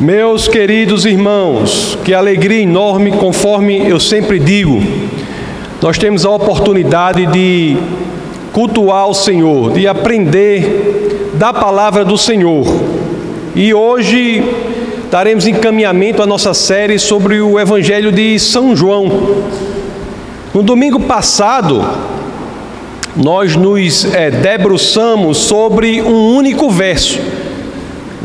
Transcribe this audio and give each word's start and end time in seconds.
Meus 0.00 0.48
queridos 0.48 1.04
irmãos, 1.04 1.96
que 2.04 2.12
alegria 2.12 2.60
enorme, 2.60 3.12
conforme 3.12 3.88
eu 3.88 4.00
sempre 4.00 4.40
digo, 4.40 4.82
nós 5.80 5.96
temos 5.96 6.26
a 6.26 6.30
oportunidade 6.30 7.24
de 7.26 7.76
cultuar 8.52 9.08
o 9.08 9.14
Senhor, 9.14 9.70
de 9.70 9.86
aprender 9.86 11.30
da 11.34 11.52
palavra 11.52 12.04
do 12.04 12.18
Senhor. 12.18 12.66
E 13.54 13.72
hoje 13.72 14.42
daremos 15.12 15.46
encaminhamento 15.46 16.20
à 16.20 16.26
nossa 16.26 16.52
série 16.52 16.98
sobre 16.98 17.40
o 17.40 17.60
Evangelho 17.60 18.10
de 18.10 18.36
São 18.40 18.74
João. 18.74 19.06
No 20.52 20.64
domingo 20.64 20.98
passado, 20.98 21.84
nós 23.14 23.54
nos 23.54 24.12
é, 24.12 24.28
debruçamos 24.28 25.38
sobre 25.38 26.02
um 26.02 26.34
único 26.34 26.68
verso 26.68 27.43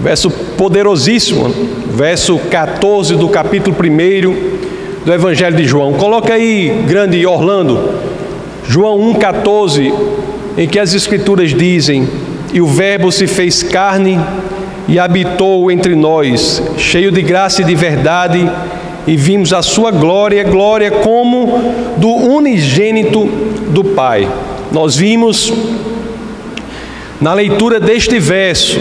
verso 0.02 0.29
poderosíssimo, 0.29 1.54
verso 1.93 2.38
14 2.50 3.15
do 3.15 3.27
capítulo 3.27 3.75
1 3.75 5.06
do 5.06 5.14
Evangelho 5.14 5.57
de 5.57 5.65
João. 5.65 5.93
Coloca 5.93 6.33
aí, 6.33 6.83
grande 6.87 7.25
Orlando, 7.25 7.96
João 8.68 9.14
1,14, 9.14 9.93
em 10.57 10.68
que 10.68 10.79
as 10.79 10.93
Escrituras 10.93 11.54
dizem: 11.54 12.07
E 12.54 12.61
o 12.61 12.68
Verbo 12.68 13.11
se 13.11 13.28
fez 13.28 13.61
carne 13.61 14.20
e 14.87 14.97
habitou 14.97 15.70
entre 15.70 15.96
nós, 15.96 16.64
cheio 16.78 17.11
de 17.11 17.21
graça 17.21 17.61
e 17.61 17.65
de 17.65 17.75
verdade, 17.75 18.50
e 19.06 19.18
vimos 19.18 19.51
a 19.51 19.61
sua 19.61 19.92
glória, 19.92 20.43
glória 20.43 20.92
como 20.92 21.73
do 21.97 22.09
unigênito 22.09 23.25
do 23.70 23.84
Pai. 23.84 24.28
Nós 24.71 24.95
vimos 24.95 25.51
na 27.20 27.34
leitura 27.34 27.79
deste 27.79 28.18
verso 28.18 28.79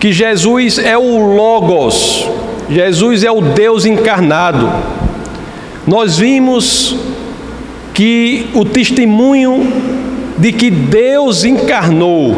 que 0.00 0.12
Jesus 0.12 0.78
é 0.78 0.96
o 0.96 1.18
Logos, 1.18 2.26
Jesus 2.70 3.22
é 3.22 3.30
o 3.30 3.42
Deus 3.42 3.84
encarnado. 3.84 4.72
Nós 5.86 6.16
vimos 6.16 6.96
que 7.92 8.46
o 8.54 8.64
testemunho 8.64 9.70
de 10.38 10.52
que 10.52 10.70
Deus 10.70 11.44
encarnou, 11.44 12.34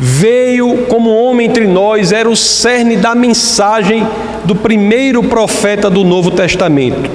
veio 0.00 0.86
como 0.88 1.14
homem 1.14 1.46
entre 1.46 1.68
nós, 1.68 2.10
era 2.10 2.28
o 2.28 2.34
cerne 2.34 2.96
da 2.96 3.14
mensagem 3.14 4.04
do 4.44 4.56
primeiro 4.56 5.22
profeta 5.22 5.88
do 5.88 6.02
Novo 6.02 6.32
Testamento. 6.32 7.08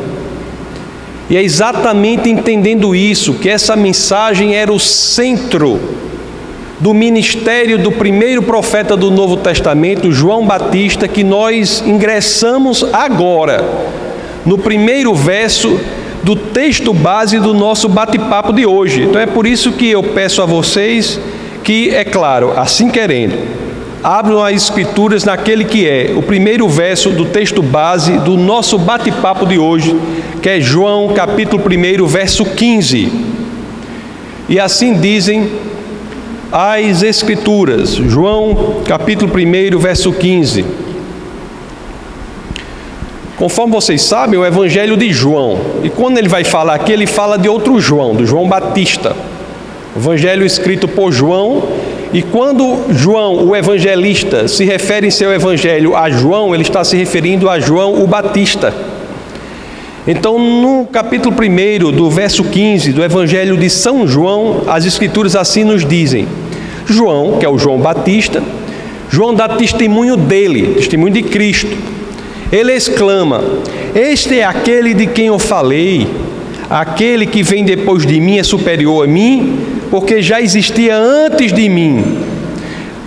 E 1.30 1.35
é 1.35 1.44
exatamente 1.44 2.30
entendendo 2.30 2.95
isso 2.95 3.33
que 3.33 3.50
essa 3.50 3.75
mensagem 3.75 4.56
era 4.56 4.72
o 4.72 4.80
centro 4.80 5.78
do 6.81 6.95
ministério 6.95 7.77
do 7.77 7.91
primeiro 7.91 8.41
profeta 8.41 8.97
do 8.97 9.11
Novo 9.11 9.37
Testamento, 9.37 10.11
João 10.11 10.47
Batista, 10.47 11.07
que 11.07 11.23
nós 11.23 11.83
ingressamos 11.85 12.83
agora, 12.91 13.63
no 14.43 14.57
primeiro 14.57 15.13
verso 15.13 15.79
do 16.23 16.35
texto 16.35 16.91
base 16.91 17.38
do 17.38 17.53
nosso 17.53 17.88
bate-papo 17.88 18.51
de 18.51 18.65
hoje. 18.65 19.03
Então 19.03 19.21
é 19.21 19.27
por 19.27 19.45
isso 19.45 19.73
que 19.73 19.91
eu 19.91 20.01
peço 20.01 20.41
a 20.41 20.45
vocês 20.47 21.19
que, 21.63 21.91
é 21.91 22.03
claro, 22.03 22.53
assim 22.57 22.89
querendo, 22.89 23.38
abram 24.03 24.43
as 24.43 24.55
Escrituras 24.55 25.23
naquele 25.23 25.63
que 25.63 25.88
é 25.88 26.11
o 26.16 26.23
primeiro 26.23 26.67
verso 26.67 27.11
do 27.11 27.25
texto 27.25 27.61
base 27.61 28.17
do 28.17 28.35
nosso 28.35 28.79
bate-papo 28.79 29.45
de 29.45 29.59
hoje, 29.59 29.95
que 30.41 30.49
é 30.49 30.59
João 30.59 31.09
capítulo 31.09 31.61
1, 31.63 32.07
verso 32.07 32.43
15. 32.43 33.11
E 34.49 34.59
assim 34.59 34.95
dizem 34.95 35.47
as 36.52 37.02
Escrituras. 37.02 37.95
João 37.95 38.81
capítulo 38.85 39.31
1, 39.33 39.80
verso 39.80 40.11
15. 40.11 40.66
Conforme 43.38 43.71
vocês 43.71 44.02
sabem, 44.02 44.38
o 44.38 44.45
Evangelho 44.45 44.97
de 44.97 45.11
João. 45.13 45.57
E 45.81 45.89
quando 45.89 46.17
ele 46.17 46.27
vai 46.27 46.44
falar 46.44 46.75
aqui, 46.75 46.91
ele 46.91 47.07
fala 47.07 47.38
de 47.38 47.47
outro 47.47 47.79
João, 47.79 48.13
do 48.13 48.25
João 48.25 48.49
Batista. 48.49 49.16
Evangelho 49.95 50.45
escrito 50.45 50.88
por 50.88 51.12
João. 51.12 51.63
E 52.13 52.22
quando 52.22 52.83
João, 52.89 53.47
o 53.47 53.56
evangelista, 53.56 54.45
se 54.47 54.66
refere 54.66 55.07
em 55.07 55.12
seu 55.12 55.33
evangelho 55.33 55.95
a 55.95 56.09
João, 56.09 56.53
ele 56.53 56.63
está 56.63 56.83
se 56.83 56.97
referindo 56.97 57.50
a 57.50 57.59
João 57.59 58.03
o 58.03 58.06
Batista. 58.06 58.73
Então, 60.06 60.38
no 60.38 60.85
capítulo 60.88 61.35
1 61.35 61.91
do 61.91 62.09
verso 62.09 62.44
15 62.44 62.91
do 62.91 63.03
Evangelho 63.03 63.56
de 63.56 63.69
São 63.69 64.07
João, 64.07 64.63
as 64.68 64.83
Escrituras 64.83 65.35
assim 65.35 65.63
nos 65.63 65.85
dizem: 65.85 66.28
João, 66.86 67.38
que 67.38 67.46
é 67.46 67.50
o 67.50 67.58
João 67.58 67.80
Batista, 67.80 68.42
João 69.09 69.34
dá 69.34 69.50
testemunho 69.50 70.16
dele, 70.16 70.75
testemunho 70.75 71.14
de 71.14 71.24
Cristo. 71.24 71.75
Ele 72.52 72.74
exclama: 72.74 73.44
Este 73.94 74.40
é 74.40 74.46
aquele 74.46 74.94
de 74.94 75.08
quem 75.08 75.28
eu 75.28 75.38
falei, 75.38 76.08
aquele 76.69 77.25
que 77.25 77.44
vem 77.44 77.64
depois 77.64 78.06
de 78.06 78.19
mim 78.19 78.38
é 78.38 78.44
superior 78.44 79.03
a 79.03 79.08
mim, 79.08 79.59
porque 79.90 80.22
já 80.22 80.42
existia 80.42 80.96
antes 80.97 81.52
de 81.52 81.68
mim. 81.68 82.03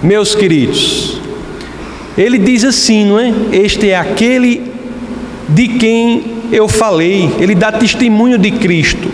Meus 0.03 0.35
queridos, 0.35 1.19
ele 2.17 2.39
diz 2.39 2.65
assim, 2.65 3.07
não 3.07 3.19
é? 3.19 3.33
Este 3.53 3.91
é 3.91 3.97
aquele 3.97 4.71
de 5.49 5.69
quem 5.69 6.25
eu 6.53 6.69
falei, 6.69 7.31
ele 7.39 7.55
dá 7.55 7.73
testemunho 7.73 8.39
de 8.39 8.51
Cristo. 8.51 9.11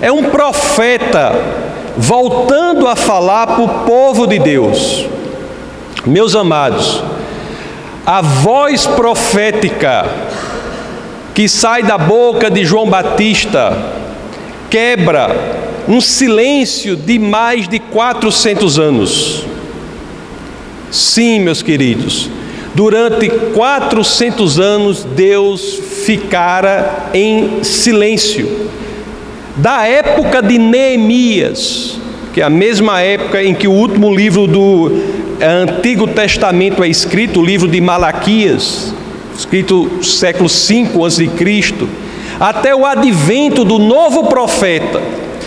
É 0.00 0.12
um 0.12 0.24
profeta 0.24 1.32
voltando 1.96 2.88
a 2.88 2.96
falar 2.96 3.46
para 3.46 3.62
o 3.62 3.68
povo 3.84 4.26
de 4.26 4.38
Deus. 4.38 5.06
Meus 6.04 6.34
amados, 6.34 7.02
a 8.04 8.20
voz 8.20 8.86
profética 8.86 10.06
que 11.34 11.48
sai 11.48 11.82
da 11.82 11.96
boca 11.96 12.50
de 12.50 12.64
João 12.64 12.88
Batista 12.88 13.76
quebra 14.68 15.64
um 15.88 16.00
silêncio 16.00 16.96
de 16.96 17.18
mais 17.18 17.68
de 17.68 17.78
400 17.78 18.78
anos. 18.78 19.44
Sim, 20.90 21.40
meus 21.40 21.62
queridos, 21.62 22.28
durante 22.74 23.28
400 23.28 24.60
anos 24.60 25.04
Deus 25.04 25.80
ficara 26.04 27.10
em 27.12 27.62
silêncio 27.62 28.68
da 29.56 29.86
época 29.86 30.42
de 30.42 30.58
Neemias, 30.58 31.98
que 32.32 32.40
é 32.40 32.44
a 32.44 32.50
mesma 32.50 33.00
época 33.00 33.42
em 33.42 33.54
que 33.54 33.68
o 33.68 33.72
último 33.72 34.14
livro 34.14 34.46
do 34.46 34.90
é, 35.38 35.46
Antigo 35.46 36.08
Testamento 36.08 36.82
é 36.82 36.88
escrito, 36.88 37.40
o 37.40 37.44
livro 37.44 37.68
de 37.68 37.80
Malaquias, 37.80 38.92
escrito 39.36 40.02
século 40.02 40.48
5 40.48 41.04
a.C., 41.04 41.30
até 42.40 42.74
o 42.74 42.84
advento 42.84 43.64
do 43.64 43.78
novo 43.78 44.24
profeta, 44.24 45.00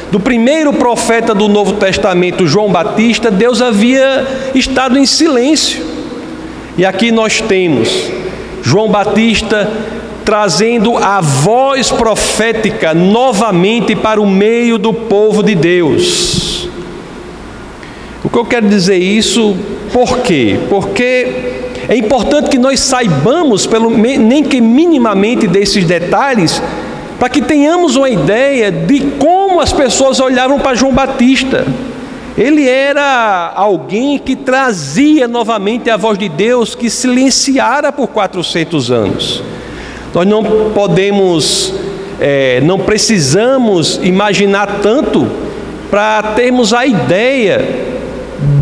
do 0.09 0.21
primeiro 0.21 0.71
profeta 0.71 1.35
do 1.35 1.49
Novo 1.49 1.73
Testamento, 1.73 2.47
João 2.47 2.71
Batista, 2.71 3.29
Deus 3.29 3.61
havia 3.61 4.25
estado 4.55 4.97
em 4.97 5.05
silêncio. 5.05 5.85
E 6.77 6.85
aqui 6.85 7.11
nós 7.11 7.41
temos 7.41 8.09
João 8.63 8.87
Batista 8.87 9.69
trazendo 10.27 10.97
a 10.97 11.21
voz 11.21 11.89
profética 11.89 12.93
novamente 12.93 13.95
para 13.95 14.19
o 14.19 14.27
meio 14.27 14.77
do 14.77 14.91
povo 14.91 15.41
de 15.41 15.55
Deus. 15.55 16.67
O 18.21 18.29
que 18.29 18.37
eu 18.37 18.43
quero 18.43 18.67
dizer 18.67 18.97
isso, 18.97 19.55
por 19.93 20.17
quê? 20.17 20.59
Porque 20.69 21.29
é 21.87 21.95
importante 21.95 22.49
que 22.49 22.57
nós 22.57 22.81
saibamos, 22.81 23.65
pelo, 23.65 23.89
nem 23.89 24.43
que 24.43 24.59
minimamente 24.59 25.47
desses 25.47 25.85
detalhes, 25.85 26.61
para 27.17 27.29
que 27.29 27.41
tenhamos 27.41 27.95
uma 27.95 28.09
ideia 28.09 28.69
de 28.69 28.99
como 29.17 29.61
as 29.61 29.71
pessoas 29.71 30.19
olhavam 30.19 30.59
para 30.59 30.75
João 30.75 30.91
Batista. 30.91 31.65
Ele 32.37 32.67
era 32.67 33.53
alguém 33.55 34.19
que 34.19 34.35
trazia 34.35 35.25
novamente 35.25 35.89
a 35.89 35.95
voz 35.95 36.17
de 36.17 36.27
Deus 36.27 36.75
que 36.75 36.89
silenciara 36.89 37.93
por 37.93 38.07
400 38.07 38.91
anos. 38.91 39.41
Nós 40.17 40.25
não 40.25 40.43
podemos, 40.73 41.75
é, 42.19 42.59
não 42.61 42.79
precisamos 42.79 43.99
imaginar 44.01 44.79
tanto 44.81 45.27
para 45.91 46.23
termos 46.33 46.73
a 46.73 46.87
ideia 46.87 47.63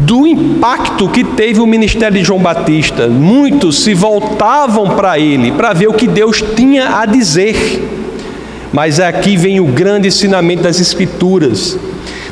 do 0.03 0.27
impacto 0.27 1.07
que 1.07 1.23
teve 1.23 1.61
o 1.61 1.65
ministério 1.65 2.17
de 2.17 2.25
João 2.25 2.41
Batista. 2.41 3.07
Muitos 3.07 3.83
se 3.85 3.93
voltavam 3.93 4.97
para 4.97 5.17
ele 5.17 5.53
para 5.53 5.71
ver 5.71 5.87
o 5.87 5.93
que 5.93 6.09
Deus 6.09 6.43
tinha 6.57 6.99
a 6.99 7.05
dizer. 7.05 7.55
Mas 8.73 8.99
aqui 8.99 9.37
vem 9.37 9.61
o 9.61 9.65
grande 9.65 10.09
ensinamento 10.09 10.63
das 10.63 10.81
Escrituras. 10.81 11.79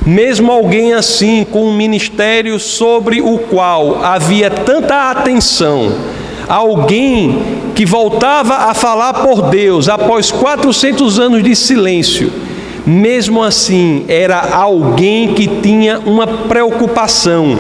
Mesmo 0.06 0.52
alguém 0.52 0.92
assim, 0.92 1.48
com 1.50 1.64
um 1.64 1.74
ministério 1.74 2.60
sobre 2.60 3.22
o 3.22 3.38
qual 3.38 4.04
havia 4.04 4.50
tanta 4.50 5.12
atenção, 5.12 5.94
alguém 6.48 7.42
que 7.76 7.86
voltava 7.86 8.56
a 8.70 8.74
falar 8.74 9.14
por 9.14 9.50
Deus 9.50 9.90
após 9.90 10.32
400 10.32 11.20
anos 11.20 11.44
de 11.44 11.56
silêncio, 11.56 12.32
mesmo 12.86 13.42
assim 13.42 14.06
era 14.08 14.40
alguém 14.56 15.34
que 15.34 15.48
tinha 15.48 16.00
uma 16.00 16.28
preocupação 16.28 17.60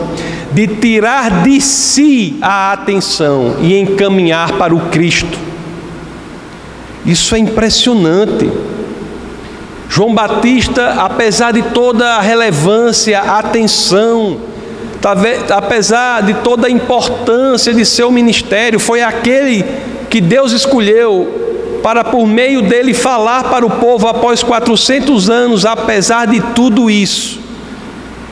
de 0.51 0.68
tirar 0.68 1.44
de 1.44 1.59
si 1.59 2.38
a 2.41 2.74
atenção 2.74 3.56
e 3.62 3.77
encaminhar 3.80 4.53
para 4.53 4.75
o 4.75 4.89
Cristo. 4.89 5.38
Isso 7.06 7.35
é 7.35 7.39
impressionante. 7.39 8.50
João 9.89 10.13
Batista, 10.13 10.95
apesar 11.00 11.51
de 11.51 11.62
toda 11.62 12.15
a 12.15 12.21
relevância, 12.21 13.19
a 13.19 13.39
atenção, 13.39 14.38
apesar 15.50 16.23
de 16.23 16.33
toda 16.35 16.67
a 16.67 16.71
importância 16.71 17.73
de 17.73 17.85
seu 17.85 18.11
ministério, 18.11 18.79
foi 18.79 19.01
aquele 19.01 19.65
que 20.09 20.21
Deus 20.21 20.51
escolheu 20.51 21.79
para 21.83 22.03
por 22.03 22.25
meio 22.25 22.61
dele 22.61 22.94
falar 22.94 23.44
para 23.45 23.65
o 23.65 23.69
povo 23.69 24.07
após 24.07 24.41
400 24.41 25.29
anos, 25.29 25.65
apesar 25.65 26.27
de 26.27 26.39
tudo 26.55 26.89
isso, 26.89 27.41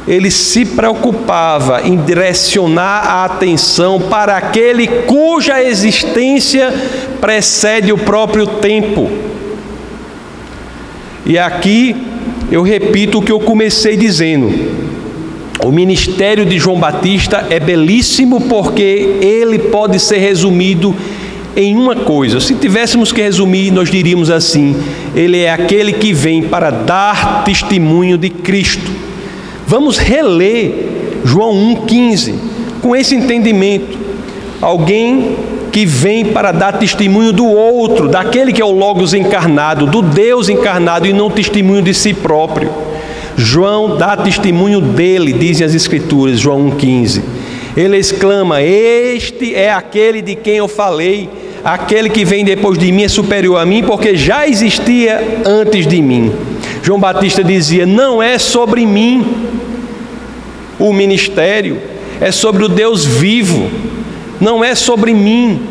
ele 0.07 0.31
se 0.31 0.65
preocupava 0.65 1.81
em 1.83 1.97
direcionar 1.97 3.05
a 3.05 3.25
atenção 3.25 3.99
para 3.99 4.37
aquele 4.37 4.87
cuja 4.87 5.61
existência 5.61 6.73
precede 7.19 7.91
o 7.91 7.97
próprio 7.97 8.47
tempo. 8.47 9.11
E 11.25 11.37
aqui 11.37 11.95
eu 12.51 12.63
repito 12.63 13.19
o 13.19 13.21
que 13.21 13.31
eu 13.31 13.39
comecei 13.39 13.95
dizendo. 13.95 14.80
O 15.63 15.71
ministério 15.71 16.45
de 16.45 16.57
João 16.57 16.79
Batista 16.79 17.45
é 17.49 17.59
belíssimo 17.59 18.41
porque 18.41 19.17
ele 19.21 19.59
pode 19.59 19.99
ser 19.99 20.17
resumido 20.17 20.95
em 21.55 21.75
uma 21.75 21.95
coisa. 21.95 22.39
Se 22.39 22.55
tivéssemos 22.55 23.11
que 23.11 23.21
resumir, 23.21 23.71
nós 23.71 23.89
diríamos 23.89 24.31
assim: 24.31 24.75
Ele 25.15 25.39
é 25.39 25.51
aquele 25.51 25.93
que 25.93 26.13
vem 26.13 26.43
para 26.43 26.71
dar 26.71 27.43
testemunho 27.43 28.17
de 28.17 28.29
Cristo. 28.29 28.91
Vamos 29.67 29.97
reler 29.97 30.73
João 31.23 31.53
1,15 31.53 32.33
com 32.81 32.95
esse 32.95 33.15
entendimento. 33.15 33.99
Alguém 34.61 35.35
que 35.71 35.85
vem 35.85 36.25
para 36.25 36.51
dar 36.51 36.73
testemunho 36.73 37.31
do 37.31 37.45
outro, 37.45 38.07
daquele 38.09 38.51
que 38.51 38.61
é 38.61 38.65
o 38.65 38.71
Logos 38.71 39.13
encarnado, 39.13 39.85
do 39.85 40.01
Deus 40.01 40.49
encarnado 40.49 41.07
e 41.07 41.13
não 41.13 41.29
testemunho 41.29 41.81
de 41.81 41.93
si 41.93 42.13
próprio. 42.13 42.69
João 43.37 43.97
dá 43.97 44.15
testemunho 44.17 44.81
dele, 44.81 45.33
dizem 45.33 45.65
as 45.65 45.73
Escrituras, 45.73 46.39
João 46.39 46.71
1,15. 46.71 47.21
Ele 47.75 47.97
exclama: 47.97 48.61
Este 48.61 49.55
é 49.55 49.71
aquele 49.71 50.21
de 50.21 50.35
quem 50.35 50.57
eu 50.57 50.67
falei 50.67 51.29
aquele 51.63 52.09
que 52.09 52.25
vem 52.25 52.43
depois 52.43 52.77
de 52.77 52.91
mim 52.91 53.03
é 53.03 53.07
superior 53.07 53.57
a 53.57 53.65
mim, 53.65 53.83
porque 53.83 54.15
já 54.15 54.47
existia 54.47 55.41
antes 55.45 55.87
de 55.87 56.01
mim. 56.01 56.31
João 56.83 56.99
Batista 56.99 57.43
dizia: 57.43 57.85
Não 57.85 58.21
é 58.21 58.37
sobre 58.37 58.85
mim 58.85 59.25
o 60.79 60.91
ministério, 60.91 61.79
é 62.19 62.31
sobre 62.31 62.63
o 62.63 62.67
Deus 62.67 63.05
vivo, 63.05 63.69
não 64.39 64.63
é 64.63 64.73
sobre 64.75 65.13
mim, 65.13 65.61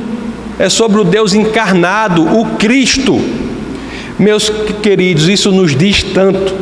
é 0.58 0.68
sobre 0.68 1.00
o 1.00 1.04
Deus 1.04 1.34
encarnado, 1.34 2.22
o 2.22 2.46
Cristo. 2.56 3.20
Meus 4.18 4.50
queridos, 4.82 5.28
isso 5.28 5.50
nos 5.50 5.74
diz 5.74 6.02
tanto, 6.02 6.54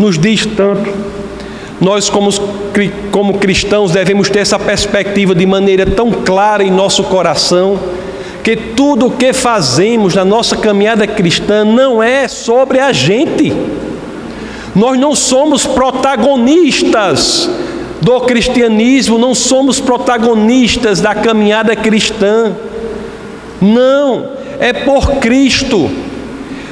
nos 0.00 0.18
diz 0.18 0.46
tanto. 0.46 0.90
Nós, 1.80 2.10
como, 2.10 2.30
como 3.10 3.38
cristãos, 3.38 3.92
devemos 3.92 4.28
ter 4.28 4.40
essa 4.40 4.58
perspectiva 4.58 5.34
de 5.34 5.46
maneira 5.46 5.86
tão 5.86 6.10
clara 6.10 6.62
em 6.62 6.70
nosso 6.70 7.04
coração 7.04 7.78
que 8.42 8.56
tudo 8.56 9.06
o 9.06 9.10
que 9.10 9.32
fazemos 9.32 10.14
na 10.14 10.24
nossa 10.24 10.56
caminhada 10.56 11.06
cristã 11.06 11.64
não 11.64 12.02
é 12.02 12.26
sobre 12.26 12.78
a 12.80 12.92
gente. 12.92 13.52
Nós 14.74 14.98
não 14.98 15.14
somos 15.14 15.66
protagonistas 15.66 17.50
do 18.00 18.20
cristianismo, 18.22 19.18
não 19.18 19.34
somos 19.34 19.80
protagonistas 19.80 21.00
da 21.00 21.14
caminhada 21.14 21.76
cristã. 21.76 22.52
Não, 23.60 24.30
é 24.58 24.72
por 24.72 25.16
Cristo. 25.16 25.90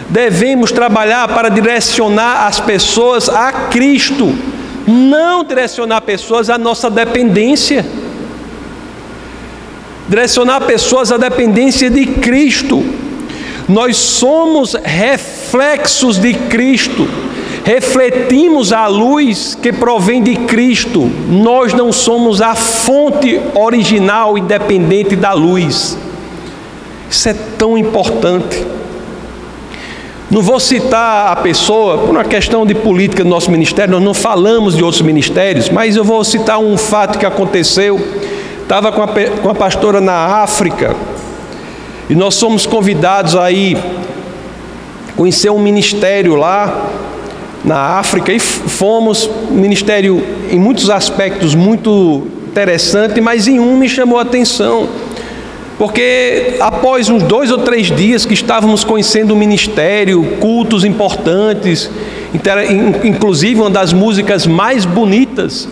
Devemos 0.09 0.73
trabalhar 0.73 1.29
para 1.29 1.49
direcionar 1.49 2.47
as 2.47 2.59
pessoas 2.61 3.29
a 3.29 3.53
Cristo, 3.53 4.35
não 4.87 5.45
direcionar 5.45 6.01
pessoas 6.01 6.49
à 6.49 6.57
nossa 6.57 6.91
dependência 6.91 7.85
direcionar 10.09 10.63
pessoas 10.63 11.13
à 11.13 11.19
dependência 11.19 11.91
de 11.91 12.07
Cristo. 12.07 12.83
Nós 13.69 13.99
somos 13.99 14.75
reflexos 14.83 16.17
de 16.17 16.33
Cristo, 16.33 17.07
refletimos 17.63 18.73
a 18.73 18.87
luz 18.87 19.55
que 19.55 19.71
provém 19.71 20.23
de 20.23 20.35
Cristo. 20.37 21.11
Nós 21.29 21.75
não 21.75 21.93
somos 21.93 22.41
a 22.41 22.55
fonte 22.55 23.39
original 23.55 24.39
independente 24.39 25.15
da 25.15 25.35
luz. 25.35 25.99
Isso 27.11 27.29
é 27.29 27.35
tão 27.59 27.77
importante. 27.77 28.78
Não 30.31 30.43
vou 30.43 30.61
citar 30.61 31.33
a 31.33 31.37
pessoa 31.37 31.99
por 31.99 32.11
uma 32.11 32.25
questão 32.25 32.67
de 32.67 32.75
política 32.75 33.25
do 33.25 33.31
nosso 33.31 33.51
ministério, 33.51 33.93
nós 33.93 34.03
não 34.03 34.13
falamos 34.13 34.77
de 34.77 34.85
outros 34.85 35.03
ministérios, 35.03 35.71
mas 35.71 35.97
eu 35.97 36.05
vou 36.05 36.23
citar 36.23 36.59
um 36.59 36.77
fato 36.77 37.19
que 37.19 37.25
aconteceu 37.25 37.99
Estava 38.69 38.93
com 38.93 39.03
a, 39.03 39.09
com 39.09 39.49
a 39.49 39.55
pastora 39.55 39.99
na 39.99 40.43
África 40.43 40.95
e 42.07 42.15
nós 42.15 42.35
somos 42.35 42.67
convidados 42.67 43.35
aí 43.35 43.75
conhecer 45.17 45.49
um 45.49 45.59
ministério 45.59 46.35
lá 46.35 46.91
na 47.65 47.99
África 47.99 48.31
e 48.31 48.39
fomos 48.39 49.31
ministério 49.51 50.23
em 50.51 50.59
muitos 50.59 50.91
aspectos 50.91 51.55
muito 51.55 52.27
interessante, 52.47 53.23
mas 53.23 53.49
em 53.49 53.59
um 53.59 53.75
me 53.75 53.89
chamou 53.89 54.19
a 54.19 54.23
atenção. 54.23 54.87
Porque 55.79 56.57
após 56.59 57.09
uns 57.09 57.23
dois 57.23 57.53
ou 57.53 57.59
três 57.59 57.87
dias 57.87 58.27
que 58.27 58.35
estávamos 58.35 58.83
conhecendo 58.83 59.33
o 59.33 59.37
ministério, 59.37 60.37
cultos 60.41 60.85
importantes, 60.85 61.89
inclusive 63.05 63.61
uma 63.61 63.71
das 63.71 63.93
músicas 63.93 64.47
mais 64.47 64.85
bonitas 64.85 65.69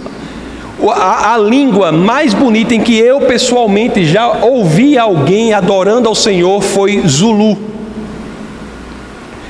a, 0.91 1.35
a, 1.35 1.39
língua 1.39 1.91
mais 1.91 2.35
bonita 2.35 2.75
em 2.75 2.81
que 2.81 2.97
eu 2.99 3.21
pessoalmente 3.23 4.05
já 4.05 4.29
ouvi 4.45 4.99
alguém 4.99 5.55
adorando 5.55 6.09
ao 6.09 6.15
Senhor 6.15 6.63
foi 6.63 7.03
Zulu. 7.07 7.57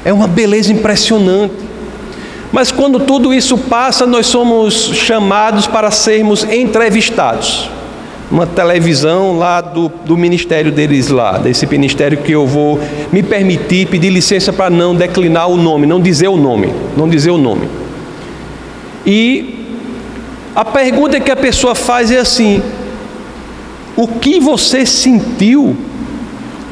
É 0.05 0.13
uma 0.13 0.29
beleza 0.29 0.73
impressionante. 0.73 1.67
Mas 2.53 2.71
quando 2.71 3.01
tudo 3.01 3.35
isso 3.35 3.59
passa, 3.59 4.07
nós 4.07 4.27
somos 4.27 4.93
chamados 4.95 5.67
para 5.67 5.91
sermos 5.91 6.45
entrevistados. 6.45 7.69
Uma 8.31 8.47
televisão 8.47 9.39
lá 9.39 9.61
do, 9.61 9.89
do 10.05 10.17
ministério 10.17 10.73
deles 10.73 11.09
lá, 11.09 11.39
desse 11.39 11.65
ministério 11.67 12.19
que 12.19 12.33
eu 12.33 12.45
vou 12.45 12.81
me 13.13 13.23
permitir 13.23 13.87
pedir 13.87 14.11
licença 14.11 14.53
para 14.53 14.69
não 14.69 14.95
declinar 14.97 15.49
o 15.49 15.57
nome, 15.57 15.87
não 15.87 16.01
dizer 16.01 16.29
o 16.29 16.37
nome, 16.37 16.73
não 16.97 17.09
dizer 17.09 17.31
o 17.31 17.39
nome. 17.39 17.69
E 19.07 19.57
a 20.57 20.65
pergunta 20.65 21.21
que 21.21 21.31
a 21.31 21.37
pessoa 21.37 21.75
faz 21.75 22.11
é 22.11 22.19
assim: 22.19 22.61
o 23.97 24.09
que 24.09 24.41
você 24.41 24.85
sentiu 24.85 25.77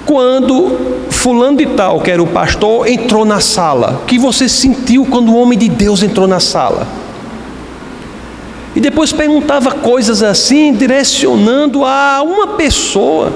quando 0.05 1.07
fulano 1.09 1.57
de 1.57 1.67
tal, 1.67 2.01
que 2.01 2.11
era 2.11 2.23
o 2.23 2.27
pastor, 2.27 2.89
entrou 2.89 3.25
na 3.25 3.41
sala? 3.41 4.01
O 4.03 4.07
que 4.07 4.19
você 4.19 4.49
sentiu 4.49 5.07
quando 5.07 5.31
o 5.31 5.37
homem 5.37 5.59
de 5.59 5.69
Deus 5.69 6.03
entrou 6.03 6.27
na 6.27 6.41
sala? 6.41 7.04
E 8.75 8.81
depois 8.81 9.13
perguntava 9.13 9.71
coisas 9.71 10.23
assim, 10.23 10.73
direcionando 10.73 11.85
a 11.85 12.23
uma 12.23 12.49
pessoa 12.49 13.33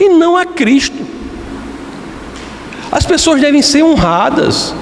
e 0.00 0.08
não 0.08 0.36
a 0.36 0.46
Cristo. 0.46 1.04
As 2.90 3.04
pessoas 3.04 3.40
devem 3.40 3.60
ser 3.60 3.82
honradas, 3.82 4.74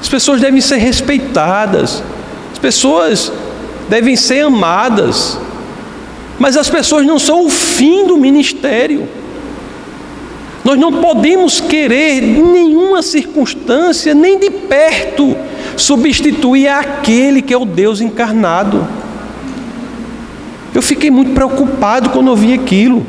as 0.00 0.08
pessoas 0.08 0.40
devem 0.40 0.60
ser 0.60 0.76
respeitadas, 0.76 2.02
as 2.52 2.58
pessoas 2.58 3.32
devem 3.88 4.16
ser 4.16 4.44
amadas, 4.44 5.38
mas 6.38 6.56
as 6.56 6.70
pessoas 6.70 7.04
não 7.04 7.18
são 7.18 7.44
o 7.44 7.50
fim 7.50 8.06
do 8.06 8.16
ministério. 8.16 9.08
Nós 10.64 10.78
não 10.78 10.92
podemos 10.92 11.60
querer 11.60 12.22
em 12.22 12.42
nenhuma 12.42 13.02
circunstância, 13.02 14.14
nem 14.14 14.38
de 14.38 14.50
perto, 14.50 15.36
substituir 15.78 16.68
aquele 16.68 17.40
que 17.40 17.54
é 17.54 17.56
o 17.56 17.64
Deus 17.64 18.00
encarnado. 18.00 18.86
Eu 20.74 20.82
fiquei 20.82 21.10
muito 21.10 21.32
preocupado 21.32 22.10
quando 22.10 22.28
ouvi 22.28 22.52
aquilo. 22.52 23.06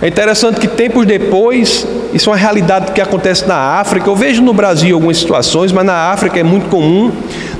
É 0.00 0.08
interessante 0.08 0.60
que 0.60 0.68
tempos 0.68 1.06
depois, 1.06 1.86
isso 2.12 2.28
é 2.28 2.32
uma 2.32 2.38
realidade 2.38 2.92
que 2.92 3.00
acontece 3.00 3.48
na 3.48 3.56
África. 3.80 4.08
Eu 4.08 4.14
vejo 4.14 4.42
no 4.42 4.52
Brasil 4.52 4.94
algumas 4.94 5.16
situações, 5.16 5.72
mas 5.72 5.86
na 5.86 6.10
África 6.10 6.38
é 6.38 6.42
muito 6.42 6.68
comum. 6.68 7.10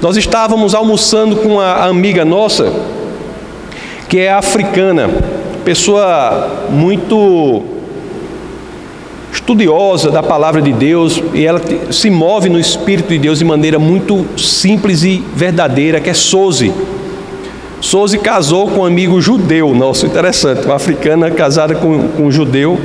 Nós 0.03 0.17
estávamos 0.19 0.75
almoçando 0.75 1.37
com 1.37 1.55
uma 1.55 1.87
amiga 1.87 2.25
nossa, 2.25 2.71
que 4.09 4.19
é 4.19 4.31
africana, 4.31 5.09
pessoa 5.65 6.69
muito 6.71 7.76
estudiosa 9.37 10.11
da 10.11 10.23
palavra 10.23 10.63
de 10.63 10.73
Deus, 10.73 11.23
e 11.35 11.45
ela 11.45 11.61
se 11.91 12.11
move 12.11 12.49
no 12.49 12.59
Espírito 12.59 13.09
de 13.09 13.19
Deus 13.19 13.39
de 13.39 13.45
maneira 13.45 13.79
muito 13.79 14.27
simples 14.37 15.05
e 15.05 15.23
verdadeira, 15.35 16.01
que 16.01 16.11
é 16.11 16.15
Soze. 16.15 16.73
Souza 17.81 18.17
casou 18.19 18.69
com 18.69 18.81
um 18.81 18.87
amigo 18.87 19.21
judeu, 19.21 19.75
nosso, 19.75 20.07
interessante, 20.07 20.65
uma 20.65 20.77
africana 20.77 21.31
casada 21.31 21.75
com, 21.75 22.09
com 22.09 22.25
um 22.25 22.33
judeu. 22.33 22.81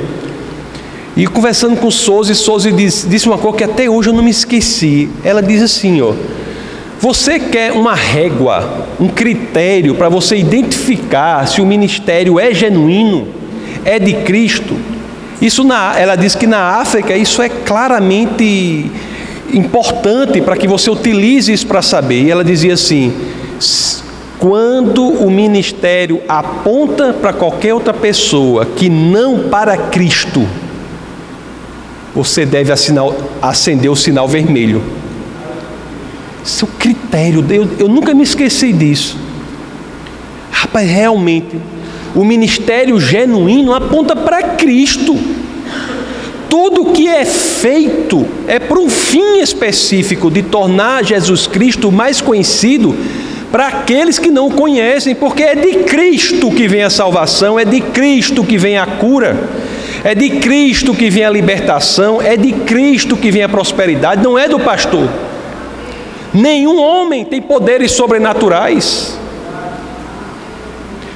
E 1.16 1.26
conversando 1.26 1.76
com 1.76 1.90
Souza, 1.90 2.34
Souza 2.34 2.70
disse, 2.70 3.08
disse 3.08 3.26
uma 3.26 3.38
coisa 3.38 3.58
que 3.58 3.64
até 3.64 3.88
hoje 3.88 4.10
eu 4.10 4.12
não 4.12 4.22
me 4.22 4.30
esqueci. 4.30 5.08
Ela 5.24 5.42
diz 5.42 5.62
assim, 5.62 6.00
ó, 6.02 6.12
você 7.00 7.40
quer 7.40 7.72
uma 7.72 7.94
régua, 7.94 8.86
um 9.00 9.08
critério 9.08 9.94
para 9.94 10.08
você 10.08 10.36
identificar 10.36 11.46
se 11.48 11.60
o 11.60 11.66
ministério 11.66 12.38
é 12.38 12.54
genuíno, 12.54 13.26
é 13.84 13.98
de 13.98 14.12
Cristo? 14.12 14.76
Isso 15.42 15.64
na, 15.64 15.98
ela 15.98 16.14
diz 16.14 16.36
que 16.36 16.46
na 16.46 16.76
África 16.76 17.16
isso 17.16 17.42
é 17.42 17.48
claramente 17.48 18.88
importante 19.52 20.40
para 20.40 20.56
que 20.56 20.68
você 20.68 20.88
utilize 20.88 21.52
isso 21.52 21.66
para 21.66 21.82
saber. 21.82 22.22
E 22.22 22.30
ela 22.30 22.44
dizia 22.44 22.74
assim: 22.74 23.12
quando 24.38 25.04
o 25.04 25.28
ministério 25.28 26.20
aponta 26.28 27.12
para 27.12 27.32
qualquer 27.32 27.74
outra 27.74 27.92
pessoa 27.92 28.64
que 28.64 28.88
não 28.88 29.48
para 29.48 29.76
Cristo, 29.76 30.46
você 32.14 32.46
deve 32.46 32.72
acender 33.42 33.90
o 33.90 33.96
sinal 33.96 34.28
vermelho. 34.28 34.80
Seu 36.44 36.68
critério, 36.68 37.44
eu, 37.50 37.68
eu 37.80 37.88
nunca 37.88 38.14
me 38.14 38.22
esqueci 38.22 38.72
disso. 38.72 39.16
Rapaz, 40.52 40.88
realmente, 40.88 41.56
o 42.14 42.24
ministério 42.24 43.00
genuíno 43.00 43.74
aponta 43.74 44.14
para 44.14 44.42
Cristo. 44.42 45.18
Tudo 46.48 46.92
que 46.92 47.08
é 47.08 47.24
feito 47.24 48.26
é 48.46 48.58
para 48.58 48.78
um 48.78 48.90
fim 48.90 49.38
específico 49.40 50.30
de 50.30 50.42
tornar 50.42 51.02
Jesus 51.04 51.46
Cristo 51.46 51.90
mais 51.90 52.20
conhecido 52.20 52.94
para 53.50 53.68
aqueles 53.68 54.18
que 54.18 54.30
não 54.30 54.48
o 54.48 54.52
conhecem, 54.52 55.14
porque 55.14 55.42
é 55.42 55.54
de 55.54 55.84
Cristo 55.84 56.50
que 56.50 56.66
vem 56.66 56.82
a 56.82 56.90
salvação, 56.90 57.58
é 57.58 57.64
de 57.64 57.80
Cristo 57.80 58.44
que 58.44 58.56
vem 58.56 58.78
a 58.78 58.86
cura, 58.86 59.48
é 60.04 60.14
de 60.14 60.30
Cristo 60.30 60.94
que 60.94 61.10
vem 61.10 61.24
a 61.24 61.30
libertação, 61.30 62.20
é 62.20 62.36
de 62.36 62.52
Cristo 62.52 63.16
que 63.16 63.30
vem 63.30 63.42
a 63.42 63.48
prosperidade, 63.48 64.22
não 64.22 64.38
é 64.38 64.48
do 64.48 64.58
pastor. 64.58 65.08
Nenhum 66.32 66.78
homem 66.78 67.24
tem 67.24 67.42
poderes 67.42 67.92
sobrenaturais. 67.92 69.18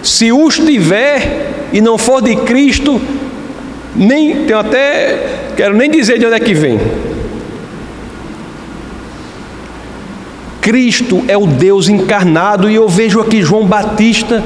Se 0.06 0.30
os 0.30 0.56
tiver 0.56 1.68
e 1.72 1.80
não 1.80 1.98
for 1.98 2.22
de 2.22 2.36
Cristo, 2.36 3.00
nem 3.96 4.44
tenho 4.44 4.56
até 4.56 5.50
quero 5.56 5.76
nem 5.76 5.90
dizer 5.90 6.16
de 6.16 6.26
onde 6.26 6.36
é 6.36 6.38
que 6.38 6.54
vem. 6.54 6.78
Cristo 10.60 11.24
é 11.26 11.36
o 11.36 11.48
Deus 11.48 11.88
encarnado 11.88 12.70
e 12.70 12.76
eu 12.76 12.88
vejo 12.88 13.20
aqui 13.20 13.42
João 13.42 13.66
Batista, 13.66 14.44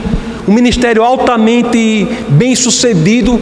um 0.48 0.52
ministério 0.52 1.02
altamente 1.02 2.08
bem 2.28 2.54
sucedido, 2.54 3.38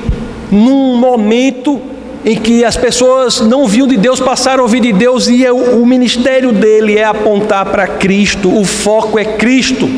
num 0.51 0.97
momento 0.97 1.81
em 2.25 2.35
que 2.35 2.65
as 2.65 2.77
pessoas 2.77 3.41
não 3.43 3.65
viam 3.69 3.87
de 3.87 3.97
Deus, 3.97 4.19
passaram 4.19 4.61
a 4.61 4.63
ouvir 4.65 4.81
de 4.81 4.93
Deus 4.93 5.29
e 5.29 5.49
o 5.49 5.87
ministério 5.87 6.51
dele 6.51 6.99
é 6.99 7.05
apontar 7.05 7.67
para 7.67 7.87
Cristo, 7.87 8.53
o 8.53 8.65
foco 8.65 9.21
é 9.21 9.25
Cristo. 9.25 9.89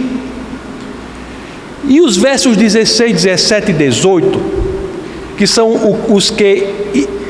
E 1.91 2.01
os 2.01 2.17
versos 2.17 2.57
16, 2.57 3.25
17 3.25 3.73
e 3.73 3.75
18, 3.75 4.41
que 5.37 5.45
são 5.45 5.99
os 6.09 6.31
que 6.31 6.69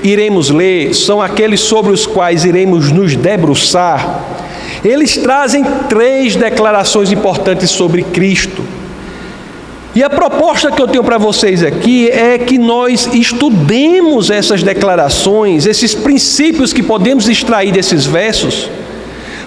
iremos 0.03 0.51
ler, 0.51 0.95
são 0.95 1.23
aqueles 1.23 1.61
sobre 1.61 1.93
os 1.93 2.05
quais 2.05 2.45
iremos 2.45 2.93
nos 2.93 3.17
debruçar, 3.17 4.23
eles 4.85 5.17
trazem 5.17 5.65
três 5.89 6.37
declarações 6.37 7.11
importantes 7.11 7.71
sobre 7.71 8.03
Cristo. 8.03 8.63
E 9.95 10.03
a 10.03 10.11
proposta 10.11 10.71
que 10.71 10.83
eu 10.83 10.87
tenho 10.87 11.03
para 11.05 11.17
vocês 11.17 11.63
aqui 11.63 12.11
é 12.11 12.37
que 12.37 12.59
nós 12.59 13.09
estudemos 13.15 14.31
essas 14.31 14.63
declarações, 14.63 15.65
esses 15.65 15.95
princípios 15.95 16.75
que 16.75 16.83
podemos 16.83 17.31
extrair 17.31 17.73
desses 17.73 18.05
versos, 18.05 18.69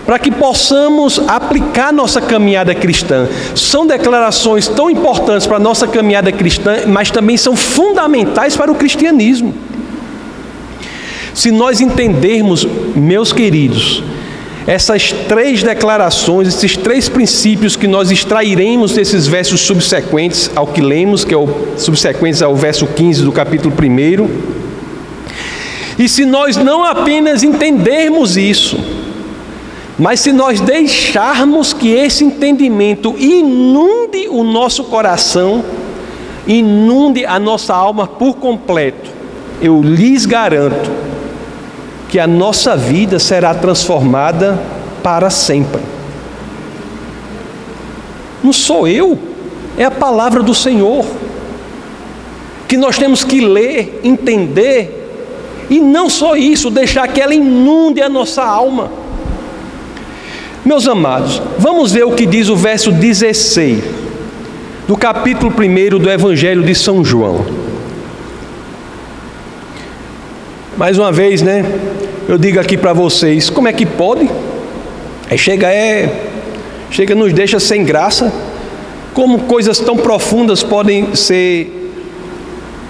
para 0.06 0.20
que 0.20 0.32
possamos 0.32 1.20
aplicar 1.28 1.94
nossa 1.94 2.20
caminhada 2.20 2.76
cristã. 2.76 3.28
São 3.56 3.88
declarações 3.88 4.68
tão 4.68 4.90
importantes 4.90 5.48
para 5.48 5.58
a 5.58 5.60
nossa 5.60 5.88
caminhada 5.88 6.32
cristã, 6.32 6.82
mas 6.88 7.10
também 7.10 7.38
são 7.38 7.56
fundamentais 7.56 8.56
para 8.56 8.72
o 8.72 8.76
cristianismo. 8.76 9.54
Se 11.34 11.52
nós 11.52 11.82
entendermos, 11.82 12.68
meus 12.96 13.34
queridos, 13.34 14.04
essas 14.68 15.12
três 15.28 15.64
declarações, 15.64 16.48
esses 16.48 16.78
três 16.78 17.10
princípios 17.10 17.76
que 17.76 17.88
nós 17.88 18.12
extrairemos 18.12 18.94
desses 18.94 19.28
versos 19.28 19.62
subsequentes 19.62 20.52
ao 20.56 20.68
que 20.68 20.82
lemos, 20.82 21.26
que 21.26 21.34
é 21.34 21.38
o 21.38 21.50
ao 22.46 22.56
verso 22.56 22.86
15 22.88 23.24
do 23.24 23.32
capítulo 23.32 23.74
1. 23.74 24.30
E 25.98 26.08
se 26.08 26.26
nós 26.26 26.56
não 26.56 26.84
apenas 26.84 27.44
entendermos 27.44 28.38
isso, 28.38 28.78
mas 29.98 30.20
se 30.20 30.32
nós 30.32 30.60
deixarmos 30.60 31.72
que 31.72 31.92
esse 31.92 32.24
entendimento 32.24 33.16
inunde 33.18 34.28
o 34.28 34.44
nosso 34.44 34.86
coração, 34.86 35.64
inunde 36.48 37.26
a 37.26 37.40
nossa 37.40 37.76
alma 37.76 38.08
por 38.08 38.36
completo, 38.36 39.12
eu 39.62 39.82
lhes 39.82 40.26
garanto 40.26 40.92
que 42.10 42.20
a 42.20 42.28
nossa 42.28 42.76
vida 42.76 43.20
será 43.20 43.54
transformada 43.54 44.60
para 45.02 45.30
sempre. 45.30 45.82
Não 48.44 48.52
sou 48.52 48.88
eu, 48.88 49.18
é 49.78 49.86
a 49.86 49.92
palavra 49.92 50.44
do 50.44 50.54
Senhor, 50.54 51.06
que 52.68 52.78
nós 52.78 52.98
temos 52.98 53.24
que 53.24 53.42
ler, 53.42 54.02
entender, 54.04 55.00
e 55.70 55.80
não 55.80 56.10
só 56.10 56.36
isso, 56.36 56.70
deixar 56.70 57.08
que 57.08 57.22
ela 57.22 57.34
inunde 57.34 58.02
a 58.02 58.10
nossa 58.10 58.44
alma. 58.44 59.03
Meus 60.66 60.88
amados, 60.88 61.42
vamos 61.60 61.92
ver 61.92 62.06
o 62.06 62.12
que 62.12 62.26
diz 62.26 62.48
o 62.48 62.56
verso 62.56 62.90
16 62.90 63.84
do 64.88 64.96
capítulo 64.96 65.52
1 65.52 66.00
do 66.00 66.10
Evangelho 66.10 66.64
de 66.64 66.74
São 66.74 67.04
João. 67.04 67.46
Mais 70.78 70.98
uma 70.98 71.12
vez, 71.12 71.42
né? 71.42 71.66
Eu 72.30 72.38
digo 72.38 72.62
aqui 72.62 72.78
para 72.78 72.94
vocês, 72.94 73.50
como 73.50 73.68
é 73.68 73.74
que 73.74 73.86
pode? 73.86 74.30
Aí 75.30 75.38
chega 75.38 75.68
é 75.68 76.30
chega 76.90 77.14
nos 77.14 77.34
deixa 77.34 77.60
sem 77.60 77.84
graça. 77.84 78.32
Como 79.14 79.40
coisas 79.40 79.80
tão 79.80 79.98
profundas 79.98 80.64
podem 80.64 81.14
ser 81.14 81.92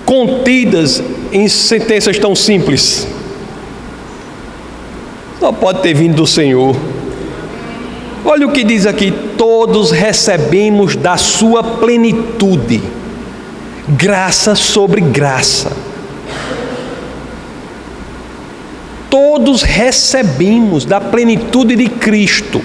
contidas 0.05 1.01
em 1.31 1.47
sentenças 1.47 2.19
tão 2.19 2.35
simples? 2.35 3.07
Só 5.39 5.51
pode 5.51 5.81
ter 5.81 5.95
vindo 5.95 6.15
do 6.15 6.27
Senhor. 6.27 6.75
Olha 8.25 8.47
o 8.47 8.51
que 8.51 8.63
diz 8.63 8.85
aqui: 8.85 9.11
todos 9.37 9.91
recebemos 9.91 10.95
da 10.95 11.17
sua 11.17 11.63
plenitude, 11.63 12.81
graça 13.87 14.55
sobre 14.55 15.01
graça. 15.01 15.71
todos 19.13 19.61
recebemos 19.61 20.85
da 20.85 20.99
plenitude 20.99 21.75
de 21.75 21.87
Cristo, 21.87 22.59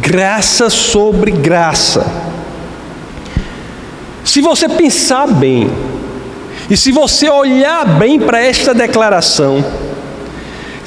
graça 0.00 0.70
sobre 0.70 1.32
graça. 1.32 2.06
Se 4.24 4.40
você 4.40 4.68
pensar 4.68 5.26
bem, 5.26 5.68
e 6.70 6.76
se 6.76 6.92
você 6.92 7.28
olhar 7.28 7.84
bem 7.98 8.20
para 8.20 8.40
esta 8.40 8.72
declaração, 8.72 9.64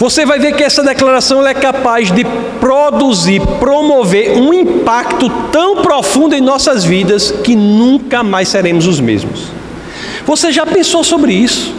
você 0.01 0.25
vai 0.25 0.39
ver 0.39 0.53
que 0.53 0.63
essa 0.63 0.81
declaração 0.81 1.45
é 1.45 1.53
capaz 1.53 2.09
de 2.11 2.25
produzir, 2.59 3.39
promover 3.59 4.31
um 4.31 4.51
impacto 4.51 5.29
tão 5.51 5.83
profundo 5.83 6.33
em 6.33 6.41
nossas 6.41 6.83
vidas 6.83 7.29
que 7.29 7.55
nunca 7.55 8.23
mais 8.23 8.49
seremos 8.49 8.87
os 8.87 8.99
mesmos. 8.99 9.43
Você 10.25 10.51
já 10.51 10.65
pensou 10.65 11.03
sobre 11.03 11.33
isso? 11.33 11.75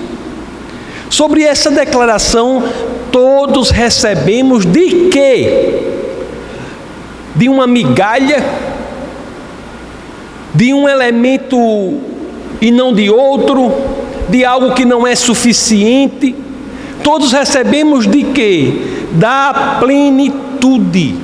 Sobre 1.10 1.42
essa 1.42 1.68
declaração, 1.68 2.62
todos 3.10 3.70
recebemos 3.70 4.64
de 4.64 5.08
quê? 5.08 5.80
De 7.34 7.48
uma 7.48 7.66
migalha, 7.66 8.40
de 10.54 10.72
um 10.72 10.88
elemento 10.88 11.58
e 12.60 12.70
não 12.70 12.94
de 12.94 13.10
outro, 13.10 13.72
de 14.28 14.44
algo 14.44 14.74
que 14.74 14.84
não 14.84 15.04
é 15.04 15.16
suficiente. 15.16 16.36
Todos 17.02 17.32
recebemos 17.32 18.06
de 18.06 18.22
quê? 18.24 19.06
Da 19.12 19.78
plenitude, 19.80 21.16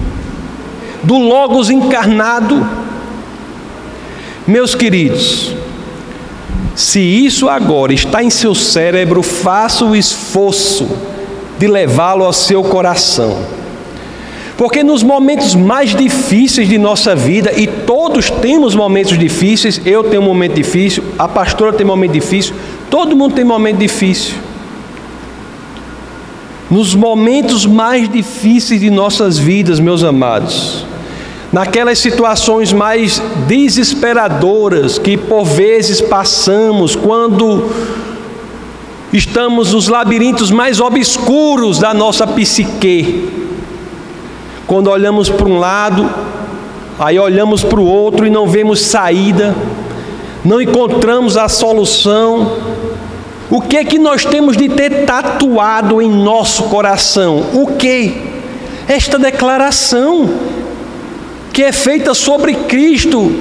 do 1.02 1.16
Logos 1.18 1.70
encarnado. 1.70 2.66
Meus 4.46 4.74
queridos, 4.74 5.54
se 6.74 7.00
isso 7.00 7.48
agora 7.48 7.92
está 7.92 8.22
em 8.22 8.30
seu 8.30 8.54
cérebro, 8.54 9.22
faça 9.22 9.84
o 9.84 9.94
esforço 9.96 10.88
de 11.58 11.66
levá-lo 11.66 12.24
ao 12.24 12.32
seu 12.32 12.62
coração. 12.62 13.36
Porque 14.56 14.82
nos 14.82 15.02
momentos 15.02 15.54
mais 15.54 15.94
difíceis 15.94 16.68
de 16.68 16.78
nossa 16.78 17.14
vida, 17.14 17.52
e 17.56 17.66
todos 17.66 18.28
temos 18.30 18.74
momentos 18.74 19.16
difíceis, 19.16 19.80
eu 19.84 20.02
tenho 20.02 20.20
um 20.22 20.24
momento 20.24 20.54
difícil, 20.54 21.04
a 21.18 21.28
pastora 21.28 21.72
tem 21.72 21.86
um 21.86 21.90
momento 21.90 22.12
difícil, 22.12 22.54
todo 22.90 23.14
mundo 23.14 23.34
tem 23.34 23.44
um 23.44 23.48
momento 23.48 23.78
difícil. 23.78 24.34
Nos 26.70 26.94
momentos 26.94 27.64
mais 27.64 28.08
difíceis 28.08 28.80
de 28.80 28.90
nossas 28.90 29.38
vidas, 29.38 29.80
meus 29.80 30.04
amados, 30.04 30.84
naquelas 31.50 31.98
situações 31.98 32.74
mais 32.74 33.22
desesperadoras 33.46 34.98
que 34.98 35.16
por 35.16 35.44
vezes 35.44 36.00
passamos, 36.00 36.94
quando 36.94 37.70
estamos 39.12 39.72
nos 39.72 39.88
labirintos 39.88 40.50
mais 40.50 40.78
obscuros 40.78 41.78
da 41.78 41.94
nossa 41.94 42.26
psique, 42.26 43.30
quando 44.66 44.90
olhamos 44.90 45.30
para 45.30 45.48
um 45.48 45.58
lado, 45.58 46.06
aí 46.98 47.18
olhamos 47.18 47.64
para 47.64 47.80
o 47.80 47.86
outro 47.86 48.26
e 48.26 48.30
não 48.30 48.46
vemos 48.46 48.82
saída, 48.82 49.56
não 50.44 50.60
encontramos 50.60 51.38
a 51.38 51.48
solução. 51.48 52.52
O 53.50 53.62
que 53.62 53.78
é 53.78 53.84
que 53.84 53.98
nós 53.98 54.24
temos 54.24 54.56
de 54.56 54.68
ter 54.68 55.06
tatuado 55.06 56.02
em 56.02 56.10
nosso 56.10 56.64
coração? 56.64 57.46
O 57.54 57.66
que? 57.78 58.14
Esta 58.86 59.18
declaração 59.18 60.28
que 61.52 61.62
é 61.62 61.72
feita 61.72 62.12
sobre 62.12 62.54
Cristo 62.54 63.32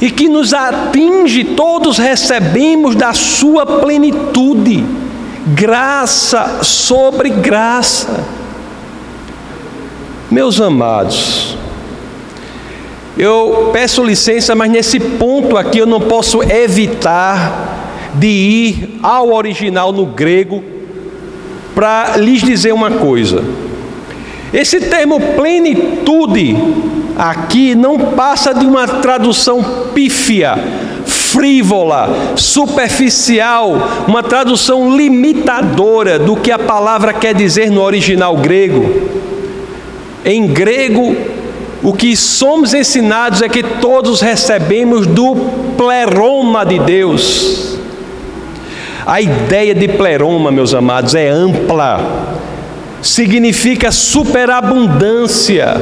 e 0.00 0.10
que 0.10 0.28
nos 0.28 0.52
atinge, 0.52 1.44
todos 1.44 1.96
recebemos 1.96 2.96
da 2.96 3.12
sua 3.12 3.64
plenitude, 3.64 4.84
graça 5.46 6.62
sobre 6.62 7.30
graça. 7.30 8.24
Meus 10.28 10.60
amados, 10.60 11.56
eu 13.16 13.70
peço 13.72 14.02
licença, 14.02 14.54
mas 14.56 14.70
nesse 14.70 14.98
ponto 14.98 15.56
aqui 15.56 15.78
eu 15.78 15.86
não 15.86 16.00
posso 16.00 16.42
evitar 16.42 17.85
de 18.14 18.26
ir 18.26 18.98
ao 19.02 19.32
original 19.32 19.92
no 19.92 20.06
grego 20.06 20.62
para 21.74 22.16
lhes 22.16 22.42
dizer 22.42 22.72
uma 22.72 22.90
coisa. 22.90 23.44
Esse 24.52 24.80
termo 24.80 25.20
plenitude 25.20 26.56
aqui 27.18 27.74
não 27.74 27.98
passa 27.98 28.54
de 28.54 28.64
uma 28.64 28.86
tradução 28.86 29.62
pífia, 29.94 30.54
frívola, 31.04 32.34
superficial, 32.36 33.76
uma 34.06 34.22
tradução 34.22 34.96
limitadora 34.96 36.18
do 36.18 36.36
que 36.36 36.50
a 36.50 36.58
palavra 36.58 37.12
quer 37.12 37.34
dizer 37.34 37.70
no 37.70 37.82
original 37.82 38.36
grego. 38.36 38.84
Em 40.24 40.46
grego, 40.46 41.14
o 41.82 41.92
que 41.92 42.16
somos 42.16 42.72
ensinados 42.72 43.42
é 43.42 43.48
que 43.48 43.62
todos 43.62 44.20
recebemos 44.20 45.06
do 45.06 45.36
pleroma 45.76 46.64
de 46.64 46.78
Deus. 46.78 47.78
A 49.06 49.20
ideia 49.20 49.72
de 49.72 49.86
pleroma, 49.86 50.50
meus 50.50 50.74
amados, 50.74 51.14
é 51.14 51.28
ampla, 51.28 52.34
significa 53.00 53.92
superabundância, 53.92 55.80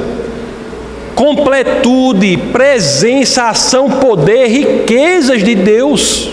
completude, 1.14 2.36
presença, 2.52 3.44
ação, 3.44 3.88
poder, 3.92 4.48
riquezas 4.48 5.42
de 5.42 5.54
Deus. 5.54 6.28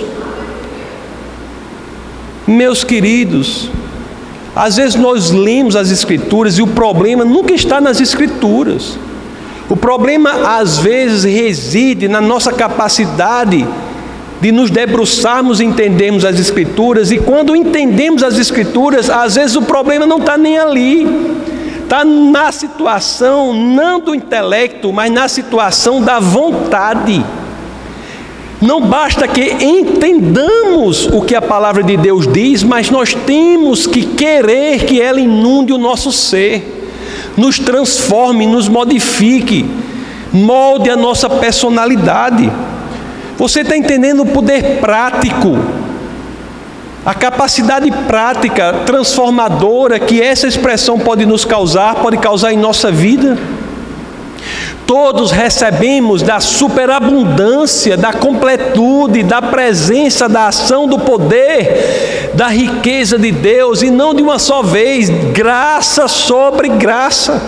Meus 2.46 2.84
queridos, 2.84 3.70
às 4.54 4.76
vezes 4.76 4.96
nós 4.96 5.32
lemos 5.32 5.78
as 5.78 5.92
Escrituras 5.92 6.58
e 6.58 6.62
o 6.62 6.68
problema 6.68 7.24
nunca 7.24 7.54
está 7.54 7.80
nas 7.80 8.02
Escrituras. 8.02 9.00
O 9.70 9.78
problema 9.78 10.58
às 10.60 10.78
vezes 10.78 11.24
reside 11.24 12.10
na 12.10 12.20
nossa 12.20 12.52
capacidade 12.52 13.66
de 14.42 14.52
nos 14.52 14.72
debruçarmos 14.72 15.60
e 15.60 15.64
entendermos 15.64 16.26
as 16.26 16.40
Escrituras, 16.40 17.12
e 17.12 17.20
quando 17.20 17.56
entendemos 17.56 18.24
as 18.24 18.40
Escrituras, 18.40 19.08
às 19.10 19.36
vezes 19.36 19.56
o 19.56 19.62
problema 19.62 20.08
não 20.08 20.18
está 20.18 20.36
nem 20.36 20.58
ali, 20.58 21.08
está 21.84 22.04
na 22.04 22.52
situação 22.52 23.54
não 23.54 24.00
do 24.00 24.16
intelecto, 24.16 24.92
mas 24.92 25.12
na 25.12 25.28
situação 25.28 26.02
da 26.02 26.20
vontade. 26.20 27.24
Não 28.60 28.82
basta 28.82 29.28
que 29.28 29.64
entendamos 29.64 31.08
o 31.08 31.22
que 31.22 31.36
a 31.36 31.42
palavra 31.42 31.84
de 31.84 31.98
Deus 31.98 32.28
diz, 32.28 32.64
mas 32.64 32.90
nós 32.90 33.14
temos 33.14 33.86
que 33.86 34.04
querer 34.04 34.86
que 34.86 35.02
ela 35.02 35.20
inunde 35.20 35.72
o 35.74 35.78
nosso 35.78 36.12
ser, 36.12 36.82
nos 37.38 37.60
transforme, 37.60 38.48
nos 38.48 38.68
modifique, 38.68 39.66
molde 40.32 40.90
a 40.90 40.96
nossa 40.96 41.30
personalidade. 41.30 42.52
Você 43.38 43.62
está 43.62 43.76
entendendo 43.76 44.22
o 44.22 44.26
poder 44.26 44.80
prático, 44.80 45.58
a 47.06 47.14
capacidade 47.14 47.90
prática, 48.08 48.82
transformadora 48.86 50.00
que 50.00 50.22
essa 50.22 50.48
expressão 50.48 51.00
pode 51.00 51.26
nos 51.26 51.44
causar, 51.44 51.96
pode 51.96 52.18
causar 52.18 52.54
em 52.54 52.58
nossa 52.58 52.92
vida? 52.92 53.38
Todos 54.86 55.32
recebemos 55.32 56.22
da 56.22 56.40
superabundância, 56.40 57.96
da 57.96 58.12
completude, 58.12 59.24
da 59.24 59.42
presença, 59.42 60.28
da 60.28 60.48
ação, 60.48 60.86
do 60.86 61.00
poder, 61.00 62.32
da 62.34 62.48
riqueza 62.48 63.18
de 63.18 63.32
Deus, 63.32 63.82
e 63.82 63.90
não 63.90 64.14
de 64.14 64.22
uma 64.22 64.38
só 64.38 64.62
vez, 64.62 65.10
graça 65.32 66.08
sobre 66.08 66.68
graça. 66.68 67.42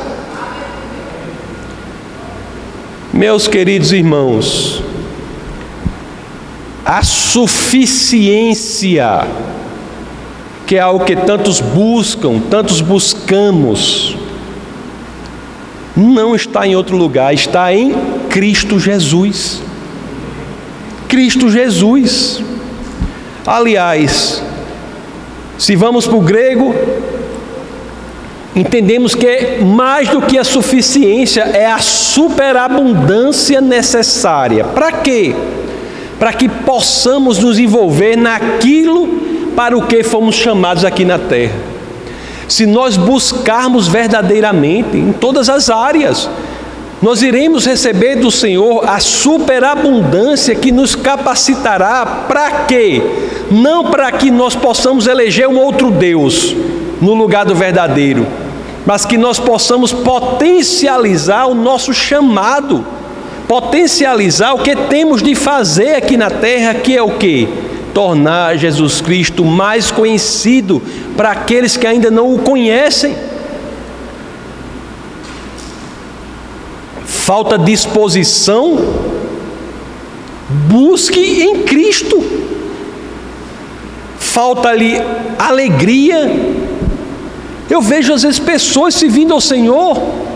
Meus 3.12 3.48
queridos 3.48 3.92
irmãos, 3.92 4.82
a 6.86 7.02
suficiência, 7.04 9.26
que 10.68 10.76
é 10.76 10.80
algo 10.80 11.06
que 11.06 11.16
tantos 11.16 11.62
buscam, 11.62 12.42
tantos 12.50 12.82
buscamos, 12.82 14.18
não 15.96 16.36
está 16.36 16.68
em 16.68 16.76
outro 16.76 16.98
lugar, 16.98 17.34
está 17.34 17.74
em 17.74 17.96
Cristo 18.30 18.78
Jesus. 18.80 19.62
Cristo 21.08 21.50
Jesus. 21.50 22.44
Aliás, 23.46 24.44
se 25.58 25.76
vamos 25.76 26.08
para 26.08 26.16
o 26.16 26.22
grego, 26.22 26.74
entendemos 28.56 29.14
que 29.14 29.64
mais 29.64 30.10
do 30.10 30.22
que 30.22 30.38
a 30.38 30.44
suficiência 30.44 31.42
é 31.42 31.68
a 31.68 31.80
superabundância 31.80 33.62
necessária. 33.62 34.64
Para 34.64 34.92
quê? 34.92 35.36
Para 35.36 35.63
que 36.32 36.48
possamos 36.48 37.40
nos 37.40 37.60
envolver 37.60 38.16
naquilo 38.16 39.08
para 39.56 39.78
o 39.78 39.86
que 39.86 40.04
fomos 40.04 40.36
chamados 40.36 40.86
aqui 40.86 41.04
na 41.04 41.20
terra 41.20 41.74
se 42.48 42.66
nós 42.66 42.98
buscarmos 42.98 43.88
verdadeiramente 43.88 44.98
em 44.98 45.12
todas 45.12 45.50
as 45.50 45.70
áreas, 45.70 46.30
nós 47.02 47.22
iremos 47.22 47.66
receber 47.66 48.18
do 48.18 48.32
Senhor 48.32 48.88
a 48.88 49.00
superabundância 49.00 50.56
que 50.56 50.72
nos 50.72 50.96
capacitará 50.96 52.26
para 52.28 52.66
quê? 52.66 53.02
Não 53.52 53.86
para 53.86 54.12
que 54.12 54.32
nós 54.32 54.56
possamos 54.56 55.08
eleger 55.08 55.48
um 55.48 55.60
outro 55.60 55.92
Deus 55.92 56.56
no 57.02 57.14
lugar 57.14 57.46
do 57.46 57.56
verdadeiro, 57.56 58.26
mas 58.86 59.06
que 59.06 59.18
nós 59.18 59.40
possamos 59.40 59.92
potencializar 59.92 61.48
o 61.48 61.56
nosso 61.56 61.94
chamado, 61.94 62.86
potencializar 63.54 64.56
o 64.56 64.64
que 64.64 64.76
temos 64.76 65.22
de 65.22 65.36
fazer 65.36 65.94
aqui 65.94 66.18
na 66.18 66.32
terra, 66.32 66.74
que 66.74 66.98
é 66.98 67.04
o 67.04 67.12
que? 67.20 67.48
tornar 67.94 68.58
Jesus 68.58 69.00
Cristo 69.00 69.46
mais 69.46 69.92
conhecido 69.92 70.82
para 71.16 71.30
aqueles 71.30 71.78
que 71.78 71.86
ainda 71.86 72.10
não 72.10 72.34
o 72.34 72.40
conhecem. 72.40 73.16
Falta 77.06 77.56
disposição, 77.56 78.80
busque 80.68 81.44
em 81.44 81.62
Cristo. 81.62 82.24
Falta-lhe 84.18 85.00
alegria. 85.38 86.32
Eu 87.70 87.80
vejo 87.80 88.12
às 88.12 88.24
vezes 88.24 88.40
pessoas 88.40 88.96
se 88.96 89.08
vindo 89.08 89.32
ao 89.32 89.40
Senhor 89.40 90.33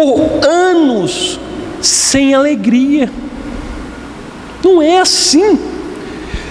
por 0.00 0.48
anos 0.48 1.38
sem 1.82 2.32
alegria. 2.32 3.10
Não 4.64 4.80
é 4.80 4.98
assim. 4.98 5.58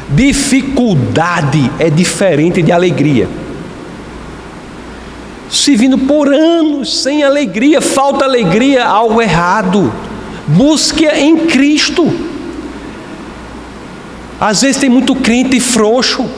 Dificuldade 0.10 1.72
é 1.80 1.90
diferente 1.90 2.62
de 2.62 2.72
alegria. 2.72 3.28
Se 5.50 5.76
vindo 5.76 5.98
por 5.98 6.32
anos 6.32 7.02
sem 7.02 7.24
alegria, 7.24 7.82
falta 7.82 8.24
alegria, 8.24 8.86
algo 8.86 9.20
errado. 9.20 9.92
Busque 10.48 11.08
em 11.08 11.48
Cristo. 11.48 12.08
Às 14.40 14.62
vezes 14.62 14.78
tem 14.78 14.90
muito 14.90 15.16
crente 15.16 15.60
frouxo, 15.60 16.30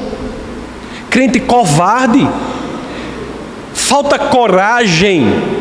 crente 1.10 1.40
covarde, 1.40 2.28
falta 3.74 4.18
coragem 4.18 5.61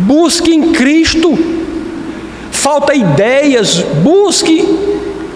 Busque 0.00 0.52
em 0.52 0.72
Cristo. 0.72 1.38
Falta 2.50 2.94
ideias, 2.94 3.80
busque 4.02 4.64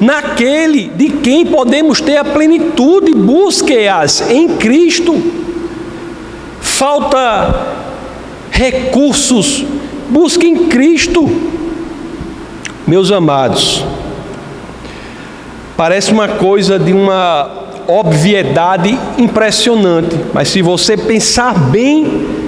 naquele 0.01 0.89
de 0.89 1.09
quem 1.09 1.47
podemos 1.47 2.01
ter 2.01 2.17
a 2.17 2.25
plenitude, 2.25 3.13
busque-as 3.15 4.31
em 4.31 4.57
Cristo. 4.57 5.23
Falta 6.61 7.67
recursos, 8.51 9.65
busque 10.11 10.47
em 10.47 10.67
Cristo. 10.67 11.31
Meus 12.87 13.11
amados, 13.11 13.83
parece 15.77 16.13
uma 16.13 16.29
coisa 16.29 16.79
de 16.79 16.93
uma 16.93 17.65
obviedade 17.87 18.99
impressionante, 19.17 20.17
mas 20.33 20.49
se 20.49 20.61
você 20.61 20.97
pensar 20.97 21.59
bem, 21.71 22.44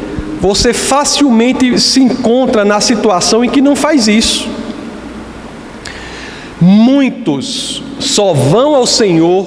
você 0.46 0.72
facilmente 0.72 1.76
se 1.80 2.00
encontra 2.00 2.64
na 2.64 2.80
situação 2.80 3.44
em 3.44 3.50
que 3.50 3.60
não 3.60 3.74
faz 3.74 4.06
isso. 4.06 4.48
Muitos 6.60 7.82
só 7.98 8.32
vão 8.32 8.76
ao 8.76 8.86
Senhor 8.86 9.46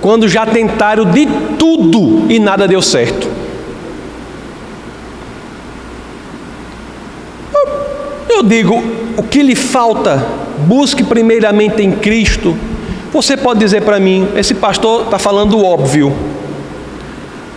quando 0.00 0.28
já 0.28 0.46
tentaram 0.46 1.04
de 1.04 1.26
tudo 1.58 2.30
e 2.30 2.38
nada 2.38 2.68
deu 2.68 2.80
certo. 2.80 3.28
Eu 8.28 8.44
digo, 8.44 8.82
o 9.16 9.24
que 9.24 9.42
lhe 9.42 9.56
falta, 9.56 10.24
busque 10.66 11.02
primeiramente 11.02 11.82
em 11.82 11.90
Cristo. 11.90 12.56
Você 13.12 13.36
pode 13.36 13.58
dizer 13.58 13.82
para 13.82 13.98
mim, 13.98 14.28
esse 14.36 14.54
pastor 14.54 15.02
está 15.02 15.18
falando 15.18 15.62
óbvio. 15.62 16.14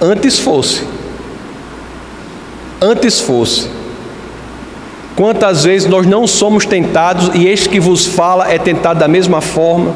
Antes 0.01 0.39
fosse. 0.39 0.94
Antes 2.85 3.19
fosse. 3.19 3.67
Quantas 5.15 5.63
vezes 5.63 5.89
nós 5.89 6.05
não 6.05 6.27
somos 6.27 6.67
tentados, 6.67 7.31
e 7.33 7.47
este 7.47 7.67
que 7.67 7.79
vos 7.79 8.05
fala 8.05 8.47
é 8.47 8.59
tentado 8.59 8.99
da 8.99 9.07
mesma 9.07 9.41
forma, 9.41 9.91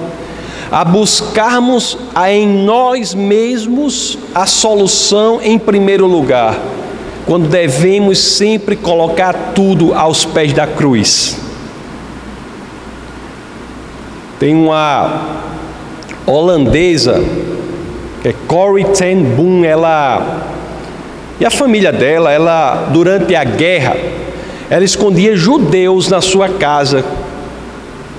a 0.72 0.84
buscarmos 0.84 2.00
a 2.16 2.32
em 2.32 2.48
nós 2.48 3.14
mesmos 3.14 4.18
a 4.34 4.48
solução 4.48 5.40
em 5.40 5.60
primeiro 5.60 6.08
lugar, 6.08 6.58
quando 7.28 7.48
devemos 7.48 8.18
sempre 8.18 8.76
colocar 8.76 9.52
tudo 9.54 9.94
aos 9.94 10.26
pés 10.26 10.52
da 10.52 10.66
cruz. 10.66 11.38
Tem 14.40 14.56
uma 14.56 15.28
holandesa, 16.26 17.24
que 18.24 18.30
é 18.30 18.34
Corrie 18.48 18.86
ten 18.86 19.22
Boom, 19.22 19.64
ela 19.64 20.58
e 21.40 21.46
a 21.46 21.50
família 21.50 21.92
dela, 21.92 22.32
ela 22.32 22.90
durante 22.92 23.34
a 23.34 23.44
guerra, 23.44 23.96
ela 24.70 24.84
escondia 24.84 25.36
judeus 25.36 26.10
na 26.10 26.22
sua 26.22 26.50
casa 26.50 27.04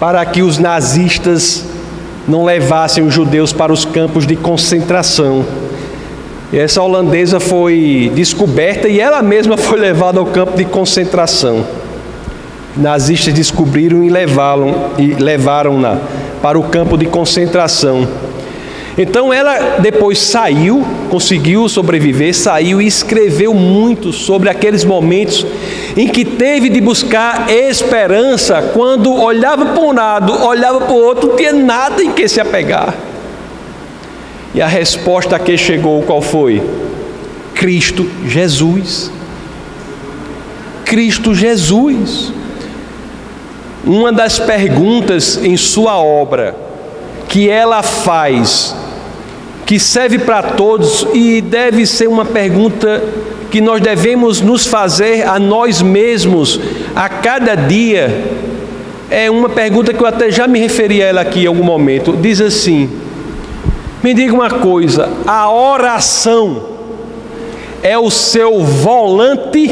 para 0.01 0.25
que 0.25 0.43
os 0.43 0.59
nazistas 0.59 1.67
não 2.27 2.45
levassem 2.45 3.05
os 3.05 3.13
judeus 3.13 3.53
para 3.53 3.73
os 3.73 3.85
campos 3.85 4.27
de 4.27 4.37
concentração. 4.37 5.45
E 6.53 6.59
essa 6.59 6.83
holandesa 6.83 7.39
foi 7.39 8.11
descoberta 8.15 8.89
e 8.89 8.99
ela 8.99 9.23
mesma 9.23 9.57
foi 9.57 9.79
levada 9.79 10.19
ao 10.19 10.27
campo 10.27 10.57
de 10.57 10.65
concentração. 10.65 11.65
Nazistas 12.77 13.35
descobriram 13.35 14.03
e 14.03 14.09
levaram 14.09 14.75
e 14.97 15.13
levaram-na 15.13 15.99
para 16.41 16.59
o 16.59 16.63
campo 16.63 16.97
de 16.97 17.05
concentração. 17.05 18.09
Então 19.03 19.33
ela 19.33 19.79
depois 19.79 20.19
saiu, 20.19 20.87
conseguiu 21.09 21.67
sobreviver, 21.71 22.35
saiu 22.35 22.83
e 22.83 22.87
escreveu 22.87 23.55
muito 23.55 24.13
sobre 24.13 24.51
aqueles 24.51 24.85
momentos 24.85 25.47
em 25.97 26.07
que 26.07 26.23
teve 26.23 26.69
de 26.69 26.83
buscar 26.83 27.51
esperança 27.51 28.61
quando 28.75 29.11
olhava 29.11 29.65
para 29.73 29.83
um 29.83 29.95
lado, 29.95 30.45
olhava 30.45 30.83
para 30.83 30.93
o 30.93 31.03
outro, 31.03 31.31
não 31.31 31.37
tinha 31.37 31.51
nada 31.51 32.03
em 32.03 32.13
que 32.13 32.29
se 32.29 32.43
apegar. 32.43 32.95
E 34.55 34.61
a 34.61 34.67
resposta 34.67 35.37
a 35.37 35.39
que 35.39 35.57
chegou 35.57 36.03
qual 36.03 36.21
foi? 36.21 36.63
Cristo 37.55 38.07
Jesus. 38.27 39.11
Cristo 40.85 41.35
Jesus. 41.35 42.35
Uma 43.83 44.13
das 44.13 44.39
perguntas 44.39 45.43
em 45.43 45.57
sua 45.57 45.97
obra 45.97 46.55
que 47.31 47.49
ela 47.49 47.83
faz 47.83 48.79
que 49.71 49.79
serve 49.79 50.19
para 50.19 50.43
todos 50.43 51.07
e 51.15 51.41
deve 51.41 51.87
ser 51.87 52.09
uma 52.09 52.25
pergunta 52.25 53.05
que 53.53 53.61
nós 53.61 53.81
devemos 53.81 54.41
nos 54.41 54.67
fazer 54.67 55.25
a 55.25 55.39
nós 55.39 55.81
mesmos 55.81 56.59
a 56.93 57.09
cada 57.09 57.55
dia. 57.55 58.25
É 59.09 59.31
uma 59.31 59.49
pergunta 59.49 59.95
que 59.95 60.03
eu 60.03 60.09
até 60.09 60.29
já 60.29 60.49
me 60.49 60.59
referi 60.59 61.01
a 61.01 61.07
ela 61.07 61.21
aqui 61.21 61.45
em 61.45 61.47
algum 61.47 61.63
momento. 61.63 62.17
Diz 62.21 62.41
assim: 62.41 62.91
Me 64.03 64.13
diga 64.13 64.35
uma 64.35 64.51
coisa, 64.51 65.09
a 65.25 65.49
oração 65.49 66.65
é 67.81 67.97
o 67.97 68.11
seu 68.11 68.65
volante 68.65 69.69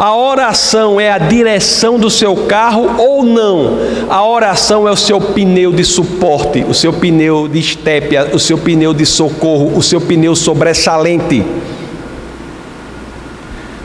a 0.00 0.16
oração 0.16 0.98
é 0.98 1.12
a 1.12 1.18
direção 1.18 1.98
do 1.98 2.08
seu 2.08 2.34
carro 2.46 2.94
ou 2.96 3.22
não? 3.22 3.76
A 4.08 4.24
oração 4.24 4.88
é 4.88 4.90
o 4.90 4.96
seu 4.96 5.20
pneu 5.20 5.70
de 5.70 5.84
suporte, 5.84 6.64
o 6.66 6.72
seu 6.72 6.90
pneu 6.90 7.46
de 7.46 7.58
estépia, 7.58 8.30
o 8.32 8.38
seu 8.38 8.56
pneu 8.56 8.94
de 8.94 9.04
socorro, 9.04 9.76
o 9.76 9.82
seu 9.82 10.00
pneu 10.00 10.34
sobressalente. 10.34 11.44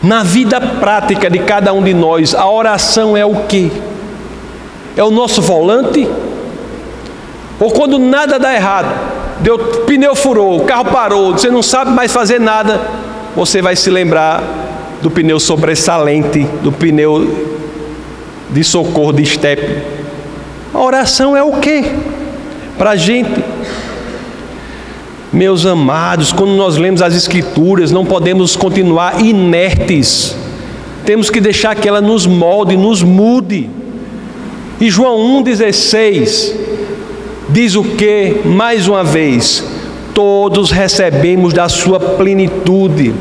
Na 0.01 0.23
vida 0.23 0.62
prática 0.62 1.30
de 1.30 1.39
cada 1.39 1.73
um 1.73 1.84
de 1.84 1.93
nós, 1.93 2.34
a 2.34 2.49
oração 2.49 3.17
é 3.17 3.25
o 3.25 3.43
que? 3.47 3.69
É 4.95 5.04
o 5.04 5.12
nosso 5.12 5.41
volante? 5.41 6.08
Ou 7.60 7.71
quando 7.71 7.99
nada 7.99 8.39
dá 8.39 8.56
errado, 8.56 8.88
deu 9.41 9.60
pneu 9.86 10.15
furou, 10.15 10.62
o 10.62 10.63
carro 10.63 10.86
parou, 10.86 11.34
você 11.34 11.51
não 11.51 11.62
sabe 11.62 11.91
mais 11.91 12.10
fazer 12.10 12.39
nada, 12.39 12.80
você 13.36 13.62
vai 13.62 13.75
se 13.75 13.89
lembrar 13.89 14.75
do 15.06 15.12
pneu 15.12 15.39
sobressalente, 15.39 16.48
do 16.63 16.72
pneu 16.72 17.46
de 18.50 18.63
socorro 18.63 19.13
de 19.13 19.22
estepe. 19.22 19.84
A 20.74 20.82
oração 20.82 21.38
é 21.38 21.44
o 21.44 21.60
que? 21.60 21.84
Para 22.76 22.89
a 22.89 22.96
gente. 22.96 23.30
Meus 25.32 25.63
amados, 25.63 26.32
quando 26.32 26.54
nós 26.56 26.76
lemos 26.76 27.04
as 27.04 27.13
Escrituras, 27.13 27.91
não 27.91 28.04
podemos 28.04 28.56
continuar 28.56 29.24
inertes. 29.24 30.36
Temos 31.06 31.30
que 31.30 31.39
deixar 31.39 31.76
que 31.76 31.88
ela 31.88 32.02
nos 32.02 32.26
molde, 32.26 32.76
nos 32.76 33.04
mude. 33.04 33.70
E 34.82 34.89
João 34.89 35.44
1,16 35.44 36.52
diz 37.48 37.76
o 37.76 37.84
que? 37.84 38.41
Mais 38.44 38.88
uma 38.88 39.04
vez, 39.04 39.63
todos 40.15 40.72
recebemos 40.72 41.54
da 41.54 41.70
sua 41.70 42.00
plenitude 42.00 43.13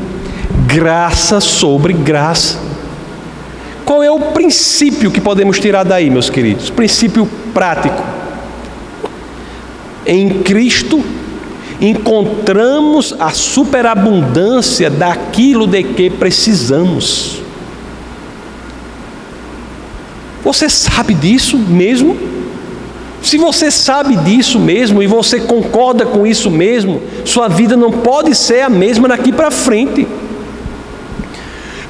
graça 0.75 1.39
sobre 1.39 1.93
graça. 1.93 2.59
Qual 3.85 4.03
é 4.03 4.11
o 4.11 4.19
princípio 4.19 5.09
que 5.09 5.21
podemos 5.21 5.57
tirar 5.57 5.85
daí, 5.85 6.09
meus 6.09 6.29
queridos? 6.29 6.69
Princípio 6.69 7.25
prático. 7.53 8.03
Em 10.05 10.41
Cristo 10.41 11.01
encontramos 11.79 13.15
a 13.17 13.31
superabundância 13.31 14.89
daquilo 14.89 15.65
de 15.65 15.81
que 15.81 16.09
precisamos. 16.09 17.41
Você 20.43 20.69
sabe 20.69 21.13
disso 21.13 21.57
mesmo? 21.57 22.17
Se 23.21 23.37
você 23.37 23.71
sabe 23.71 24.17
disso 24.17 24.59
mesmo 24.59 25.01
e 25.01 25.07
você 25.07 25.39
concorda 25.39 26.05
com 26.05 26.27
isso 26.27 26.51
mesmo, 26.51 27.01
sua 27.23 27.47
vida 27.47 27.77
não 27.77 27.91
pode 27.91 28.35
ser 28.35 28.61
a 28.61 28.69
mesma 28.69 29.07
daqui 29.07 29.31
para 29.31 29.49
frente. 29.49 30.05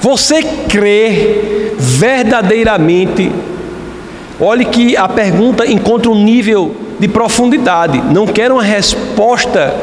Você 0.06 0.44
crê 0.70 1.72
verdadeiramente? 1.80 3.32
Olhe 4.40 4.64
que 4.64 4.96
a 4.96 5.10
pergunta 5.10 5.66
encontra 5.66 6.12
um 6.12 6.24
nível 6.24 6.76
de 7.00 7.08
profundidade. 7.08 8.00
Não 8.14 8.28
quero 8.28 8.54
uma 8.54 8.62
resposta 8.62 9.74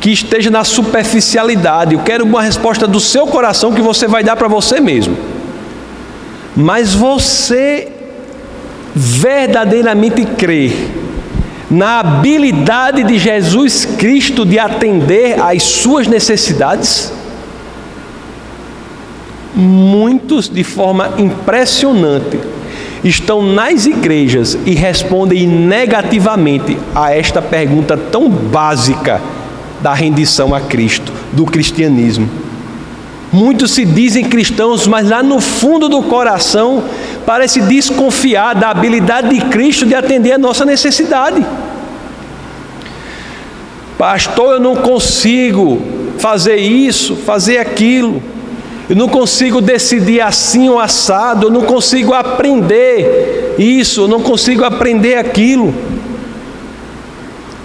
que 0.00 0.10
esteja 0.10 0.50
na 0.50 0.64
superficialidade. 0.64 1.92
Eu 1.92 2.00
quero 2.00 2.24
uma 2.24 2.40
resposta 2.40 2.86
do 2.86 2.98
seu 2.98 3.26
coração 3.26 3.74
que 3.74 3.82
você 3.82 4.06
vai 4.06 4.24
dar 4.24 4.36
para 4.36 4.48
você 4.48 4.80
mesmo. 4.80 5.18
Mas 6.56 6.94
você 6.94 7.92
verdadeiramente 8.94 10.24
crê 10.24 10.72
na 11.70 12.00
habilidade 12.00 13.04
de 13.04 13.18
Jesus 13.18 13.84
Cristo 13.84 14.46
de 14.46 14.58
atender 14.58 15.38
às 15.38 15.62
suas 15.62 16.06
necessidades? 16.06 17.12
Muitos, 19.54 20.48
de 20.48 20.64
forma 20.64 21.14
impressionante, 21.18 22.38
estão 23.04 23.42
nas 23.42 23.86
igrejas 23.86 24.56
e 24.64 24.74
respondem 24.74 25.46
negativamente 25.46 26.76
a 26.94 27.14
esta 27.14 27.42
pergunta 27.42 27.96
tão 27.96 28.28
básica 28.28 29.20
da 29.80 29.92
rendição 29.92 30.54
a 30.54 30.60
Cristo, 30.60 31.12
do 31.32 31.44
cristianismo. 31.44 32.28
Muitos 33.32 33.72
se 33.72 33.84
dizem 33.84 34.24
cristãos, 34.24 34.86
mas 34.86 35.08
lá 35.08 35.22
no 35.22 35.40
fundo 35.40 35.88
do 35.88 36.02
coração 36.02 36.84
parece 37.24 37.62
desconfiar 37.62 38.54
da 38.54 38.68
habilidade 38.68 39.30
de 39.30 39.40
Cristo 39.46 39.86
de 39.86 39.94
atender 39.94 40.32
a 40.32 40.38
nossa 40.38 40.64
necessidade. 40.64 41.44
Pastor, 43.96 44.54
eu 44.54 44.60
não 44.60 44.76
consigo 44.76 45.80
fazer 46.18 46.56
isso, 46.56 47.16
fazer 47.16 47.58
aquilo. 47.58 48.22
Eu 48.92 48.96
não 48.96 49.08
consigo 49.08 49.62
decidir 49.62 50.20
assim 50.20 50.68
ou 50.68 50.78
assado, 50.78 51.46
eu 51.46 51.50
não 51.50 51.62
consigo 51.62 52.12
aprender 52.12 53.54
isso, 53.58 54.02
eu 54.02 54.06
não 54.06 54.20
consigo 54.20 54.66
aprender 54.66 55.14
aquilo. 55.14 55.74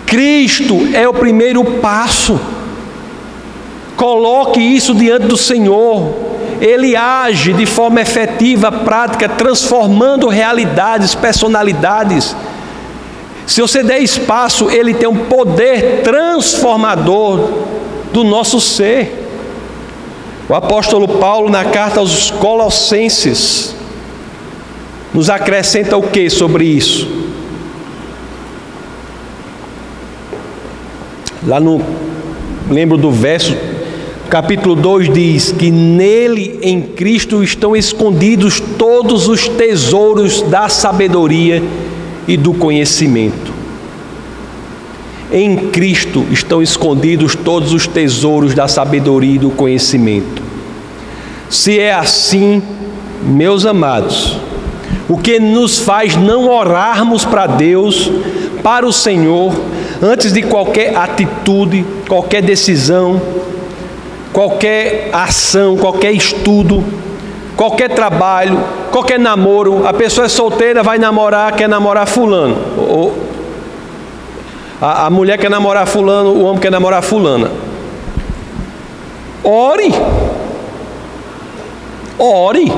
Cristo 0.05 0.87
é 0.93 1.05
o 1.05 1.13
primeiro 1.13 1.65
passo. 1.81 2.39
Coloque 3.97 4.61
isso 4.61 4.95
diante 4.95 5.27
do 5.27 5.35
Senhor. 5.35 6.15
Ele 6.61 6.95
age 6.95 7.51
de 7.51 7.65
forma 7.65 7.99
efetiva, 7.99 8.71
prática, 8.71 9.27
transformando 9.27 10.29
realidades, 10.29 11.13
personalidades. 11.13 12.33
Se 13.45 13.59
você 13.59 13.83
der 13.83 13.99
espaço, 13.99 14.69
ele 14.71 14.93
tem 14.93 15.09
um 15.09 15.25
poder 15.25 16.03
transformador 16.03 17.49
do 18.13 18.23
nosso 18.23 18.61
ser. 18.61 19.26
O 20.49 20.53
apóstolo 20.53 21.09
Paulo, 21.09 21.49
na 21.49 21.65
carta 21.65 21.99
aos 21.99 22.31
Colossenses, 22.31 23.75
nos 25.13 25.29
acrescenta 25.29 25.97
o 25.97 26.03
que 26.03 26.29
sobre 26.29 26.63
isso? 26.63 27.05
Lá 31.45 31.59
no, 31.59 31.81
lembro 32.69 32.97
do 32.97 33.11
verso, 33.11 33.57
capítulo 34.29 34.73
2 34.73 35.11
diz 35.11 35.51
que 35.51 35.69
nele, 35.69 36.59
em 36.61 36.81
Cristo, 36.81 37.43
estão 37.43 37.75
escondidos 37.75 38.61
todos 38.77 39.27
os 39.27 39.49
tesouros 39.49 40.41
da 40.43 40.69
sabedoria 40.69 41.61
e 42.25 42.37
do 42.37 42.53
conhecimento. 42.53 43.56
Em 45.31 45.57
Cristo 45.69 46.25
estão 46.31 46.61
escondidos 46.61 47.35
todos 47.35 47.73
os 47.73 47.85
tesouros 47.85 48.53
da 48.53 48.67
sabedoria 48.67 49.35
e 49.35 49.39
do 49.39 49.49
conhecimento. 49.49 50.41
Se 51.49 51.79
é 51.79 51.93
assim, 51.93 52.61
meus 53.23 53.65
amados, 53.65 54.37
o 55.09 55.17
que 55.17 55.39
nos 55.39 55.79
faz 55.79 56.15
não 56.15 56.49
orarmos 56.49 57.25
para 57.25 57.45
Deus, 57.45 58.09
para 58.63 58.85
o 58.85 58.93
Senhor, 58.93 59.53
antes 60.01 60.31
de 60.31 60.41
qualquer 60.43 60.95
atitude, 60.95 61.85
qualquer 62.07 62.41
decisão, 62.41 63.21
qualquer 64.31 65.09
ação, 65.11 65.75
qualquer 65.77 66.11
estudo, 66.11 66.83
qualquer 67.55 67.89
trabalho, 67.89 68.59
qualquer 68.91 69.19
namoro, 69.19 69.85
a 69.87 69.93
pessoa 69.93 70.25
é 70.25 70.29
solteira, 70.29 70.83
vai 70.83 70.97
namorar, 70.97 71.53
quer 71.53 71.67
namorar 71.67 72.07
fulano. 72.07 72.57
Ou, 72.77 73.26
a, 74.81 75.07
a 75.07 75.09
mulher 75.09 75.37
quer 75.37 75.49
namorar 75.49 75.87
fulano, 75.87 76.31
o 76.31 76.43
homem 76.43 76.59
quer 76.59 76.71
namorar 76.71 77.01
fulana. 77.01 77.51
Ore. 79.43 79.93
Ore. 82.19 82.71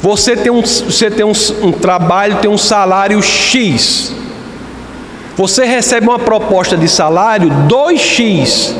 Você 0.00 0.36
tem 0.36 0.52
um, 0.52 0.62
você 0.62 1.10
tem 1.10 1.24
um, 1.24 1.32
um 1.62 1.72
trabalho, 1.72 2.38
tem 2.38 2.50
um 2.50 2.58
salário 2.58 3.22
X. 3.22 4.14
Você 5.36 5.64
recebe 5.64 6.06
uma 6.06 6.18
proposta 6.18 6.76
de 6.76 6.88
salário 6.88 7.48
2x. 7.68 8.74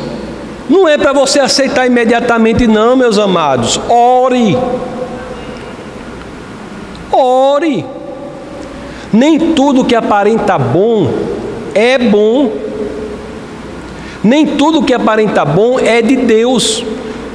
Não 0.68 0.88
é 0.88 0.96
para 0.96 1.12
você 1.12 1.38
aceitar 1.38 1.86
imediatamente, 1.86 2.66
não, 2.66 2.96
meus 2.96 3.18
amados. 3.18 3.80
Ore. 3.88 4.56
Ore. 7.12 7.95
Nem 9.12 9.54
tudo 9.54 9.84
que 9.84 9.94
aparenta 9.94 10.58
bom 10.58 11.10
é 11.74 11.98
bom. 11.98 12.52
Nem 14.22 14.46
tudo 14.46 14.82
que 14.82 14.92
aparenta 14.94 15.44
bom 15.44 15.78
é 15.78 16.02
de 16.02 16.16
Deus. 16.16 16.84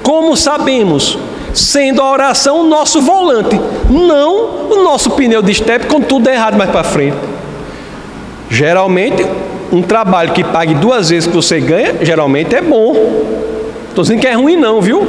Como 0.03 0.35
sabemos? 0.35 1.17
Sendo 1.53 2.01
a 2.01 2.11
oração 2.11 2.61
o 2.61 2.67
nosso 2.67 3.01
volante, 3.01 3.59
não 3.89 4.69
o 4.69 4.83
nosso 4.83 5.11
pneu 5.11 5.41
de 5.41 5.53
step 5.53 5.85
com 5.87 5.99
tudo 6.01 6.29
errado 6.29 6.57
mais 6.57 6.69
para 6.69 6.83
frente. 6.83 7.17
Geralmente, 8.49 9.25
um 9.71 9.81
trabalho 9.81 10.33
que 10.33 10.43
pague 10.43 10.73
duas 10.73 11.09
vezes 11.09 11.27
que 11.27 11.35
você 11.35 11.59
ganha, 11.59 11.95
geralmente 12.01 12.55
é 12.55 12.61
bom. 12.61 12.93
Estou 13.87 14.03
dizendo 14.03 14.19
que 14.19 14.27
é 14.27 14.33
ruim, 14.33 14.57
não, 14.57 14.81
viu? 14.81 15.07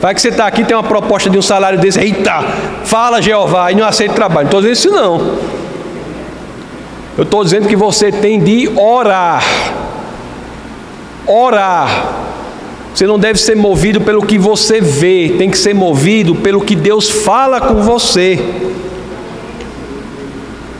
Vai 0.00 0.14
que 0.14 0.20
você 0.20 0.28
está 0.28 0.46
aqui 0.46 0.64
tem 0.64 0.76
uma 0.76 0.82
proposta 0.82 1.28
de 1.28 1.36
um 1.36 1.42
salário 1.42 1.78
desse, 1.78 2.00
eita, 2.00 2.42
fala 2.84 3.20
Jeová, 3.20 3.70
e 3.70 3.74
não 3.74 3.86
aceita 3.86 4.14
trabalho. 4.14 4.48
Não 4.50 4.58
estou 4.58 4.60
dizendo 4.60 4.74
isso, 4.74 4.90
não. 4.90 5.38
Eu 7.16 7.24
estou 7.24 7.42
dizendo 7.44 7.68
que 7.68 7.76
você 7.76 8.12
tem 8.12 8.40
de 8.40 8.68
orar. 8.76 9.44
Orar. 11.26 12.20
Você 12.94 13.06
não 13.06 13.18
deve 13.18 13.38
ser 13.38 13.56
movido 13.56 14.00
pelo 14.00 14.22
que 14.22 14.38
você 14.38 14.80
vê, 14.80 15.34
tem 15.38 15.48
que 15.50 15.58
ser 15.58 15.74
movido 15.74 16.34
pelo 16.34 16.60
que 16.60 16.74
Deus 16.74 17.08
fala 17.08 17.60
com 17.60 17.82
você. 17.82 18.38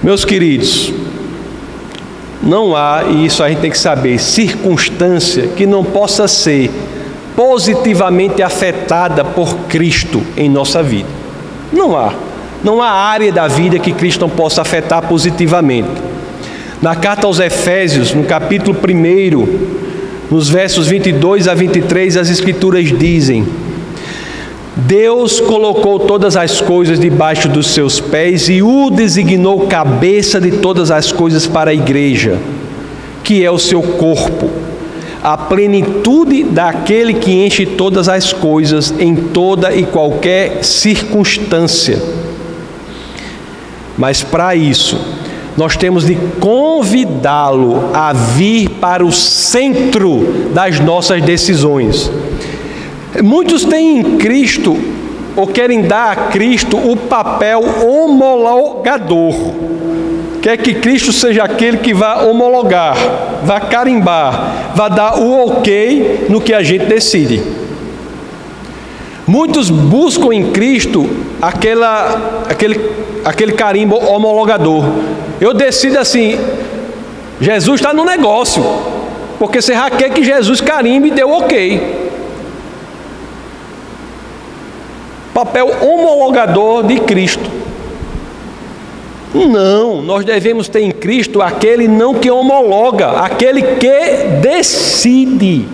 Meus 0.02 0.24
queridos, 0.24 0.92
não 2.42 2.74
há, 2.74 3.04
e 3.04 3.26
isso 3.26 3.42
a 3.42 3.48
gente 3.48 3.60
tem 3.60 3.70
que 3.70 3.78
saber, 3.78 4.18
circunstância 4.18 5.48
que 5.48 5.66
não 5.66 5.84
possa 5.84 6.26
ser 6.26 6.70
positivamente 7.36 8.42
afetada 8.42 9.24
por 9.24 9.54
Cristo 9.68 10.22
em 10.36 10.48
nossa 10.48 10.82
vida. 10.82 11.08
Não 11.72 11.96
há. 11.96 12.12
Não 12.62 12.82
há 12.82 12.90
área 12.90 13.32
da 13.32 13.46
vida 13.46 13.78
que 13.78 13.92
Cristo 13.92 14.22
não 14.22 14.30
possa 14.30 14.62
afetar 14.62 15.06
positivamente. 15.06 15.88
Na 16.82 16.94
carta 16.94 17.26
aos 17.26 17.38
Efésios, 17.38 18.14
no 18.14 18.24
capítulo 18.24 18.74
1, 18.74 20.30
nos 20.30 20.48
versos 20.48 20.86
22 20.86 21.46
a 21.46 21.52
23, 21.52 22.16
as 22.16 22.30
Escrituras 22.30 22.86
dizem: 22.86 23.46
Deus 24.74 25.40
colocou 25.40 25.98
todas 25.98 26.38
as 26.38 26.58
coisas 26.58 26.98
debaixo 26.98 27.50
dos 27.50 27.66
seus 27.66 28.00
pés 28.00 28.48
e 28.48 28.62
o 28.62 28.88
designou 28.88 29.66
cabeça 29.66 30.40
de 30.40 30.52
todas 30.52 30.90
as 30.90 31.12
coisas 31.12 31.46
para 31.46 31.70
a 31.70 31.74
igreja, 31.74 32.38
que 33.22 33.44
é 33.44 33.50
o 33.50 33.58
seu 33.58 33.82
corpo, 33.82 34.48
a 35.22 35.36
plenitude 35.36 36.44
daquele 36.44 37.12
que 37.12 37.44
enche 37.44 37.66
todas 37.66 38.08
as 38.08 38.32
coisas 38.32 38.94
em 38.98 39.14
toda 39.14 39.74
e 39.74 39.84
qualquer 39.84 40.64
circunstância. 40.64 42.00
Mas 43.98 44.22
para 44.22 44.56
isso, 44.56 45.19
nós 45.56 45.76
temos 45.76 46.06
de 46.06 46.16
convidá-lo 46.38 47.90
a 47.92 48.12
vir 48.12 48.68
para 48.68 49.04
o 49.04 49.12
centro 49.12 50.50
das 50.54 50.80
nossas 50.80 51.22
decisões. 51.22 52.10
Muitos 53.22 53.64
têm 53.64 53.98
em 53.98 54.16
Cristo, 54.16 54.76
ou 55.36 55.46
querem 55.46 55.82
dar 55.82 56.12
a 56.12 56.16
Cristo, 56.28 56.76
o 56.76 56.96
papel 56.96 57.60
homologador. 57.84 59.34
Quer 60.40 60.56
que 60.56 60.74
Cristo 60.74 61.12
seja 61.12 61.44
aquele 61.44 61.78
que 61.78 61.92
vá 61.92 62.22
homologar, 62.22 62.96
vá 63.44 63.60
carimbar, 63.60 64.72
vá 64.74 64.88
dar 64.88 65.18
o 65.18 65.46
ok 65.46 66.26
no 66.30 66.40
que 66.40 66.54
a 66.54 66.62
gente 66.62 66.86
decide. 66.86 67.42
Muitos 69.26 69.70
buscam 69.70 70.32
em 70.32 70.50
Cristo 70.50 71.08
aquela, 71.40 72.44
aquele, 72.48 72.80
aquele 73.24 73.52
carimbo 73.52 73.96
homologador. 73.96 74.84
Eu 75.40 75.54
decido 75.54 75.98
assim: 75.98 76.38
Jesus 77.40 77.80
está 77.80 77.92
no 77.92 78.04
negócio, 78.04 78.62
porque 79.38 79.60
já 79.60 79.90
quer 79.90 80.10
que 80.10 80.22
Jesus 80.22 80.60
carimbe 80.60 81.08
e 81.08 81.12
deu 81.12 81.30
ok. 81.30 82.00
papel 85.44 85.70
homologador 85.80 86.82
de 86.84 87.00
Cristo. 87.00 87.50
Não, 89.32 90.02
nós 90.02 90.24
devemos 90.24 90.68
ter 90.68 90.80
em 90.80 90.90
Cristo 90.90 91.40
aquele 91.40 91.86
não 91.86 92.14
que 92.14 92.30
homologa, 92.30 93.12
aquele 93.12 93.62
que 93.62 94.26
decide. 94.42 95.66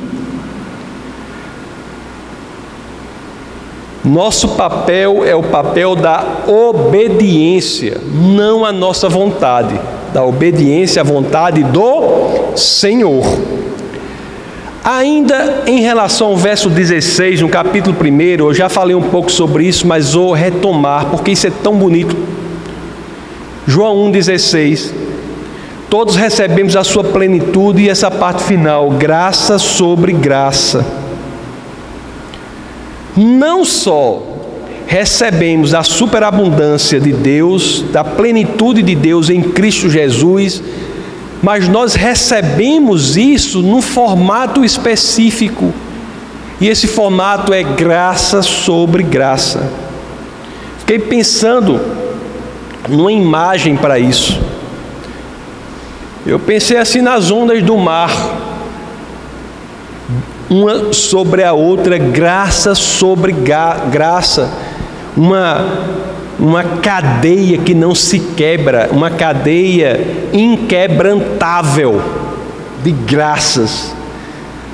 Nosso 4.06 4.50
papel 4.50 5.24
é 5.24 5.34
o 5.34 5.42
papel 5.42 5.96
da 5.96 6.24
obediência, 6.46 8.00
não 8.08 8.64
a 8.64 8.70
nossa 8.70 9.08
vontade, 9.08 9.74
da 10.14 10.24
obediência 10.24 11.02
à 11.02 11.04
vontade 11.04 11.64
do 11.64 12.54
Senhor. 12.54 13.24
Ainda 14.84 15.64
em 15.66 15.80
relação 15.80 16.28
ao 16.28 16.36
verso 16.36 16.70
16, 16.70 17.40
no 17.40 17.48
capítulo 17.48 17.96
1, 18.00 18.20
eu 18.38 18.54
já 18.54 18.68
falei 18.68 18.94
um 18.94 19.02
pouco 19.02 19.32
sobre 19.32 19.64
isso, 19.64 19.84
mas 19.88 20.14
vou 20.14 20.32
retomar, 20.32 21.06
porque 21.06 21.32
isso 21.32 21.48
é 21.48 21.50
tão 21.50 21.74
bonito. 21.74 22.16
João 23.66 24.12
1,16. 24.12 24.92
Todos 25.90 26.14
recebemos 26.14 26.76
a 26.76 26.84
sua 26.84 27.02
plenitude 27.02 27.82
e 27.82 27.88
essa 27.88 28.08
parte 28.08 28.44
final, 28.44 28.88
graça 28.90 29.58
sobre 29.58 30.12
graça. 30.12 31.05
Não 33.16 33.64
só 33.64 34.22
recebemos 34.86 35.74
a 35.74 35.82
superabundância 35.82 37.00
de 37.00 37.12
Deus, 37.12 37.84
da 37.92 38.04
plenitude 38.04 38.82
de 38.82 38.94
Deus 38.94 39.28
em 39.28 39.42
Cristo 39.42 39.90
Jesus, 39.90 40.62
mas 41.42 41.68
nós 41.68 41.94
recebemos 41.94 43.16
isso 43.16 43.62
num 43.62 43.82
formato 43.82 44.64
específico. 44.64 45.72
E 46.60 46.68
esse 46.68 46.86
formato 46.86 47.52
é 47.52 47.62
graça 47.62 48.42
sobre 48.42 49.02
graça. 49.02 49.70
Fiquei 50.78 50.98
pensando 50.98 51.80
numa 52.88 53.12
imagem 53.12 53.76
para 53.76 53.98
isso. 53.98 54.40
Eu 56.24 56.38
pensei 56.38 56.76
assim 56.76 57.00
nas 57.00 57.30
ondas 57.30 57.62
do 57.62 57.76
mar, 57.76 58.10
uma 60.48 60.92
sobre 60.92 61.42
a 61.42 61.52
outra, 61.52 61.98
graça 61.98 62.74
sobre 62.74 63.34
graça, 63.90 64.50
uma, 65.16 65.64
uma 66.38 66.62
cadeia 66.62 67.58
que 67.58 67.74
não 67.74 67.94
se 67.94 68.18
quebra, 68.20 68.88
uma 68.92 69.10
cadeia 69.10 70.00
inquebrantável 70.32 72.00
de 72.82 72.92
graças, 72.92 73.94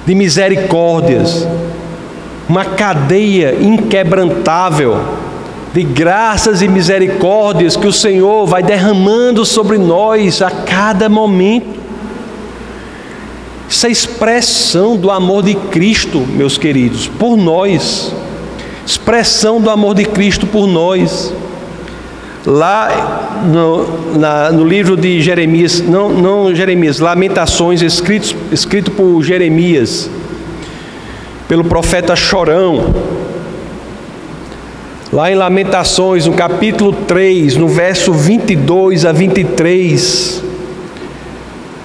de 0.05 0.15
misericórdias, 0.15 1.47
uma 2.49 2.65
cadeia 2.65 3.57
inquebrantável 3.61 5.01
de 5.73 5.83
graças 5.83 6.61
e 6.61 6.69
misericórdias 6.69 7.77
que 7.77 7.87
o 7.87 7.93
Senhor 7.93 8.47
vai 8.47 8.63
derramando 8.63 9.47
sobre 9.47 9.79
nós 9.79 10.43
a 10.43 10.51
cada 10.51 11.09
momento. 11.09 11.82
Essa 13.73 13.89
expressão 13.89 14.99
do 14.99 15.11
amor 15.11 15.43
de 15.43 15.55
Cristo, 15.55 16.19
meus 16.19 16.59
queridos, 16.59 17.09
por 17.09 17.39
nós. 17.39 18.15
Expressão 18.87 19.63
do 19.63 19.71
amor 19.71 19.95
de 19.95 20.05
Cristo 20.05 20.47
por 20.47 20.67
nós. 20.67 21.33
Lá 22.45 23.41
no, 23.51 24.19
na, 24.19 24.53
no 24.53 24.63
livro 24.63 24.95
de 24.95 25.23
Jeremias, 25.23 25.81
não, 25.81 26.11
não 26.11 26.55
Jeremias, 26.55 26.99
Lamentações, 26.99 27.81
escrito, 27.81 28.37
escrito 28.53 28.91
por 28.91 29.23
Jeremias, 29.23 30.11
pelo 31.49 31.65
profeta 31.65 32.15
Chorão, 32.15 32.95
Lá 35.11 35.31
em 35.31 35.35
Lamentações, 35.35 36.27
no 36.27 36.33
capítulo 36.35 36.93
3, 36.93 37.57
no 37.57 37.69
verso 37.69 38.13
22 38.13 39.05
a 39.05 39.13
23, 39.13 40.52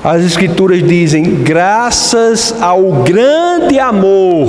as 0.08 0.24
Escrituras 0.24 0.82
dizem: 0.82 1.24
graças 1.43 2.56
ao 2.62 3.04
grande 3.04 3.78
amor 3.78 4.48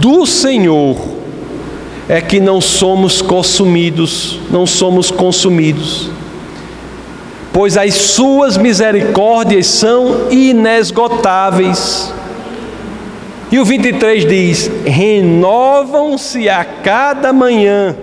do 0.00 0.24
Senhor, 0.24 0.96
é 2.08 2.20
que 2.20 2.40
não 2.40 2.62
somos 2.62 3.20
consumidos, 3.20 4.40
não 4.50 4.66
somos 4.66 5.10
consumidos, 5.10 6.10
pois 7.52 7.76
as 7.76 7.92
suas 7.94 8.56
misericórdias 8.56 9.66
são 9.66 10.30
inesgotáveis. 10.30 12.10
E 13.52 13.58
o 13.58 13.66
23 13.66 14.24
diz: 14.24 14.70
renovam-se 14.86 16.48
a 16.48 16.64
cada 16.64 17.34
manhã, 17.34 17.94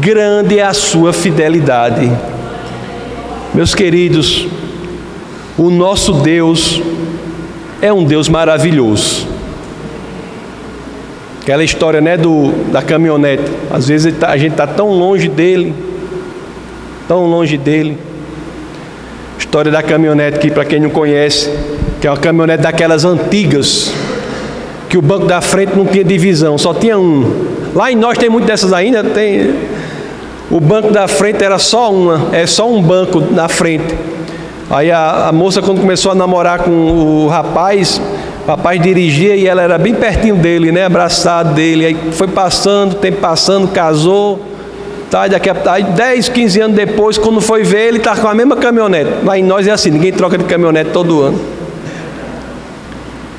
grande 0.00 0.60
é 0.60 0.62
a 0.62 0.72
sua 0.72 1.12
fidelidade. 1.12 2.08
Meus 3.52 3.74
queridos, 3.74 4.46
o 5.58 5.70
nosso 5.70 6.14
Deus 6.14 6.80
é 7.80 7.92
um 7.92 8.04
Deus 8.04 8.28
maravilhoso. 8.28 9.26
Aquela 11.42 11.64
história 11.64 12.00
né, 12.00 12.16
do, 12.16 12.52
da 12.70 12.80
caminhonete. 12.80 13.50
Às 13.70 13.88
vezes 13.88 14.14
tá, 14.16 14.28
a 14.28 14.36
gente 14.36 14.52
está 14.52 14.66
tão 14.66 14.90
longe 14.90 15.28
dele, 15.28 15.74
tão 17.08 17.26
longe 17.26 17.58
dele. 17.58 17.98
História 19.36 19.70
da 19.70 19.82
caminhonete 19.82 20.38
que, 20.38 20.50
para 20.50 20.64
quem 20.64 20.78
não 20.78 20.88
conhece, 20.88 21.50
que 22.00 22.06
é 22.06 22.10
uma 22.10 22.16
caminhonete 22.16 22.62
daquelas 22.62 23.04
antigas, 23.04 23.92
que 24.88 24.96
o 24.96 25.02
banco 25.02 25.26
da 25.26 25.40
frente 25.40 25.76
não 25.76 25.84
tinha 25.84 26.04
divisão, 26.04 26.56
só 26.56 26.72
tinha 26.72 26.96
um. 26.96 27.44
Lá 27.74 27.90
em 27.90 27.96
nós 27.96 28.16
tem 28.16 28.30
muito 28.30 28.46
dessas 28.46 28.72
ainda, 28.72 29.02
tem. 29.02 29.52
O 30.48 30.60
banco 30.60 30.92
da 30.92 31.08
frente 31.08 31.42
era 31.42 31.58
só 31.58 31.92
uma, 31.92 32.28
é 32.32 32.46
só 32.46 32.70
um 32.70 32.80
banco 32.80 33.20
na 33.20 33.48
frente. 33.48 33.94
Aí 34.72 34.90
a, 34.90 35.28
a 35.28 35.32
moça 35.32 35.60
quando 35.60 35.82
começou 35.82 36.12
a 36.12 36.14
namorar 36.14 36.60
com 36.60 36.70
o 36.70 37.28
rapaz, 37.28 38.00
o 38.42 38.48
rapaz 38.48 38.80
dirigia 38.80 39.36
e 39.36 39.46
ela 39.46 39.60
era 39.60 39.76
bem 39.76 39.94
pertinho 39.94 40.34
dele, 40.34 40.72
né, 40.72 40.86
abraçado 40.86 41.52
dele. 41.52 41.84
Aí 41.84 41.96
foi 42.12 42.26
passando, 42.26 42.94
tempo 42.94 43.18
passando, 43.18 43.68
casou. 43.68 44.40
Tá, 45.10 45.28
daqui 45.28 45.50
a 45.50 45.56
aí 45.66 45.84
10, 45.84 46.30
15 46.30 46.60
anos 46.62 46.74
depois, 46.74 47.18
quando 47.18 47.38
foi 47.38 47.62
ver, 47.62 47.88
ele 47.88 47.98
está 47.98 48.16
com 48.16 48.26
a 48.26 48.34
mesma 48.34 48.56
caminhonete. 48.56 49.10
Lá 49.22 49.36
em 49.36 49.42
nós 49.42 49.66
é 49.66 49.72
assim, 49.72 49.90
ninguém 49.90 50.10
troca 50.10 50.38
de 50.38 50.44
caminhonete 50.44 50.88
todo 50.88 51.20
ano. 51.20 51.38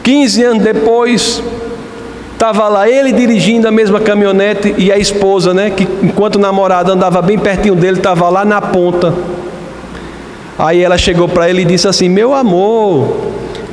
15 0.04 0.44
anos 0.44 0.64
depois, 0.64 1.42
estava 2.32 2.70
lá 2.70 2.88
ele 2.88 3.12
dirigindo 3.12 3.68
a 3.68 3.72
mesma 3.72 4.00
caminhonete 4.00 4.76
e 4.78 4.92
a 4.92 5.00
esposa, 5.00 5.52
né, 5.52 5.72
que 5.72 5.88
enquanto 6.04 6.36
o 6.36 6.40
namorado 6.40 6.92
andava 6.92 7.24
bem 7.24 7.40
pertinho 7.40 7.74
dele, 7.74 7.98
estava 7.98 8.30
lá 8.30 8.46
na 8.46 8.62
ponta. 8.62 9.12
Aí 10.64 10.82
ela 10.82 10.98
chegou 10.98 11.28
para 11.28 11.50
ele 11.50 11.64
e 11.64 11.66
disse 11.66 11.90
assim: 11.90 12.08
Meu 12.08 12.34
amor, 12.34 13.18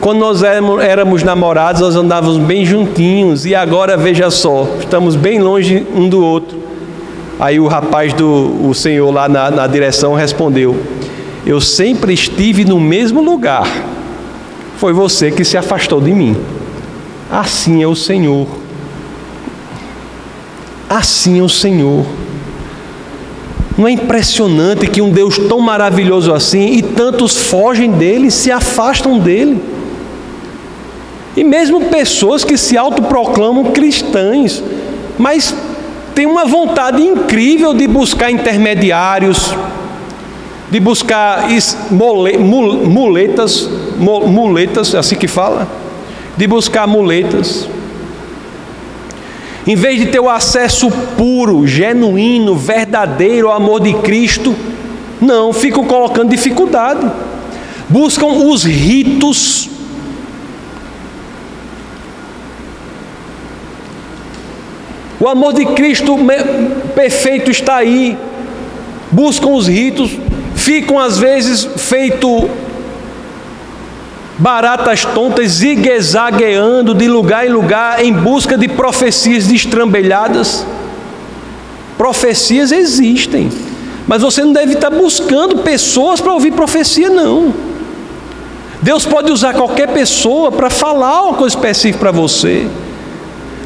quando 0.00 0.18
nós 0.18 0.42
éramos 0.42 1.22
namorados, 1.22 1.80
nós 1.80 1.94
andávamos 1.94 2.36
bem 2.38 2.66
juntinhos 2.66 3.46
e 3.46 3.54
agora 3.54 3.96
veja 3.96 4.28
só, 4.28 4.66
estamos 4.80 5.14
bem 5.14 5.40
longe 5.40 5.86
um 5.94 6.08
do 6.08 6.20
outro. 6.20 6.58
Aí 7.38 7.60
o 7.60 7.68
rapaz 7.68 8.12
do 8.12 8.68
o 8.68 8.74
senhor 8.74 9.08
lá 9.12 9.28
na, 9.28 9.52
na 9.52 9.68
direção 9.68 10.14
respondeu: 10.14 10.76
Eu 11.46 11.60
sempre 11.60 12.12
estive 12.12 12.64
no 12.64 12.80
mesmo 12.80 13.22
lugar 13.22 13.68
foi 14.80 14.94
você 14.94 15.30
que 15.30 15.44
se 15.44 15.58
afastou 15.58 16.00
de 16.00 16.10
mim. 16.10 16.34
Assim 17.30 17.82
é 17.82 17.86
o 17.86 17.94
Senhor. 17.94 18.48
Assim 20.88 21.38
é 21.38 21.42
o 21.42 21.50
Senhor. 21.50 22.06
Não 23.80 23.88
é 23.88 23.92
impressionante 23.92 24.86
que 24.86 25.00
um 25.00 25.08
Deus 25.08 25.38
tão 25.38 25.58
maravilhoso 25.58 26.34
assim 26.34 26.74
e 26.74 26.82
tantos 26.82 27.34
fogem 27.34 27.90
dele, 27.90 28.30
se 28.30 28.52
afastam 28.52 29.18
dele? 29.18 29.58
E 31.34 31.42
mesmo 31.42 31.86
pessoas 31.86 32.44
que 32.44 32.58
se 32.58 32.76
autoproclamam 32.76 33.72
cristãs, 33.72 34.62
mas 35.16 35.54
têm 36.14 36.26
uma 36.26 36.44
vontade 36.44 37.00
incrível 37.00 37.72
de 37.72 37.86
buscar 37.86 38.30
intermediários, 38.30 39.56
de 40.70 40.78
buscar 40.78 41.46
muletas, 42.38 43.66
muletas, 43.98 44.92
é 44.92 44.98
assim 44.98 45.16
que 45.16 45.26
fala, 45.26 45.66
de 46.36 46.46
buscar 46.46 46.86
muletas. 46.86 47.66
Em 49.70 49.76
vez 49.76 50.00
de 50.00 50.06
ter 50.06 50.18
o 50.18 50.28
acesso 50.28 50.90
puro, 51.16 51.64
genuíno, 51.64 52.56
verdadeiro 52.56 53.46
ao 53.46 53.54
amor 53.54 53.78
de 53.80 53.94
Cristo, 54.00 54.52
não, 55.20 55.52
ficam 55.52 55.84
colocando 55.84 56.30
dificuldade. 56.30 57.08
Buscam 57.88 58.26
os 58.26 58.64
ritos. 58.64 59.70
O 65.20 65.28
amor 65.28 65.52
de 65.52 65.64
Cristo 65.66 66.16
perfeito 66.92 67.48
está 67.48 67.76
aí. 67.76 68.18
Buscam 69.12 69.50
os 69.50 69.68
ritos, 69.68 70.18
ficam 70.56 70.98
às 70.98 71.16
vezes 71.16 71.62
feito 71.76 72.50
baratas 74.40 75.04
tontas, 75.04 75.52
zigue-zagueando 75.52 76.94
de 76.94 77.06
lugar 77.06 77.46
em 77.46 77.50
lugar 77.50 78.02
em 78.02 78.12
busca 78.12 78.56
de 78.56 78.66
profecias 78.68 79.46
destrambelhadas. 79.46 80.66
Profecias 81.98 82.72
existem, 82.72 83.50
mas 84.08 84.22
você 84.22 84.42
não 84.42 84.54
deve 84.54 84.72
estar 84.72 84.88
buscando 84.88 85.58
pessoas 85.58 86.22
para 86.22 86.32
ouvir 86.32 86.52
profecia, 86.52 87.10
não. 87.10 87.52
Deus 88.80 89.04
pode 89.04 89.30
usar 89.30 89.52
qualquer 89.52 89.88
pessoa 89.88 90.50
para 90.50 90.70
falar 90.70 91.22
uma 91.24 91.34
coisa 91.34 91.54
específica 91.54 91.98
para 91.98 92.10
você, 92.10 92.66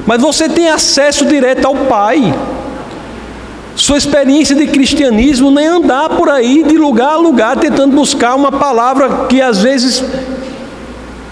mas 0.04 0.20
você 0.20 0.48
tem 0.48 0.68
acesso 0.68 1.24
direto 1.24 1.66
ao 1.66 1.76
Pai. 1.76 2.34
Sua 3.76 3.96
experiência 3.96 4.56
de 4.56 4.66
cristianismo 4.66 5.52
nem 5.52 5.66
andar 5.66 6.10
por 6.10 6.28
aí 6.28 6.64
de 6.64 6.76
lugar 6.76 7.14
a 7.14 7.16
lugar 7.16 7.56
tentando 7.56 7.94
buscar 7.94 8.34
uma 8.34 8.50
palavra 8.50 9.26
que 9.28 9.40
às 9.40 9.62
vezes 9.62 10.02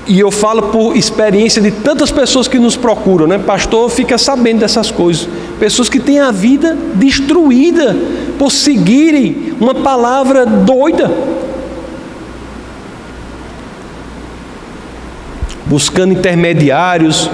e 0.06 0.18
eu 0.18 0.30
falo 0.30 0.64
por 0.64 0.96
experiência 0.96 1.62
de 1.62 1.70
tantas 1.70 2.10
pessoas 2.10 2.48
que 2.48 2.58
nos 2.58 2.76
procuram, 2.76 3.26
né? 3.26 3.38
Pastor 3.38 3.88
fica 3.88 4.18
sabendo 4.18 4.60
dessas 4.60 4.90
coisas. 4.90 5.28
Pessoas 5.60 5.88
que 5.88 6.00
têm 6.00 6.18
a 6.18 6.32
vida 6.32 6.76
destruída 6.94 7.96
por 8.38 8.50
seguirem 8.50 9.54
uma 9.60 9.74
palavra 9.74 10.44
doida. 10.44 11.10
Buscando 15.66 16.12
intermediários, 16.12 17.30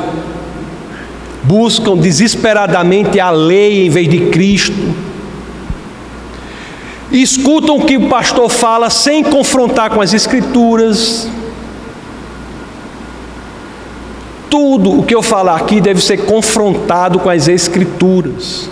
buscam 1.43 1.97
desesperadamente 1.97 3.19
a 3.19 3.31
lei 3.31 3.87
em 3.87 3.91
vez 3.91 4.09
de 4.09 4.27
Cristo, 4.27 4.95
escutam 7.11 7.77
o 7.77 7.87
que 7.87 7.97
o 7.97 8.09
pastor 8.09 8.51
fala 8.51 8.91
sem 8.91 9.25
confrontar 9.25 9.91
com 9.91 10.03
as 10.03 10.13
Escrituras. 10.13 11.29
Tudo 14.51 15.01
o 15.01 15.03
que 15.03 15.15
eu 15.15 15.23
falar 15.23 15.57
aqui 15.57 15.81
deve 15.81 16.01
ser 16.01 16.25
confrontado 16.25 17.19
com 17.19 17.29
as 17.29 17.49
Escrituras. 17.49 18.71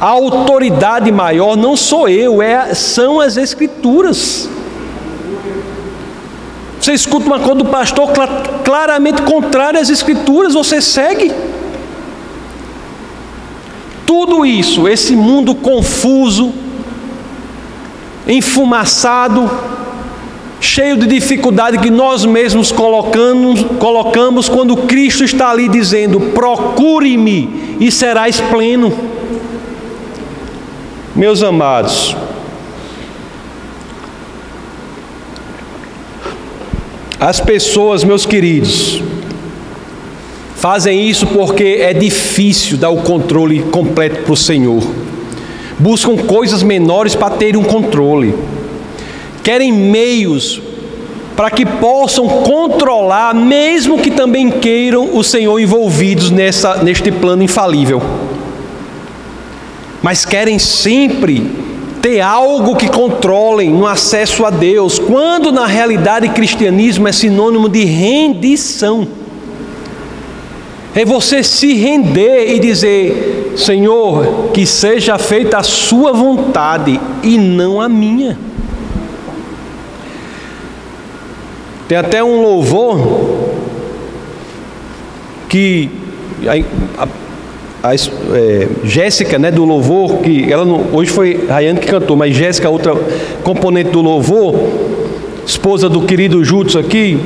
A 0.00 0.06
autoridade 0.06 1.12
maior 1.12 1.56
não 1.56 1.76
sou 1.76 2.08
eu, 2.08 2.42
é, 2.42 2.74
são 2.74 3.20
as 3.20 3.36
Escrituras. 3.36 4.48
Você 6.80 6.92
escuta 6.94 7.26
uma 7.26 7.38
coisa 7.38 7.54
do 7.54 7.66
pastor 7.66 8.10
claramente 8.64 9.22
contrária 9.22 9.80
às 9.80 9.88
Escrituras, 9.88 10.54
você 10.54 10.82
segue. 10.82 11.32
Tudo 14.04 14.44
isso, 14.44 14.88
esse 14.88 15.14
mundo 15.14 15.54
confuso, 15.54 16.52
enfumaçado, 18.26 19.48
cheio 20.62 20.96
de 20.96 21.06
dificuldade 21.08 21.76
que 21.78 21.90
nós 21.90 22.24
mesmos 22.24 22.70
colocamos, 22.70 23.62
colocamos 23.80 24.48
quando 24.48 24.76
Cristo 24.76 25.24
está 25.24 25.50
ali 25.50 25.68
dizendo: 25.68 26.20
procure-me 26.20 27.76
e 27.80 27.90
serás 27.90 28.40
pleno. 28.40 28.92
Meus 31.14 31.42
amados, 31.42 32.16
as 37.20 37.40
pessoas, 37.40 38.04
meus 38.04 38.24
queridos, 38.24 39.02
fazem 40.56 41.06
isso 41.06 41.26
porque 41.26 41.78
é 41.80 41.92
difícil 41.92 42.78
dar 42.78 42.88
o 42.88 43.02
controle 43.02 43.62
completo 43.64 44.22
para 44.22 44.32
o 44.32 44.36
Senhor 44.36 44.82
buscam 45.82 46.16
coisas 46.16 46.62
menores 46.62 47.16
para 47.16 47.34
terem 47.34 47.60
um 47.60 47.64
controle, 47.64 48.34
querem 49.42 49.72
meios 49.72 50.60
para 51.36 51.50
que 51.50 51.64
possam 51.64 52.28
controlar, 52.28 53.34
mesmo 53.34 53.98
que 53.98 54.10
também 54.10 54.50
queiram 54.50 55.16
o 55.16 55.24
Senhor 55.24 55.58
envolvidos 55.58 56.30
nessa, 56.30 56.82
neste 56.82 57.10
plano 57.10 57.42
infalível. 57.42 58.02
Mas 60.02 60.24
querem 60.24 60.58
sempre 60.58 61.50
ter 62.02 62.20
algo 62.20 62.76
que 62.76 62.88
controlem 62.88 63.70
no 63.70 63.86
acesso 63.86 64.44
a 64.44 64.50
Deus, 64.50 64.98
quando 64.98 65.52
na 65.52 65.66
realidade 65.66 66.28
cristianismo 66.30 67.06
é 67.06 67.12
sinônimo 67.12 67.68
de 67.68 67.84
rendição. 67.84 69.06
É 70.94 71.04
você 71.04 71.42
se 71.42 71.72
render 71.74 72.54
e 72.54 72.58
dizer: 72.58 73.54
Senhor, 73.56 74.50
que 74.52 74.66
seja 74.66 75.16
feita 75.16 75.58
a 75.58 75.62
Sua 75.62 76.12
vontade 76.12 77.00
e 77.22 77.38
não 77.38 77.80
a 77.80 77.88
minha. 77.88 78.36
Tem 81.92 81.98
até 81.98 82.24
um 82.24 82.40
louvor 82.40 82.98
que 85.46 85.90
a, 86.46 87.02
a, 87.02 87.08
a 87.90 87.94
é, 87.94 88.68
Jéssica, 88.82 89.38
né, 89.38 89.50
do 89.50 89.62
louvor, 89.66 90.20
que 90.20 90.50
ela 90.50 90.64
não, 90.64 90.86
hoje 90.90 91.10
foi 91.10 91.44
Rayane 91.46 91.78
que 91.78 91.88
cantou, 91.88 92.16
mas 92.16 92.34
Jéssica, 92.34 92.70
outra 92.70 92.94
componente 93.44 93.90
do 93.90 94.00
louvor, 94.00 94.54
esposa 95.46 95.86
do 95.86 96.00
querido 96.00 96.42
Jutsu 96.42 96.78
aqui, 96.78 97.20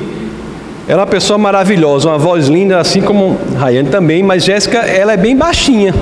ela 0.89 1.03
é 1.03 1.05
uma 1.05 1.07
pessoa 1.07 1.39
maravilhosa, 1.39 2.09
uma 2.09 2.19
voz 2.19 2.49
linda, 2.49 2.81
assim 2.81 3.01
como 3.01 3.39
Rayane 3.57 3.89
também, 3.89 4.21
mas 4.25 4.43
Jéssica, 4.43 4.79
ela 4.79 5.12
é 5.12 5.17
bem 5.17 5.37
baixinha. 5.37 5.95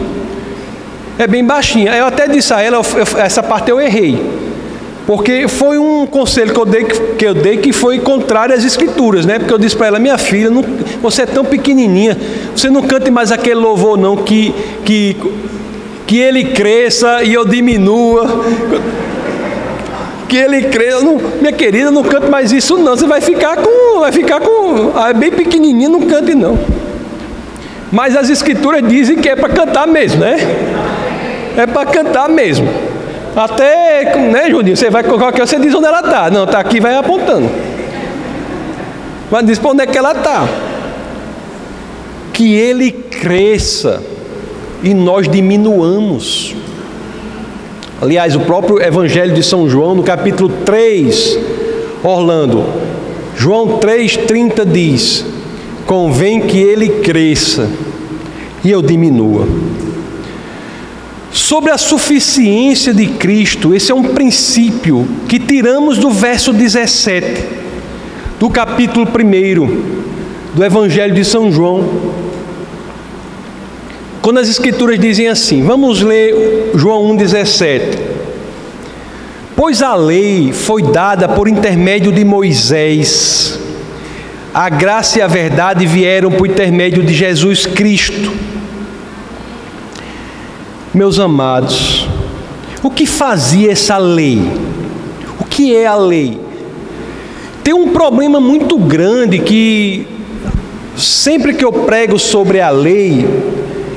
É 1.19 1.27
bem 1.27 1.45
baixinha. 1.45 1.95
Eu 1.95 2.07
até 2.07 2.27
disse 2.27 2.55
a 2.55 2.63
ela, 2.63 2.79
eu, 2.79 2.85
eu, 2.99 3.21
essa 3.21 3.43
parte 3.43 3.71
eu 3.71 3.79
errei. 3.79 4.19
Porque 5.07 5.47
foi 5.49 5.79
um 5.79 6.07
conselho 6.07 6.53
que 6.53 6.59
eu 6.59 6.65
dei 6.65 6.85
que, 6.85 7.27
eu 7.27 7.35
dei 7.35 7.57
que 7.59 7.73
foi 7.73 7.99
contrário 7.99 8.55
às 8.55 8.65
escrituras, 8.65 9.27
né? 9.27 9.39
Porque 9.39 9.53
eu 9.53 9.59
disse 9.59 9.77
para 9.77 9.89
ela, 9.89 9.99
minha 9.99 10.17
filha, 10.17 10.49
não, 10.49 10.65
você 11.03 11.23
é 11.23 11.27
tão 11.27 11.45
pequenininha, 11.45 12.17
você 12.57 12.71
não 12.71 12.83
cante 12.83 13.11
mais 13.11 13.31
aquele 13.31 13.57
louvor 13.57 13.99
não 13.99 14.17
que 14.17 14.55
que 14.85 15.17
que 16.07 16.19
ele 16.19 16.45
cresça 16.45 17.23
e 17.23 17.35
eu 17.35 17.45
diminua 17.45 18.45
que 20.29 20.37
ele 20.37 20.63
crê. 20.63 20.91
Não, 21.01 21.21
minha 21.41 21.53
querida, 21.53 21.91
não 21.91 22.03
cante 22.03 22.29
mais 22.29 22.51
isso 22.51 22.77
não. 22.77 22.97
Você 22.97 23.07
vai 23.07 23.21
ficar 23.21 23.57
com. 23.59 24.01
Vai 24.01 24.11
ficar 24.11 24.41
com. 24.41 24.93
É 25.09 25.13
bem 25.13 25.31
pequenininho, 25.31 25.91
não 25.91 26.01
cante 26.03 26.35
não. 26.35 26.59
Mas 27.93 28.17
as 28.17 28.29
escrituras 28.29 28.83
dizem 28.83 29.17
que 29.17 29.29
é 29.29 29.37
para 29.37 29.49
cantar 29.49 29.87
mesmo, 29.87 30.21
né? 30.21 30.37
É 31.57 31.67
para 31.67 31.87
cantar 31.87 32.29
mesmo. 32.29 32.69
Até, 33.37 34.17
né, 34.17 34.49
Juninho? 34.49 34.77
Você 34.77 34.91
vai 34.91 35.03
qualquer 35.03 35.47
você 35.47 35.59
diz 35.59 35.75
onde 35.75 35.87
ela 35.87 36.01
está. 36.01 36.31
Não, 36.31 36.45
está 36.45 36.61
aqui, 36.61 36.81
vai 36.81 36.95
apontando. 36.95 37.51
Mas 39.31 39.47
diz 39.47 39.59
para 39.59 39.71
onde 39.71 39.83
é 39.83 39.87
que 39.87 39.99
ela 39.99 40.13
está. 40.13 40.49
Que 42.33 42.55
ele 42.55 42.93
cresça 42.93 44.03
e 44.83 44.95
nós 44.95 45.29
diminuamos. 45.29 46.55
Aliás, 48.01 48.37
o 48.37 48.41
próprio 48.41 48.83
Evangelho 48.83 49.35
de 49.35 49.43
São 49.43 49.69
João, 49.69 49.95
no 49.95 50.03
capítulo 50.03 50.51
3, 50.65 51.39
Orlando, 52.03 52.65
João 53.37 53.79
3,30 53.79 54.65
diz: 54.65 55.25
Convém 55.87 56.41
que 56.41 56.59
ele 56.59 56.89
cresça 56.89 57.69
e 58.65 58.71
eu 58.71 58.83
diminua. 58.83 59.47
Sobre 61.35 61.73
a 61.73 61.77
suficiência 61.77 62.95
de 62.95 63.09
Cristo, 63.09 63.75
esse 63.75 63.91
é 63.91 63.95
um 63.95 64.05
princípio 64.05 65.05
que 65.29 65.41
tiramos 65.41 65.99
do 65.99 66.09
verso 66.09 66.53
17, 66.53 67.45
do 68.39 68.49
capítulo 68.49 69.05
1 69.05 70.05
do 70.55 70.65
Evangelho 70.65 71.13
de 71.13 71.25
São 71.25 71.51
João, 71.51 72.13
quando 74.23 74.39
as 74.39 74.49
Escrituras 74.49 74.97
dizem 74.97 75.27
assim, 75.27 75.65
vamos 75.65 76.03
ler 76.03 76.71
João 76.77 77.17
1,17. 77.17 77.99
Pois 79.57 79.83
a 79.83 79.97
lei 79.97 80.53
foi 80.53 80.85
dada 80.85 81.29
por 81.29 81.49
intermédio 81.49 82.13
de 82.13 82.25
Moisés, 82.25 83.59
a 84.55 84.69
graça 84.69 85.19
e 85.19 85.23
a 85.23 85.27
verdade 85.27 85.85
vieram 85.85 86.31
por 86.31 86.47
intermédio 86.47 87.03
de 87.03 87.13
Jesus 87.13 87.67
Cristo. 87.67 88.31
Meus 90.95 91.19
amados, 91.19 92.09
o 92.81 92.89
que 92.89 93.05
fazia 93.05 93.73
essa 93.73 93.99
lei? 93.99 94.41
O 95.41 95.45
que 95.45 95.75
é 95.75 95.87
a 95.87 95.97
lei? 95.97 96.39
Tem 97.65 97.75
um 97.75 97.89
problema 97.89 98.39
muito 98.39 98.79
grande 98.79 99.41
que 99.41 100.07
sempre 100.97 101.53
que 101.55 101.65
eu 101.65 101.73
prego 101.73 102.17
sobre 102.17 102.61
a 102.61 102.71
lei, 102.71 103.27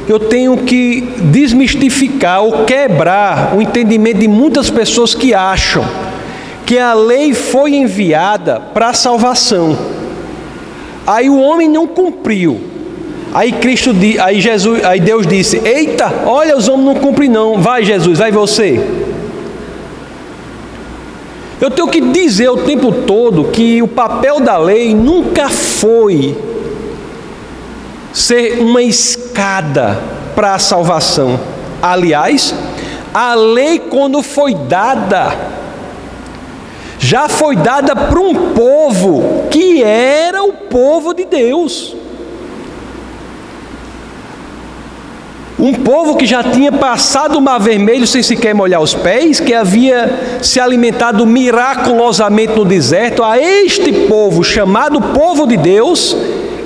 eu 0.10 0.18
tenho 0.18 0.58
que 0.58 1.02
desmistificar 1.26 2.42
ou 2.42 2.66
quebrar 2.66 3.56
o 3.56 3.62
entendimento 3.62 4.18
de 4.18 4.28
muitas 4.28 4.72
pessoas 4.72 5.14
que 5.14 5.36
acham 5.36 5.86
que 6.66 6.80
a 6.80 6.96
lei 6.96 7.32
foi 7.32 7.76
enviada 7.76 8.60
para 8.60 8.90
a 8.90 8.94
salvação. 8.94 9.78
Aí 11.06 11.30
o 11.30 11.38
homem 11.40 11.70
não 11.70 11.86
cumpriu. 11.86 12.60
Aí 13.38 13.52
Cristo, 13.52 13.92
aí 14.20 14.42
Jesus, 14.42 14.84
aí 14.84 15.00
Deus 15.00 15.28
disse: 15.28 15.62
"Eita, 15.64 16.12
olha, 16.26 16.58
os 16.58 16.68
homens 16.68 16.86
não 16.88 16.96
cumprem 16.96 17.30
não. 17.30 17.62
Vai 17.62 17.84
Jesus, 17.84 18.18
vai 18.18 18.32
você." 18.32 18.84
Eu 21.62 21.70
tenho 21.70 21.88
que 21.88 22.02
dizer 22.02 22.50
o 22.50 22.58
tempo 22.58 22.92
todo 22.92 23.52
que 23.52 23.80
o 23.80 23.88
papel 23.88 24.40
da 24.40 24.58
lei 24.58 24.96
nunca 24.96 25.50
foi 25.50 26.36
ser 28.12 28.60
uma 28.60 28.82
escada 28.82 30.00
para 30.34 30.56
a 30.56 30.60
salvação. 30.60 31.40
Aliás, 31.80 32.56
a 33.14 33.36
lei, 33.36 33.78
quando 33.78 34.24
foi 34.24 34.56
dada, 34.56 35.38
já 36.98 37.30
foi 37.30 37.56
dada 37.56 37.96
para 37.96 38.20
um 38.20 38.34
povo 38.54 39.46
que 39.52 39.84
era 39.84 40.42
o 40.42 40.54
povo 40.54 41.14
de 41.14 41.26
Deus. 41.26 41.96
Um 45.60 45.74
povo 45.74 46.16
que 46.16 46.26
já 46.28 46.44
tinha 46.44 46.72
passado 46.72 47.40
o 47.40 47.42
mar 47.42 47.60
vermelho 47.60 48.06
sem 48.06 48.22
sequer 48.22 48.54
molhar 48.54 48.80
os 48.80 48.94
pés, 48.94 49.40
que 49.40 49.56
havia 49.56 50.40
se 50.40 50.60
alimentado 50.60 51.26
miraculosamente 51.26 52.54
no 52.54 52.64
deserto, 52.64 53.24
a 53.24 53.40
este 53.40 53.92
povo 54.08 54.44
chamado 54.44 55.02
povo 55.02 55.48
de 55.48 55.58
Deus, 55.58 56.16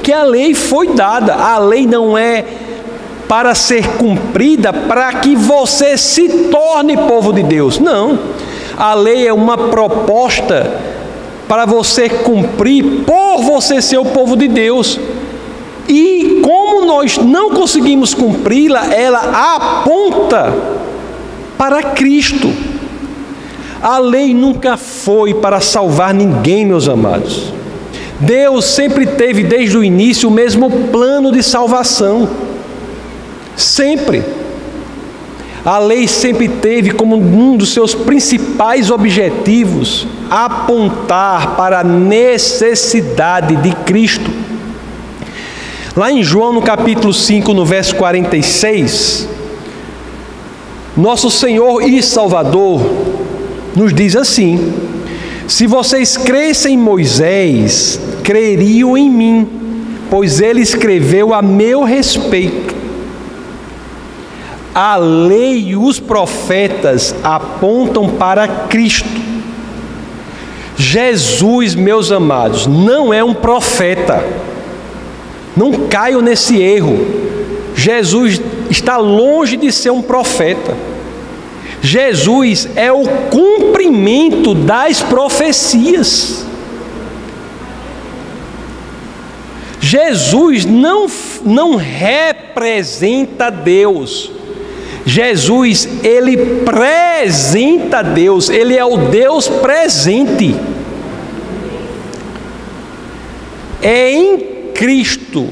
que 0.03 0.11
a 0.11 0.23
lei 0.23 0.53
foi 0.53 0.89
dada. 0.89 1.33
A 1.35 1.57
lei 1.57 1.87
não 1.87 2.17
é 2.17 2.43
para 3.29 3.55
ser 3.55 3.87
cumprida 3.95 4.73
para 4.73 5.13
que 5.13 5.37
você 5.37 5.97
se 5.97 6.27
torne 6.49 6.97
povo 6.97 7.31
de 7.31 7.43
Deus. 7.43 7.79
Não. 7.79 8.19
A 8.75 8.93
lei 8.93 9.25
é 9.25 9.31
uma 9.31 9.57
proposta 9.57 10.69
para 11.47 11.65
você 11.65 12.09
cumprir 12.09 13.03
por 13.05 13.41
você 13.41 13.81
ser 13.81 13.99
o 13.99 14.05
povo 14.05 14.35
de 14.35 14.49
Deus. 14.49 14.99
E 15.91 16.39
como 16.41 16.85
nós 16.85 17.17
não 17.17 17.49
conseguimos 17.49 18.13
cumpri-la, 18.13 18.93
ela 18.93 19.55
aponta 19.55 20.53
para 21.57 21.83
Cristo. 21.83 22.49
A 23.81 23.97
lei 23.97 24.33
nunca 24.33 24.77
foi 24.77 25.33
para 25.33 25.59
salvar 25.59 26.13
ninguém, 26.13 26.65
meus 26.65 26.87
amados. 26.87 27.51
Deus 28.21 28.63
sempre 28.63 29.05
teve 29.05 29.43
desde 29.43 29.77
o 29.77 29.83
início 29.83 30.29
o 30.29 30.31
mesmo 30.31 30.69
plano 30.87 31.29
de 31.29 31.43
salvação. 31.43 32.29
Sempre. 33.57 34.23
A 35.65 35.77
lei 35.77 36.07
sempre 36.07 36.47
teve 36.47 36.91
como 36.91 37.17
um 37.17 37.57
dos 37.57 37.73
seus 37.73 37.93
principais 37.93 38.89
objetivos 38.89 40.07
apontar 40.29 41.57
para 41.57 41.81
a 41.81 41.83
necessidade 41.83 43.57
de 43.57 43.75
Cristo. 43.83 44.40
Lá 45.95 46.09
em 46.09 46.23
João, 46.23 46.53
no 46.53 46.61
capítulo 46.61 47.13
5, 47.13 47.53
no 47.53 47.65
verso 47.65 47.97
46, 47.97 49.27
nosso 50.95 51.29
Senhor 51.29 51.83
e 51.83 52.01
Salvador 52.01 52.81
nos 53.75 53.93
diz 53.93 54.15
assim: 54.15 54.73
Se 55.49 55.67
vocês 55.67 56.15
crescem 56.15 56.75
em 56.75 56.77
Moisés, 56.77 57.99
creriam 58.23 58.97
em 58.97 59.09
mim, 59.09 59.49
pois 60.09 60.39
ele 60.39 60.61
escreveu 60.61 61.33
a 61.33 61.41
meu 61.41 61.83
respeito. 61.83 62.73
A 64.73 64.95
lei 64.95 65.71
e 65.71 65.75
os 65.75 65.99
profetas 65.99 67.13
apontam 67.21 68.07
para 68.07 68.47
Cristo. 68.47 69.09
Jesus, 70.77 71.75
meus 71.75 72.13
amados, 72.13 72.65
não 72.65 73.13
é 73.13 73.21
um 73.21 73.33
profeta. 73.33 74.23
Não 75.55 75.87
caio 75.87 76.21
nesse 76.21 76.61
erro. 76.61 76.97
Jesus 77.75 78.41
está 78.69 78.97
longe 78.97 79.57
de 79.57 79.71
ser 79.71 79.91
um 79.91 80.01
profeta. 80.01 80.75
Jesus 81.81 82.69
é 82.75 82.91
o 82.91 83.03
cumprimento 83.29 84.53
das 84.53 85.01
profecias. 85.01 86.45
Jesus 89.79 90.63
não, 90.63 91.07
não 91.43 91.75
representa 91.75 93.49
Deus. 93.49 94.31
Jesus, 95.03 95.89
ele 96.03 96.37
presenta 96.63 98.03
Deus, 98.03 98.49
ele 98.49 98.77
é 98.77 98.85
o 98.85 98.97
Deus 98.97 99.47
presente. 99.47 100.55
É 103.81 104.11
em 104.11 104.50
Cristo 104.81 105.47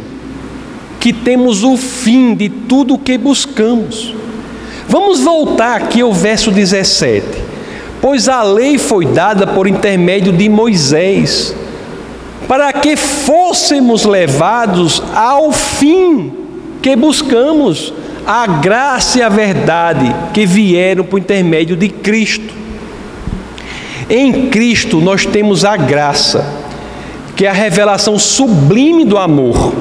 que 1.00 1.14
temos 1.14 1.64
o 1.64 1.78
fim 1.78 2.34
de 2.34 2.50
tudo 2.50 2.96
o 2.96 2.98
que 2.98 3.16
buscamos. 3.16 4.16
Vamos 4.88 5.20
voltar 5.20 5.76
aqui 5.76 6.02
ao 6.02 6.12
verso 6.12 6.50
17. 6.50 7.24
Pois 8.02 8.28
a 8.28 8.42
lei 8.42 8.80
foi 8.80 9.06
dada 9.06 9.46
por 9.46 9.68
intermédio 9.68 10.34
de 10.34 10.50
Moisés, 10.50 11.56
para 12.48 12.74
que 12.74 12.96
fôssemos 12.96 14.04
levados 14.04 15.00
ao 15.14 15.52
fim 15.52 16.34
que 16.82 16.96
buscamos, 16.96 17.94
a 18.26 18.48
graça 18.48 19.20
e 19.20 19.22
a 19.22 19.30
verdade 19.30 20.12
que 20.34 20.44
vieram 20.44 21.04
por 21.04 21.20
intermédio 21.20 21.76
de 21.76 21.88
Cristo. 21.88 22.52
Em 24.10 24.50
Cristo 24.50 25.00
nós 25.00 25.24
temos 25.24 25.64
a 25.64 25.78
graça, 25.78 26.59
que 27.40 27.46
é 27.46 27.50
a 27.50 27.54
revelação 27.54 28.20
sublime 28.20 29.06
do 29.06 29.18
amor. 29.18 29.72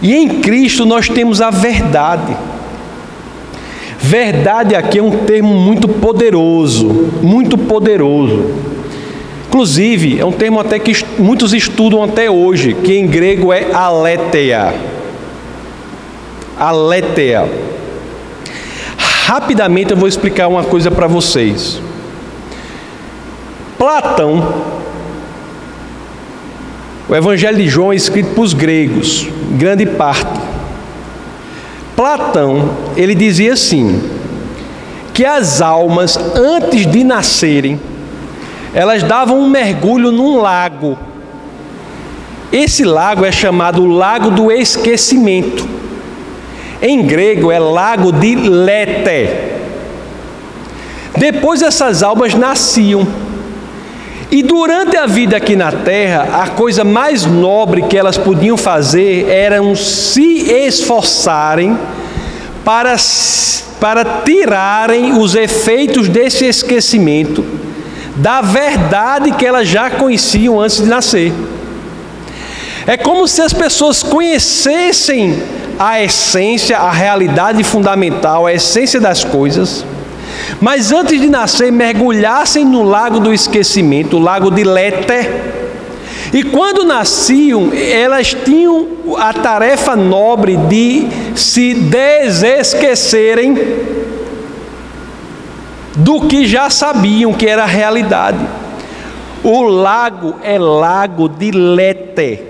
E 0.00 0.14
em 0.14 0.40
Cristo 0.40 0.86
nós 0.86 1.08
temos 1.08 1.42
a 1.42 1.50
verdade. 1.50 2.36
Verdade 3.98 4.76
aqui 4.76 5.00
é 5.00 5.02
um 5.02 5.24
termo 5.24 5.52
muito 5.52 5.88
poderoso, 5.88 6.86
muito 7.20 7.58
poderoso. 7.58 8.52
Inclusive, 9.48 10.20
é 10.20 10.24
um 10.24 10.30
termo 10.30 10.60
até 10.60 10.78
que 10.78 10.92
muitos 11.18 11.52
estudam 11.52 12.04
até 12.04 12.30
hoje, 12.30 12.72
que 12.72 12.96
em 12.96 13.08
grego 13.08 13.52
é 13.52 13.72
aletheia. 13.72 14.74
Aletheia. 16.56 17.50
Rapidamente 18.96 19.90
eu 19.90 19.96
vou 19.96 20.06
explicar 20.06 20.46
uma 20.46 20.62
coisa 20.62 20.88
para 20.88 21.08
vocês. 21.08 21.82
Platão, 23.76 24.81
o 27.12 27.14
Evangelho 27.14 27.58
de 27.58 27.68
João 27.68 27.92
é 27.92 27.96
escrito 27.96 28.30
para 28.30 28.42
os 28.42 28.54
gregos, 28.54 29.28
grande 29.58 29.84
parte. 29.84 30.40
Platão, 31.94 32.70
ele 32.96 33.14
dizia 33.14 33.52
assim: 33.52 34.02
que 35.12 35.22
as 35.22 35.60
almas 35.60 36.16
antes 36.34 36.86
de 36.86 37.04
nascerem 37.04 37.78
elas 38.72 39.02
davam 39.02 39.38
um 39.38 39.50
mergulho 39.50 40.10
num 40.10 40.40
lago. 40.40 40.96
Esse 42.50 42.82
lago 42.82 43.26
é 43.26 43.30
chamado 43.30 43.86
Lago 43.86 44.30
do 44.30 44.50
Esquecimento. 44.50 45.68
Em 46.80 47.02
grego 47.02 47.52
é 47.52 47.58
Lago 47.58 48.10
de 48.10 48.36
Lete. 48.36 49.28
Depois 51.18 51.60
essas 51.60 52.02
almas 52.02 52.32
nasciam. 52.32 53.06
E 54.32 54.42
durante 54.42 54.96
a 54.96 55.04
vida 55.04 55.36
aqui 55.36 55.54
na 55.54 55.70
terra, 55.70 56.42
a 56.42 56.48
coisa 56.48 56.82
mais 56.82 57.26
nobre 57.26 57.82
que 57.82 57.98
elas 57.98 58.16
podiam 58.16 58.56
fazer 58.56 59.28
era 59.28 59.58
se 59.76 60.50
esforçarem 60.50 61.78
para, 62.64 62.96
para 63.78 64.22
tirarem 64.24 65.18
os 65.18 65.34
efeitos 65.34 66.08
desse 66.08 66.46
esquecimento 66.46 67.44
da 68.16 68.40
verdade 68.40 69.32
que 69.32 69.44
elas 69.44 69.68
já 69.68 69.90
conheciam 69.90 70.58
antes 70.58 70.78
de 70.78 70.88
nascer. 70.88 71.30
É 72.86 72.96
como 72.96 73.28
se 73.28 73.42
as 73.42 73.52
pessoas 73.52 74.02
conhecessem 74.02 75.42
a 75.78 76.02
essência, 76.02 76.78
a 76.78 76.90
realidade 76.90 77.62
fundamental, 77.62 78.46
a 78.46 78.52
essência 78.54 78.98
das 78.98 79.24
coisas, 79.24 79.84
mas 80.60 80.92
antes 80.92 81.20
de 81.20 81.28
nascer 81.28 81.72
mergulhassem 81.72 82.64
no 82.64 82.82
lago 82.82 83.18
do 83.20 83.32
esquecimento, 83.32 84.16
o 84.16 84.20
lago 84.20 84.50
de 84.50 84.64
Lete. 84.64 85.28
E 86.32 86.42
quando 86.44 86.84
nasciam, 86.84 87.70
elas 87.74 88.32
tinham 88.32 88.88
a 89.18 89.32
tarefa 89.34 89.94
nobre 89.94 90.56
de 90.56 91.06
se 91.34 91.74
desesquecerem 91.74 93.58
do 95.96 96.22
que 96.22 96.46
já 96.46 96.70
sabiam 96.70 97.34
que 97.34 97.46
era 97.46 97.64
a 97.64 97.66
realidade. 97.66 98.38
O 99.44 99.62
lago 99.62 100.36
é 100.42 100.58
lago 100.58 101.28
de 101.28 101.50
Lete. 101.50 102.40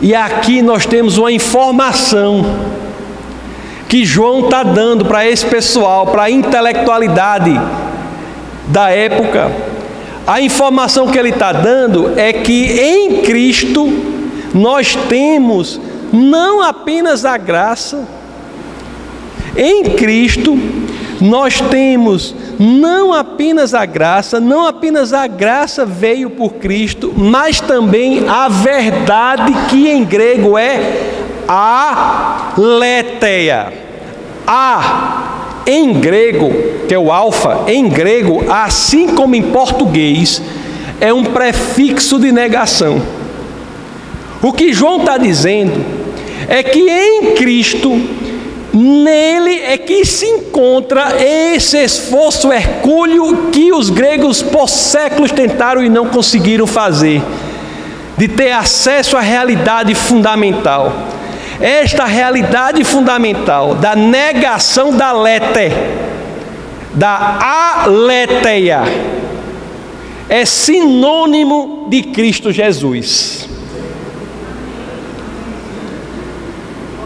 E 0.00 0.14
aqui 0.14 0.62
nós 0.62 0.86
temos 0.86 1.18
uma 1.18 1.30
informação 1.30 2.44
que 3.92 4.06
João 4.06 4.44
está 4.46 4.62
dando 4.62 5.04
para 5.04 5.28
esse 5.28 5.44
pessoal, 5.44 6.06
para 6.06 6.22
a 6.22 6.30
intelectualidade 6.30 7.60
da 8.68 8.88
época. 8.88 9.52
A 10.26 10.40
informação 10.40 11.08
que 11.08 11.18
ele 11.18 11.28
está 11.28 11.52
dando 11.52 12.18
é 12.18 12.32
que 12.32 12.70
em 12.80 13.20
Cristo 13.20 13.86
nós 14.54 14.96
temos 15.10 15.78
não 16.10 16.62
apenas 16.62 17.26
a 17.26 17.36
graça, 17.36 18.08
em 19.54 19.84
Cristo 19.84 20.58
nós 21.20 21.60
temos 21.60 22.34
não 22.58 23.12
apenas 23.12 23.74
a 23.74 23.84
graça, 23.84 24.40
não 24.40 24.66
apenas 24.66 25.12
a 25.12 25.26
graça 25.26 25.84
veio 25.84 26.30
por 26.30 26.54
Cristo, 26.54 27.12
mas 27.14 27.60
também 27.60 28.26
a 28.26 28.48
verdade 28.48 29.52
que 29.68 29.86
em 29.86 30.02
grego 30.02 30.56
é 30.56 31.20
a 31.54 32.54
leteia. 32.56 33.70
A 34.46 35.62
em 35.66 35.92
grego, 35.92 36.50
que 36.88 36.94
é 36.94 36.98
o 36.98 37.12
alfa, 37.12 37.64
em 37.68 37.88
grego, 37.88 38.42
assim 38.50 39.14
como 39.14 39.34
em 39.34 39.42
português, 39.42 40.42
é 40.98 41.12
um 41.12 41.24
prefixo 41.24 42.18
de 42.18 42.32
negação. 42.32 43.00
O 44.42 44.52
que 44.52 44.72
João 44.72 45.00
está 45.00 45.18
dizendo 45.18 45.84
é 46.48 46.62
que 46.62 46.80
em 46.80 47.34
Cristo 47.34 48.00
Nele 48.72 49.60
é 49.60 49.76
que 49.76 50.02
se 50.06 50.24
encontra 50.24 51.22
esse 51.22 51.76
esforço 51.76 52.50
hercúleo 52.50 53.50
que 53.52 53.70
os 53.70 53.90
gregos 53.90 54.40
por 54.42 54.66
séculos 54.66 55.30
tentaram 55.30 55.84
e 55.84 55.90
não 55.90 56.06
conseguiram 56.06 56.66
fazer, 56.66 57.20
de 58.16 58.26
ter 58.28 58.52
acesso 58.52 59.14
à 59.18 59.20
realidade 59.20 59.94
fundamental. 59.94 60.90
Esta 61.62 62.06
realidade 62.06 62.82
fundamental 62.82 63.76
da 63.76 63.94
negação 63.94 64.96
da 64.96 65.12
lete, 65.12 65.72
da 66.92 67.84
aletheia, 67.84 68.82
é 70.28 70.44
sinônimo 70.44 71.86
de 71.88 72.02
Cristo 72.02 72.50
Jesus. 72.50 73.48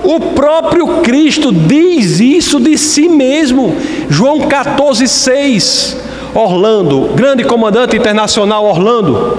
O 0.02 0.20
próprio 0.20 1.02
Cristo 1.02 1.52
diz 1.52 2.20
isso 2.20 2.59
de 2.59 2.78
si 2.78 3.11
mesmo. 3.11 3.76
João 4.09 4.48
14, 4.48 5.07
6. 5.07 5.96
Orlando, 6.32 7.11
grande 7.14 7.44
comandante 7.44 7.96
internacional 7.96 8.64
Orlando. 8.64 9.36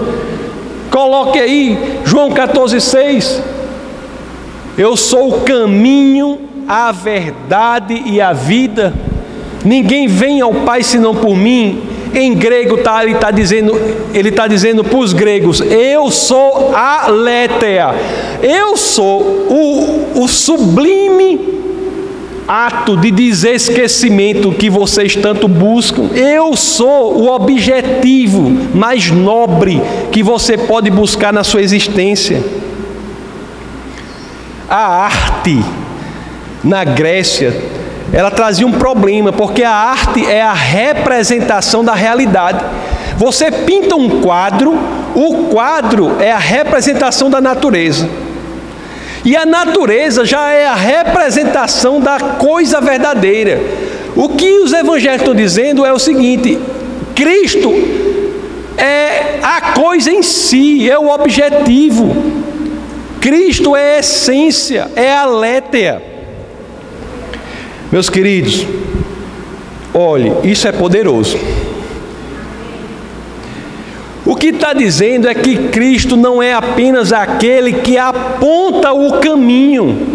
Coloque 0.92 1.40
aí, 1.40 2.02
João 2.06 2.32
14, 2.32 2.80
6. 2.82 3.57
Eu 4.78 4.96
sou 4.96 5.30
o 5.30 5.42
caminho, 5.42 6.38
a 6.68 6.92
verdade 6.92 8.04
e 8.06 8.22
a 8.22 8.32
vida. 8.32 8.94
Ninguém 9.66 10.08
vem 10.08 10.40
ao 10.40 10.54
Pai 10.54 10.84
senão 10.84 11.16
por 11.16 11.36
mim. 11.36 11.82
Em 12.14 12.36
grego 12.36 12.78
tá, 12.78 13.04
ele 13.04 13.14
está 13.14 13.32
dizendo, 13.32 13.76
ele 14.14 14.30
está 14.30 14.48
dizendo 14.48 14.84
para 14.84 15.00
os 15.00 15.14
gregos: 15.14 15.62
Eu 15.62 16.12
sou 16.12 16.72
a 16.76 17.08
Létea, 17.08 17.96
eu 18.42 18.78
sou 18.78 19.22
o, 19.50 20.22
o 20.22 20.28
sublime 20.28 21.58
ato 22.48 22.96
de 22.96 23.12
desesquecimento 23.12 24.52
que 24.52 24.70
vocês 24.70 25.16
tanto 25.16 25.48
buscam. 25.48 26.10
Eu 26.16 26.56
sou 26.56 27.18
o 27.18 27.30
objetivo 27.30 28.50
mais 28.74 29.12
nobre 29.12 29.82
que 30.12 30.24
você 30.24 30.58
pode 30.58 30.90
buscar 30.90 31.34
na 31.34 31.44
sua 31.44 31.62
existência. 31.62 32.42
A 34.70 35.06
arte 35.06 35.64
na 36.64 36.84
Grécia 36.84 37.54
ela 38.12 38.32
trazia 38.32 38.66
um 38.66 38.72
problema, 38.72 39.34
porque 39.34 39.64
a 39.64 39.72
arte 39.72 40.26
é 40.26 40.42
a 40.42 40.54
representação 40.54 41.84
da 41.84 41.94
realidade. 41.94 42.64
Você 43.18 43.52
pinta 43.52 43.96
um 43.96 44.22
quadro, 44.22 44.78
o 45.14 45.50
quadro 45.50 46.16
é 46.20 46.32
a 46.32 46.38
representação 46.38 47.30
da 47.30 47.42
natureza. 47.42 48.08
E 49.26 49.36
a 49.36 49.46
natureza 49.46 50.24
já 50.24 50.52
é 50.52 50.68
a 50.68 50.76
representação 50.76 52.00
da 52.00 52.18
coisa 52.20 52.80
verdadeira. 52.80 53.60
O 54.16 54.30
que 54.30 54.60
os 54.60 54.72
evangelhos 54.72 55.22
estão 55.22 55.36
dizendo 55.36 55.86
é 55.86 55.92
o 55.92 56.00
seguinte: 56.00 56.58
Cristo 57.14 57.74
é 58.78 59.40
a 59.44 59.74
coisa 59.74 60.12
em 60.12 60.24
si, 60.24 60.90
é 60.90 60.98
o 60.98 61.10
objetivo. 61.10 62.37
Cristo 63.22 63.76
é 63.76 63.96
a 63.96 64.00
essência, 64.00 64.92
é 64.96 65.14
a 65.14 65.26
létea. 65.26 66.02
Meus 67.92 68.10
queridos, 68.10 68.66
olhe, 69.94 70.32
isso 70.44 70.68
é 70.68 70.72
poderoso. 70.72 71.38
O 74.26 74.36
que 74.36 74.48
está 74.48 74.74
dizendo 74.74 75.28
é 75.28 75.34
que 75.34 75.70
Cristo 75.70 76.18
não 76.18 76.44
é 76.44 76.54
apenas 76.54 77.14
aquele 77.14 77.74
que 77.74 77.98
aponta 77.98 78.92
o 78.92 79.20
caminho, 79.20 80.06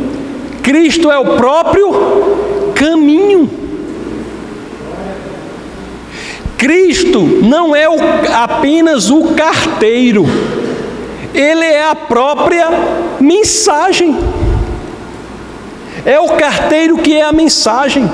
Cristo 0.62 1.10
é 1.10 1.18
o 1.18 1.36
próprio 1.36 1.90
caminho. 2.74 3.50
Cristo 6.58 7.20
não 7.42 7.74
é 7.74 7.88
o, 7.88 7.96
apenas 8.32 9.10
o 9.10 9.34
carteiro, 9.34 10.24
ele 11.34 11.64
é 11.64 11.88
a 11.88 11.94
própria 11.94 12.68
mensagem. 13.20 14.16
É 16.04 16.18
o 16.18 16.30
carteiro 16.30 16.98
que 16.98 17.14
é 17.14 17.22
a 17.22 17.32
mensagem. 17.32 18.10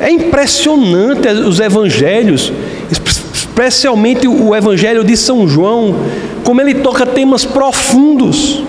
É 0.00 0.10
impressionante 0.10 1.26
os 1.28 1.58
evangelhos, 1.58 2.52
especialmente 2.90 4.28
o 4.28 4.54
evangelho 4.54 5.02
de 5.02 5.16
São 5.16 5.48
João, 5.48 5.96
como 6.44 6.60
ele 6.60 6.74
toca 6.76 7.04
temas 7.04 7.44
profundos. 7.44 8.62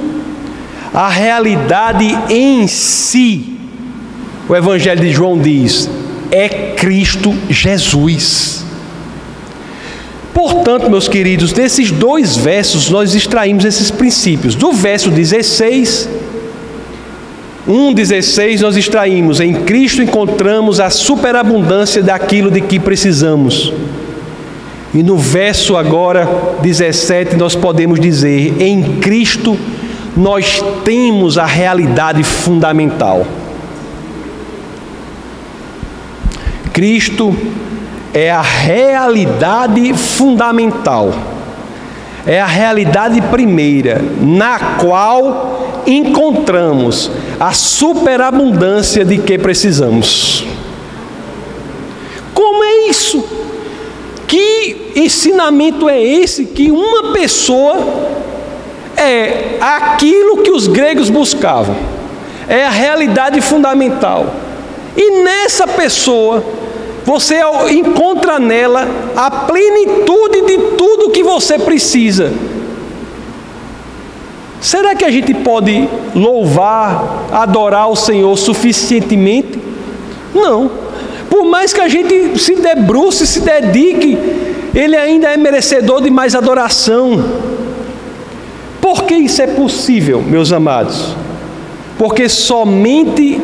A 0.92 1.08
realidade 1.08 2.18
em 2.30 2.68
si, 2.68 3.58
o 4.50 4.56
evangelho 4.56 5.02
de 5.02 5.12
João 5.12 5.38
diz, 5.38 5.88
é 6.32 6.74
Cristo 6.76 7.34
Jesus. 7.48 8.66
Portanto, 10.34 10.90
meus 10.90 11.08
queridos, 11.08 11.52
desses 11.52 11.92
dois 11.92 12.38
versos 12.38 12.90
nós 12.90 13.16
extraímos 13.16 13.66
esses 13.66 13.90
princípios. 13.92 14.56
Do 14.56 14.72
verso 14.72 15.10
16 15.10 16.10
1,16 17.70 18.62
nós 18.62 18.76
extraímos: 18.76 19.40
em 19.40 19.54
Cristo 19.54 20.02
encontramos 20.02 20.80
a 20.80 20.90
superabundância 20.90 22.02
daquilo 22.02 22.50
de 22.50 22.62
que 22.62 22.80
precisamos. 22.80 23.72
E 24.92 25.04
no 25.04 25.16
verso 25.16 25.78
agora 25.78 26.28
17 26.64 27.36
nós 27.36 27.56
podemos 27.56 28.00
dizer: 28.00 28.60
em 28.60 28.98
Cristo 29.00 29.56
nós 30.18 30.64
temos 30.84 31.38
a 31.38 31.46
realidade 31.46 32.24
fundamental. 32.24 33.26
Cristo 36.74 37.36
é 38.14 38.32
a 38.32 38.42
realidade 38.42 39.94
fundamental, 39.94 41.14
é 42.26 42.40
a 42.40 42.46
realidade 42.46 43.22
primeira, 43.22 44.02
na 44.20 44.78
qual 44.80 45.84
encontramos 45.86 47.12
a 47.40 47.52
superabundância 47.54 49.06
de 49.06 49.18
que 49.18 49.38
precisamos. 49.38 50.46
Como 52.34 52.64
é 52.64 52.90
isso? 52.90 53.24
Que 54.28 54.92
ensinamento 54.96 55.90
é 55.90 56.02
esse 56.02 56.46
que 56.46 56.72
uma 56.72 57.14
pessoa 57.14 57.78
é 58.96 59.58
aquilo 59.60 60.44
que 60.44 60.52
os 60.52 60.68
gregos 60.68 61.10
buscavam, 61.10 61.76
é 62.48 62.66
a 62.66 62.70
realidade 62.70 63.40
fundamental. 63.42 64.34
E 64.96 65.24
nessa 65.24 65.66
pessoa, 65.66 66.44
você 67.10 67.40
encontra 67.72 68.38
nela 68.38 68.88
a 69.16 69.32
plenitude 69.32 70.42
de 70.46 70.58
tudo 70.78 71.10
que 71.10 71.24
você 71.24 71.58
precisa 71.58 72.32
Será 74.62 74.94
que 74.94 75.06
a 75.06 75.10
gente 75.10 75.34
pode 75.34 75.88
louvar, 76.14 77.28
adorar 77.32 77.90
o 77.90 77.96
Senhor 77.96 78.38
suficientemente? 78.38 79.58
Não. 80.36 80.70
Por 81.30 81.46
mais 81.46 81.74
que 81.74 81.80
a 81.80 81.88
gente 81.88 82.38
se 82.38 82.56
debruce, 82.56 83.26
se 83.26 83.40
dedique, 83.40 84.18
Ele 84.76 84.98
ainda 84.98 85.30
é 85.30 85.38
merecedor 85.38 86.02
de 86.02 86.10
mais 86.10 86.36
adoração. 86.36 87.24
Por 88.82 89.04
que 89.04 89.16
isso 89.16 89.42
é 89.42 89.48
possível, 89.48 90.22
meus 90.22 90.52
amados? 90.52 91.16
Porque 91.98 92.28
somente 92.28 93.42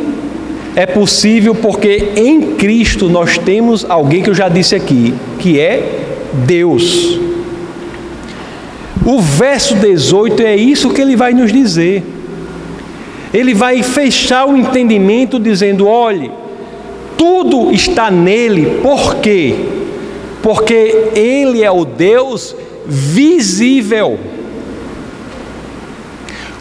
é 0.76 0.86
possível 0.86 1.56
porque 1.56 2.12
em 2.18 2.56
Cristo 2.56 3.08
nós 3.08 3.38
temos 3.38 3.86
alguém 3.88 4.22
que 4.22 4.30
eu 4.30 4.36
já 4.36 4.50
disse 4.50 4.76
aqui, 4.76 5.14
que 5.40 5.60
é 5.60 6.04
Deus. 6.46 7.18
O 9.06 9.22
verso 9.22 9.76
18 9.76 10.42
é 10.42 10.56
isso 10.56 10.90
que 10.90 11.02
ele 11.02 11.16
vai 11.16 11.34
nos 11.34 11.54
dizer. 11.54 12.04
Ele 13.34 13.54
vai 13.54 13.84
fechar 13.84 14.46
o 14.48 14.58
entendimento 14.58 15.40
dizendo: 15.40 15.88
olhe, 15.88 16.30
tudo 17.18 17.72
está 17.72 18.12
nele, 18.12 18.80
por 18.82 19.16
quê? 19.16 19.56
Porque 20.42 21.10
ele 21.16 21.64
é 21.64 21.72
o 21.72 21.86
Deus 21.86 22.56
visível. 22.86 24.20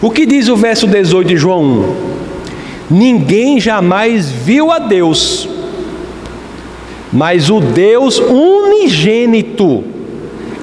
O 0.01 0.11
que 0.11 0.25
diz 0.27 0.49
o 0.49 0.57
verso 0.57 0.87
18 0.87 1.29
de 1.29 1.37
João 1.37 1.63
1? 1.63 2.14
Ninguém 2.91 3.59
jamais 3.61 4.31
viu 4.31 4.71
a 4.71 4.79
Deus, 4.79 5.49
mas 7.13 7.49
o 7.49 7.61
Deus 7.61 8.19
unigênito 8.19 9.85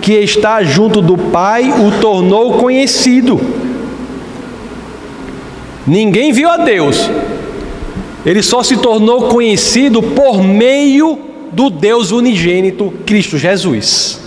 que 0.02 0.14
está 0.14 0.64
junto 0.64 1.02
do 1.02 1.18
Pai 1.18 1.72
o 1.72 2.00
tornou 2.00 2.54
conhecido. 2.54 3.40
Ninguém 5.86 6.32
viu 6.32 6.50
a 6.50 6.58
Deus, 6.58 7.10
ele 8.26 8.44
só 8.44 8.62
se 8.62 8.78
tornou 8.78 9.24
conhecido 9.24 10.02
por 10.02 10.44
meio 10.44 11.20
do 11.52 11.70
Deus 11.70 12.12
unigênito, 12.12 12.94
Cristo 13.06 13.38
Jesus. 13.38 14.20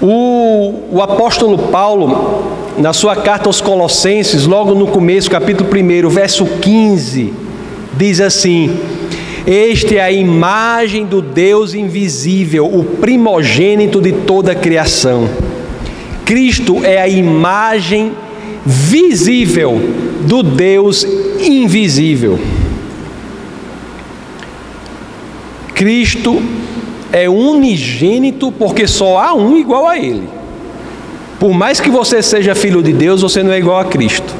O, 0.00 0.74
o, 0.92 1.02
apóstolo 1.02 1.56
Paulo, 1.56 2.44
na 2.76 2.92
sua 2.92 3.16
carta 3.16 3.48
aos 3.48 3.60
Colossenses, 3.60 4.46
logo 4.46 4.74
no 4.74 4.86
começo, 4.86 5.30
capítulo 5.30 5.70
1, 5.70 6.08
verso 6.10 6.44
15, 6.44 7.32
diz 7.96 8.20
assim: 8.20 8.78
este 9.46 9.96
é 9.96 10.02
a 10.02 10.10
imagem 10.10 11.06
do 11.06 11.22
Deus 11.22 11.72
invisível, 11.72 12.66
o 12.66 12.82
primogênito 12.82 14.00
de 14.00 14.10
toda 14.10 14.50
a 14.50 14.54
criação. 14.56 15.28
Cristo 16.24 16.84
é 16.84 17.00
a 17.00 17.06
imagem 17.06 18.10
visível 18.64 19.80
do 20.22 20.42
Deus 20.42 21.06
invisível. 21.40 22.40
Cristo 25.72 26.42
é 26.42 26.65
unigênito 27.28 28.52
porque 28.52 28.86
só 28.86 29.18
há 29.18 29.34
um 29.34 29.56
igual 29.56 29.86
a 29.86 29.98
Ele. 29.98 30.28
Por 31.38 31.52
mais 31.52 31.80
que 31.80 31.90
você 31.90 32.22
seja 32.22 32.54
filho 32.54 32.82
de 32.82 32.92
Deus, 32.92 33.22
você 33.22 33.42
não 33.42 33.52
é 33.52 33.58
igual 33.58 33.78
a 33.78 33.84
Cristo. 33.84 34.34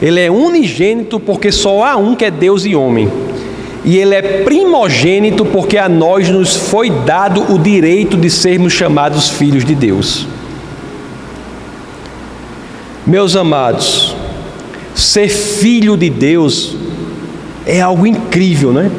Ele 0.00 0.20
é 0.20 0.30
unigênito 0.30 1.18
porque 1.18 1.50
só 1.50 1.84
há 1.84 1.96
um 1.96 2.14
que 2.14 2.24
é 2.24 2.30
Deus 2.30 2.64
e 2.64 2.74
homem. 2.74 3.10
E 3.84 3.96
ele 3.96 4.14
é 4.14 4.22
primogênito 4.42 5.44
porque 5.44 5.76
a 5.78 5.88
nós 5.88 6.28
nos 6.28 6.54
foi 6.54 6.90
dado 6.90 7.52
o 7.52 7.58
direito 7.58 8.16
de 8.16 8.30
sermos 8.30 8.72
chamados 8.72 9.30
filhos 9.30 9.64
de 9.64 9.74
Deus. 9.74 10.26
Meus 13.06 13.34
amados, 13.34 14.14
ser 14.94 15.28
filho 15.28 15.96
de 15.96 16.10
Deus 16.10 16.76
é 17.64 17.80
algo 17.80 18.06
incrível, 18.06 18.72
não 18.72 18.82
é? 18.82 18.90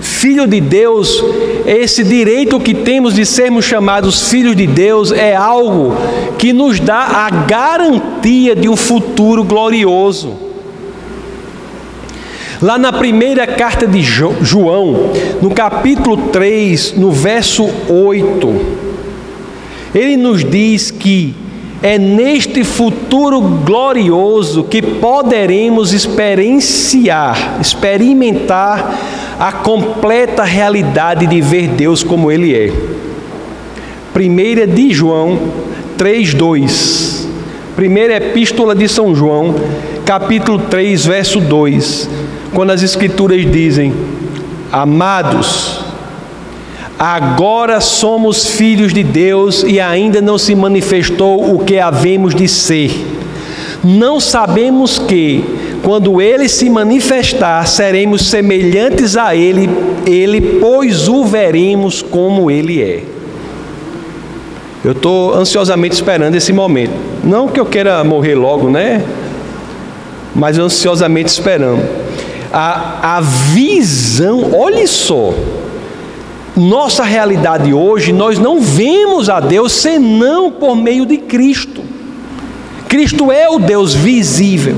Filho 0.00 0.46
de 0.46 0.60
Deus, 0.60 1.22
esse 1.66 2.02
direito 2.02 2.58
que 2.58 2.74
temos 2.74 3.14
de 3.14 3.26
sermos 3.26 3.64
chamados 3.64 4.30
filhos 4.30 4.56
de 4.56 4.66
Deus 4.66 5.12
é 5.12 5.36
algo 5.36 5.94
que 6.38 6.52
nos 6.52 6.80
dá 6.80 7.26
a 7.26 7.30
garantia 7.30 8.56
de 8.56 8.68
um 8.68 8.76
futuro 8.76 9.44
glorioso. 9.44 10.34
Lá 12.62 12.78
na 12.78 12.92
primeira 12.92 13.46
carta 13.46 13.86
de 13.86 14.02
João, 14.02 15.12
no 15.40 15.50
capítulo 15.50 16.16
3, 16.28 16.94
no 16.96 17.10
verso 17.10 17.68
8, 17.88 18.80
ele 19.94 20.16
nos 20.16 20.44
diz 20.44 20.90
que 20.90 21.34
é 21.82 21.98
neste 21.98 22.62
futuro 22.62 23.40
glorioso 23.40 24.64
que 24.64 24.82
poderemos 24.82 25.94
experienciar, 25.94 27.58
experimentar 27.60 28.98
a 29.40 29.50
completa 29.50 30.44
realidade 30.44 31.26
de 31.26 31.40
ver 31.40 31.68
Deus 31.68 32.02
como 32.02 32.30
Ele 32.30 32.54
é. 32.54 32.70
Primeira 34.12 34.66
de 34.66 34.92
João 34.92 35.38
3:2. 35.96 37.26
Primeira 37.74 38.16
epístola 38.16 38.74
de 38.74 38.86
São 38.86 39.14
João, 39.14 39.54
capítulo 40.04 40.58
3, 40.58 41.06
verso 41.06 41.40
2, 41.40 42.10
quando 42.52 42.70
as 42.70 42.82
escrituras 42.82 43.50
dizem: 43.50 43.94
Amados, 44.70 45.86
Agora 46.98 47.80
somos 47.80 48.44
filhos 48.44 48.92
de 48.92 49.02
Deus 49.02 49.62
e 49.62 49.80
ainda 49.80 50.20
não 50.20 50.36
se 50.36 50.54
manifestou 50.54 51.54
o 51.54 51.64
que 51.64 51.78
havemos 51.78 52.34
de 52.34 52.46
ser. 52.46 52.90
Não 53.82 54.20
sabemos 54.20 54.98
que, 54.98 55.42
quando 55.82 56.20
ele 56.20 56.48
se 56.48 56.68
manifestar, 56.68 57.66
seremos 57.66 58.28
semelhantes 58.28 59.16
a 59.16 59.34
ele, 59.34 59.70
ele, 60.06 60.58
pois 60.60 61.08
o 61.08 61.24
veremos 61.24 62.02
como 62.02 62.50
ele 62.50 62.82
é. 62.82 63.02
Eu 64.84 64.92
estou 64.92 65.34
ansiosamente 65.34 65.94
esperando 65.94 66.34
esse 66.34 66.52
momento. 66.52 66.92
Não 67.22 67.48
que 67.48 67.60
eu 67.60 67.66
queira 67.66 68.02
morrer 68.02 68.34
logo, 68.34 68.70
né? 68.70 69.04
Mas 70.34 70.58
ansiosamente 70.58 71.28
esperando. 71.28 71.82
A, 72.52 73.16
a 73.16 73.20
visão, 73.20 74.52
olhe 74.54 74.86
só, 74.86 75.32
nossa 76.56 77.04
realidade 77.04 77.72
hoje, 77.72 78.12
nós 78.12 78.38
não 78.38 78.60
vemos 78.60 79.28
a 79.30 79.38
Deus 79.38 79.72
senão 79.72 80.50
por 80.50 80.74
meio 80.74 81.06
de 81.06 81.16
Cristo. 81.16 81.82
Cristo 82.88 83.30
é 83.30 83.48
o 83.48 83.58
Deus 83.58 83.94
visível. 83.94 84.76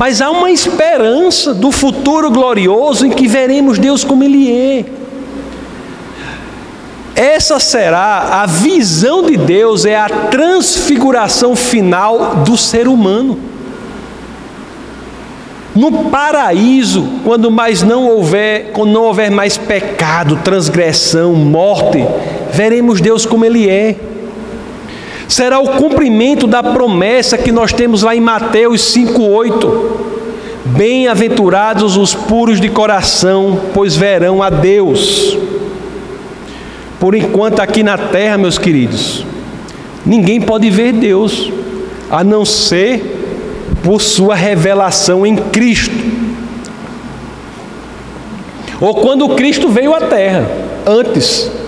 Mas 0.00 0.22
há 0.22 0.30
uma 0.30 0.50
esperança 0.50 1.52
do 1.52 1.70
futuro 1.70 2.30
glorioso 2.30 3.04
em 3.04 3.10
que 3.10 3.28
veremos 3.28 3.78
Deus 3.78 4.02
como 4.02 4.24
Ele 4.24 4.50
é. 4.50 4.84
Essa 7.14 7.60
será 7.60 8.40
a 8.40 8.46
visão 8.46 9.22
de 9.22 9.36
Deus, 9.36 9.84
é 9.84 9.94
a 9.94 10.08
transfiguração 10.08 11.54
final 11.54 12.36
do 12.36 12.56
ser 12.56 12.88
humano. 12.88 13.38
No 15.76 16.04
paraíso, 16.04 17.06
quando 17.22 17.50
mais 17.50 17.82
não 17.82 18.08
houver, 18.08 18.72
quando 18.72 18.92
não 18.92 19.02
houver 19.02 19.30
mais 19.30 19.58
pecado, 19.58 20.40
transgressão, 20.42 21.34
morte, 21.34 21.98
veremos 22.50 23.02
Deus 23.02 23.26
como 23.26 23.44
ele 23.44 23.68
é. 23.68 23.96
Será 25.30 25.60
o 25.60 25.68
cumprimento 25.76 26.44
da 26.48 26.60
promessa 26.60 27.38
que 27.38 27.52
nós 27.52 27.72
temos 27.72 28.02
lá 28.02 28.16
em 28.16 28.20
Mateus 28.20 28.92
5:8. 28.92 30.00
Bem-aventurados 30.64 31.96
os 31.96 32.12
puros 32.12 32.60
de 32.60 32.68
coração, 32.68 33.60
pois 33.72 33.94
verão 33.94 34.42
a 34.42 34.50
Deus. 34.50 35.38
Por 36.98 37.14
enquanto 37.14 37.60
aqui 37.60 37.84
na 37.84 37.96
terra, 37.96 38.36
meus 38.36 38.58
queridos, 38.58 39.24
ninguém 40.04 40.40
pode 40.40 40.68
ver 40.68 40.94
Deus, 40.94 41.48
a 42.10 42.24
não 42.24 42.44
ser 42.44 43.46
por 43.84 44.00
sua 44.00 44.34
revelação 44.34 45.24
em 45.24 45.36
Cristo. 45.36 45.94
Ou 48.80 48.96
quando 48.96 49.28
Cristo 49.36 49.68
veio 49.68 49.94
à 49.94 50.00
terra, 50.00 50.50
antes. 50.84 51.59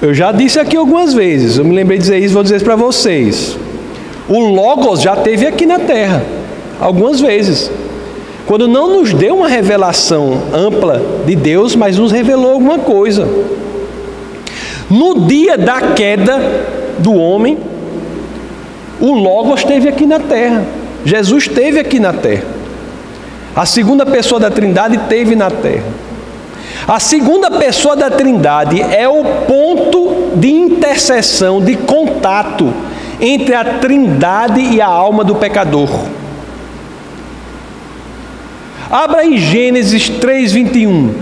Eu 0.00 0.12
já 0.12 0.30
disse 0.30 0.60
aqui 0.60 0.76
algumas 0.76 1.14
vezes, 1.14 1.56
eu 1.56 1.64
me 1.64 1.74
lembrei 1.74 1.96
de 1.96 2.02
dizer 2.02 2.18
isso, 2.18 2.34
vou 2.34 2.42
dizer 2.42 2.56
isso 2.56 2.64
para 2.64 2.76
vocês. 2.76 3.56
O 4.28 4.40
Logos 4.40 5.00
já 5.00 5.16
teve 5.16 5.46
aqui 5.46 5.64
na 5.64 5.78
terra, 5.78 6.22
algumas 6.78 7.20
vezes. 7.20 7.70
Quando 8.46 8.68
não 8.68 8.98
nos 8.98 9.14
deu 9.14 9.36
uma 9.36 9.48
revelação 9.48 10.42
ampla 10.52 11.02
de 11.24 11.34
Deus, 11.34 11.74
mas 11.74 11.96
nos 11.96 12.12
revelou 12.12 12.52
alguma 12.52 12.78
coisa. 12.78 13.26
No 14.90 15.26
dia 15.26 15.56
da 15.56 15.80
queda 15.80 16.40
do 16.98 17.14
homem, 17.14 17.58
o 19.00 19.12
Logos 19.12 19.60
esteve 19.60 19.88
aqui 19.88 20.06
na 20.06 20.20
terra. 20.20 20.64
Jesus 21.04 21.44
esteve 21.44 21.80
aqui 21.80 21.98
na 21.98 22.12
terra. 22.12 22.44
A 23.54 23.64
segunda 23.64 24.04
pessoa 24.04 24.38
da 24.38 24.50
Trindade 24.50 24.96
esteve 24.96 25.34
na 25.34 25.50
terra. 25.50 26.05
A 26.88 27.00
segunda 27.00 27.50
pessoa 27.50 27.96
da 27.96 28.08
Trindade 28.08 28.80
é 28.80 29.08
o 29.08 29.24
ponto 29.46 30.36
de 30.36 30.48
interseção, 30.52 31.60
de 31.60 31.74
contato 31.74 32.72
entre 33.20 33.54
a 33.56 33.64
Trindade 33.80 34.60
e 34.60 34.80
a 34.80 34.86
alma 34.86 35.24
do 35.24 35.34
pecador. 35.34 35.88
Abra 38.88 39.26
em 39.26 39.36
Gênesis 39.36 40.08
3:21. 40.08 41.12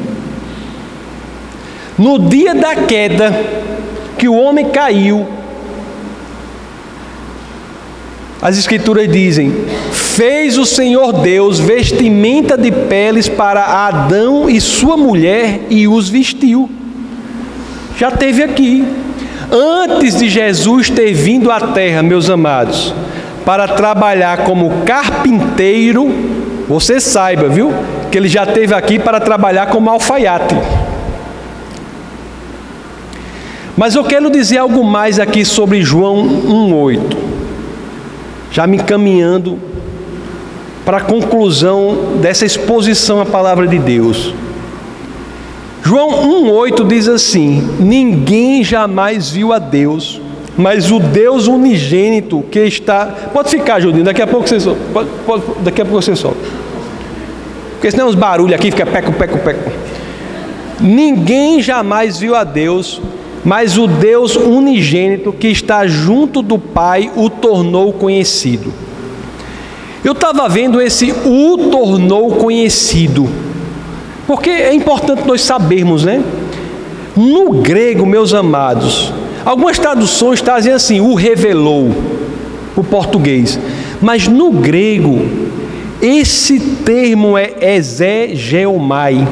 No 1.96 2.18
dia 2.18 2.54
da 2.54 2.74
queda 2.74 3.32
que 4.18 4.28
o 4.28 4.34
homem 4.34 4.68
caiu, 4.68 5.26
as 8.44 8.58
Escrituras 8.58 9.10
dizem: 9.10 9.50
Fez 9.90 10.58
o 10.58 10.66
Senhor 10.66 11.14
Deus 11.14 11.58
vestimenta 11.58 12.58
de 12.58 12.70
peles 12.70 13.26
para 13.26 13.86
Adão 13.86 14.50
e 14.50 14.60
sua 14.60 14.98
mulher 14.98 15.62
e 15.70 15.88
os 15.88 16.10
vestiu. 16.10 16.68
Já 17.96 18.10
teve 18.10 18.42
aqui. 18.42 18.84
Antes 19.50 20.18
de 20.18 20.28
Jesus 20.28 20.90
ter 20.90 21.14
vindo 21.14 21.50
à 21.50 21.58
terra, 21.58 22.02
meus 22.02 22.28
amados, 22.28 22.94
para 23.46 23.66
trabalhar 23.68 24.38
como 24.44 24.82
carpinteiro, 24.84 26.12
você 26.68 27.00
saiba, 27.00 27.48
viu? 27.48 27.72
Que 28.10 28.18
ele 28.18 28.28
já 28.28 28.44
teve 28.44 28.74
aqui 28.74 28.98
para 28.98 29.20
trabalhar 29.20 29.66
como 29.66 29.88
alfaiate. 29.88 30.56
Mas 33.74 33.94
eu 33.94 34.04
quero 34.04 34.30
dizer 34.30 34.58
algo 34.58 34.84
mais 34.84 35.18
aqui 35.18 35.46
sobre 35.46 35.82
João 35.82 36.26
1,8 36.26 37.23
já 38.54 38.68
me 38.68 38.76
encaminhando 38.76 39.58
para 40.84 40.98
a 40.98 41.00
conclusão 41.00 42.18
dessa 42.22 42.46
exposição 42.46 43.20
à 43.20 43.26
palavra 43.26 43.66
de 43.66 43.80
Deus. 43.80 44.32
João 45.82 46.10
1,8 46.44 46.86
diz 46.86 47.08
assim: 47.08 47.68
Ninguém 47.80 48.62
jamais 48.62 49.28
viu 49.28 49.52
a 49.52 49.58
Deus, 49.58 50.20
mas 50.56 50.92
o 50.92 51.00
Deus 51.00 51.48
unigênito 51.48 52.44
que 52.48 52.60
está. 52.60 53.06
Pode 53.32 53.50
ficar, 53.50 53.80
Judinho, 53.80 54.04
daqui 54.04 54.22
a 54.22 54.26
pouco 54.26 54.48
você 54.48 54.60
solta. 54.60 54.80
Pode, 54.92 55.08
pode, 55.26 55.42
daqui 55.64 55.82
a 55.82 55.84
pouco 55.84 56.00
você 56.00 56.14
solta. 56.14 56.38
Porque 57.72 57.90
senão 57.90 58.06
os 58.06 58.14
barulhos 58.14 58.54
aqui 58.54 58.70
fica 58.70 58.86
peco, 58.86 59.12
peco, 59.14 59.38
peco. 59.38 59.72
Ninguém 60.80 61.60
jamais 61.60 62.20
viu 62.20 62.36
a 62.36 62.44
Deus, 62.44 63.02
mas 63.44 63.76
o 63.76 63.86
Deus 63.86 64.36
unigênito 64.36 65.32
que 65.32 65.48
está 65.48 65.86
junto 65.86 66.40
do 66.40 66.58
Pai 66.58 67.10
o 67.14 67.28
tornou 67.28 67.92
conhecido. 67.92 68.72
Eu 70.02 70.12
estava 70.12 70.48
vendo 70.48 70.80
esse 70.80 71.12
o 71.12 71.68
tornou 71.70 72.32
conhecido, 72.32 73.28
porque 74.26 74.50
é 74.50 74.72
importante 74.74 75.26
nós 75.26 75.42
sabermos, 75.42 76.04
né? 76.04 76.22
No 77.16 77.50
grego, 77.52 78.04
meus 78.04 78.34
amados, 78.34 79.12
algumas 79.44 79.78
traduções 79.78 80.40
trazem 80.40 80.72
assim, 80.72 81.00
o 81.00 81.14
revelou, 81.14 81.90
o 82.76 82.82
português, 82.82 83.58
mas 84.00 84.26
no 84.26 84.50
grego, 84.50 85.20
esse 86.02 86.58
termo 86.58 87.38
é 87.38 87.54
exegeomai 87.60 89.26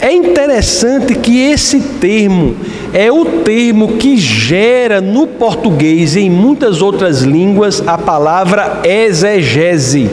É 0.00 0.12
interessante 0.12 1.16
que 1.16 1.40
esse 1.40 1.80
termo 1.80 2.54
é 2.92 3.10
o 3.10 3.24
termo 3.24 3.96
que 3.96 4.16
gera 4.16 5.00
no 5.00 5.26
português 5.26 6.14
e 6.14 6.20
em 6.20 6.30
muitas 6.30 6.80
outras 6.80 7.22
línguas 7.22 7.82
a 7.86 7.98
palavra 7.98 8.80
exegese. 8.84 10.08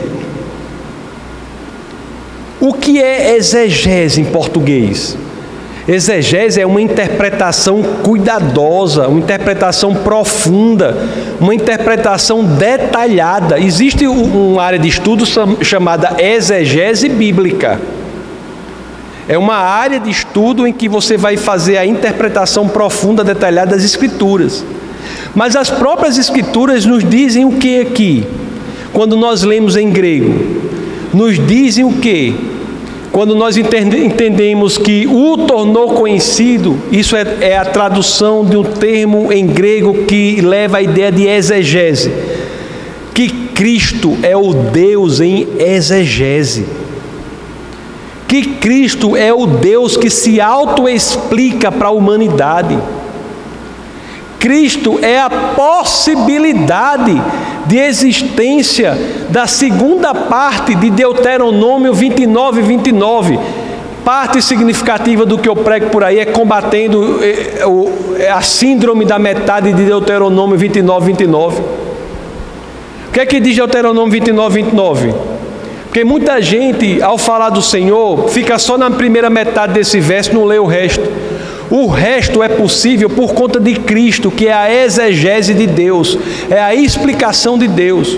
O 2.60 2.72
que 2.72 3.00
é 3.00 3.36
exegese 3.36 4.20
em 4.20 4.24
português? 4.24 5.16
Exegese 5.86 6.60
é 6.60 6.66
uma 6.66 6.82
interpretação 6.82 7.80
cuidadosa, 8.02 9.06
uma 9.06 9.20
interpretação 9.20 9.94
profunda, 9.94 10.96
uma 11.40 11.54
interpretação 11.54 12.42
detalhada. 12.42 13.60
Existe 13.60 14.04
uma 14.04 14.60
área 14.60 14.80
de 14.80 14.88
estudo 14.88 15.24
chamada 15.62 16.16
exegese 16.20 17.08
bíblica. 17.08 17.80
É 19.28 19.36
uma 19.36 19.56
área 19.56 19.98
de 19.98 20.10
estudo 20.10 20.66
em 20.66 20.72
que 20.72 20.88
você 20.88 21.16
vai 21.16 21.36
fazer 21.36 21.78
a 21.78 21.86
interpretação 21.86 22.68
profunda, 22.68 23.24
detalhada 23.24 23.74
das 23.74 23.84
Escrituras. 23.84 24.64
Mas 25.34 25.56
as 25.56 25.68
próprias 25.68 26.16
Escrituras 26.16 26.84
nos 26.84 27.02
dizem 27.02 27.44
o 27.44 27.52
que 27.52 27.80
aqui? 27.80 28.24
Quando 28.92 29.16
nós 29.16 29.42
lemos 29.42 29.76
em 29.76 29.90
grego, 29.90 30.32
nos 31.12 31.44
dizem 31.44 31.84
o 31.84 31.94
que? 31.94 32.34
Quando 33.10 33.34
nós 33.34 33.56
entendemos 33.56 34.76
que 34.76 35.06
o 35.06 35.38
tornou 35.38 35.94
conhecido, 35.94 36.78
isso 36.92 37.16
é, 37.16 37.24
é, 37.40 37.56
a 37.56 37.64
tradução 37.64 38.44
de 38.44 38.56
um 38.56 38.62
termo 38.62 39.32
em 39.32 39.46
grego 39.46 40.04
que 40.04 40.40
leva 40.42 40.76
a 40.76 40.82
ideia 40.82 41.10
de 41.10 41.26
exegese, 41.26 42.12
que 43.14 43.28
Cristo 43.54 44.18
é 44.22 44.36
o 44.36 44.52
Deus 44.52 45.20
em 45.20 45.48
exegese, 45.58 46.66
que 48.28 48.56
Cristo 48.56 49.16
é 49.16 49.32
o 49.32 49.46
Deus 49.46 49.96
que 49.96 50.10
se 50.10 50.40
autoexplica 50.40 51.70
para 51.70 51.88
a 51.88 51.92
humanidade. 51.92 52.76
Cristo 54.38 54.98
é 55.02 55.18
a 55.18 55.30
possibilidade 55.30 57.20
de 57.66 57.78
existência 57.78 58.96
da 59.28 59.46
segunda 59.46 60.14
parte 60.14 60.74
de 60.74 60.90
Deuteronômio 60.90 61.92
29 61.92 62.60
e 62.60 62.64
29. 62.64 63.38
Parte 64.04 64.40
significativa 64.40 65.26
do 65.26 65.36
que 65.36 65.48
eu 65.48 65.56
prego 65.56 65.90
por 65.90 66.04
aí 66.04 66.20
é 66.20 66.24
combatendo 66.24 67.18
eh, 67.24 67.64
eh, 68.18 68.30
a 68.30 68.40
síndrome 68.40 69.04
da 69.04 69.18
metade 69.18 69.72
de 69.72 69.84
Deuteronômio 69.84 70.56
29 70.56 71.06
29. 71.06 71.60
O 73.08 73.12
que 73.12 73.18
é 73.18 73.26
que 73.26 73.40
diz 73.40 73.56
Deuteronômio 73.56 74.12
29 74.12 74.62
29? 74.62 75.14
Porque 75.96 76.04
muita 76.04 76.42
gente, 76.42 77.00
ao 77.00 77.16
falar 77.16 77.48
do 77.48 77.62
Senhor, 77.62 78.28
fica 78.28 78.58
só 78.58 78.76
na 78.76 78.90
primeira 78.90 79.30
metade 79.30 79.72
desse 79.72 79.98
verso, 79.98 80.34
não 80.34 80.44
lê 80.44 80.58
o 80.58 80.66
resto. 80.66 81.00
O 81.70 81.86
resto 81.86 82.42
é 82.42 82.50
possível 82.50 83.08
por 83.08 83.32
conta 83.32 83.58
de 83.58 83.76
Cristo, 83.76 84.30
que 84.30 84.46
é 84.46 84.52
a 84.52 84.70
exegese 84.70 85.54
de 85.54 85.66
Deus, 85.66 86.18
é 86.50 86.60
a 86.60 86.74
explicação 86.74 87.56
de 87.56 87.66
Deus. 87.66 88.14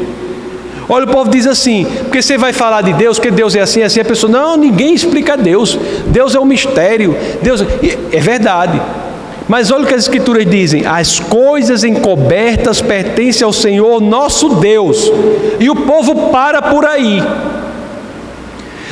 Olha, 0.88 1.04
o 1.04 1.08
povo 1.08 1.30
diz 1.30 1.46
assim, 1.46 1.86
porque 2.00 2.20
você 2.20 2.36
vai 2.36 2.52
falar 2.52 2.82
de 2.82 2.94
Deus, 2.94 3.20
que 3.20 3.30
Deus 3.30 3.54
é 3.54 3.60
assim, 3.60 3.80
assim, 3.80 4.00
a 4.00 4.04
pessoa, 4.04 4.28
não, 4.28 4.56
ninguém 4.56 4.92
explica 4.92 5.36
Deus, 5.36 5.78
Deus 6.08 6.34
é 6.34 6.40
um 6.40 6.44
mistério, 6.44 7.16
Deus 7.40 7.64
é 8.10 8.18
verdade. 8.18 8.82
Mas 9.46 9.70
olha 9.70 9.84
o 9.84 9.86
que 9.86 9.94
as 9.94 10.02
Escrituras 10.02 10.44
dizem: 10.44 10.84
as 10.84 11.20
coisas 11.20 11.84
encobertas 11.84 12.82
pertencem 12.82 13.44
ao 13.44 13.52
Senhor 13.52 14.00
nosso 14.00 14.56
Deus, 14.56 15.12
e 15.60 15.70
o 15.70 15.76
povo 15.76 16.28
para 16.32 16.60
por 16.60 16.84
aí. 16.84 17.22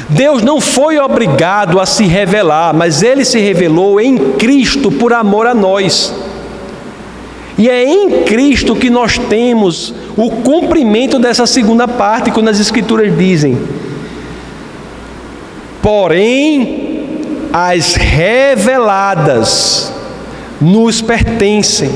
Deus 0.09 0.43
não 0.43 0.61
foi 0.61 0.99
obrigado 0.99 1.81
a 1.81 1.87
se 1.87 2.05
revelar, 2.05 2.73
mas 2.73 3.03
ele 3.03 3.25
se 3.25 3.41
revelou 3.41 4.01
em 4.01 4.17
Cristo 4.35 4.91
por 4.91 5.13
amor 5.13 5.47
a 5.47 5.55
nós. 5.55 6.15
E 7.59 7.69
é 7.69 7.85
em 7.85 8.23
Cristo 8.23 8.77
que 8.77 8.89
nós 8.89 9.19
temos 9.19 9.93
o 10.17 10.31
cumprimento 10.31 11.19
dessa 11.19 11.47
segunda 11.47 11.89
parte, 11.89 12.31
quando 12.31 12.49
as 12.49 12.61
Escrituras 12.61 13.17
dizem: 13.17 13.59
Porém, 15.83 17.11
as 17.53 17.95
reveladas 17.95 19.93
nos 20.61 21.01
pertencem, 21.01 21.91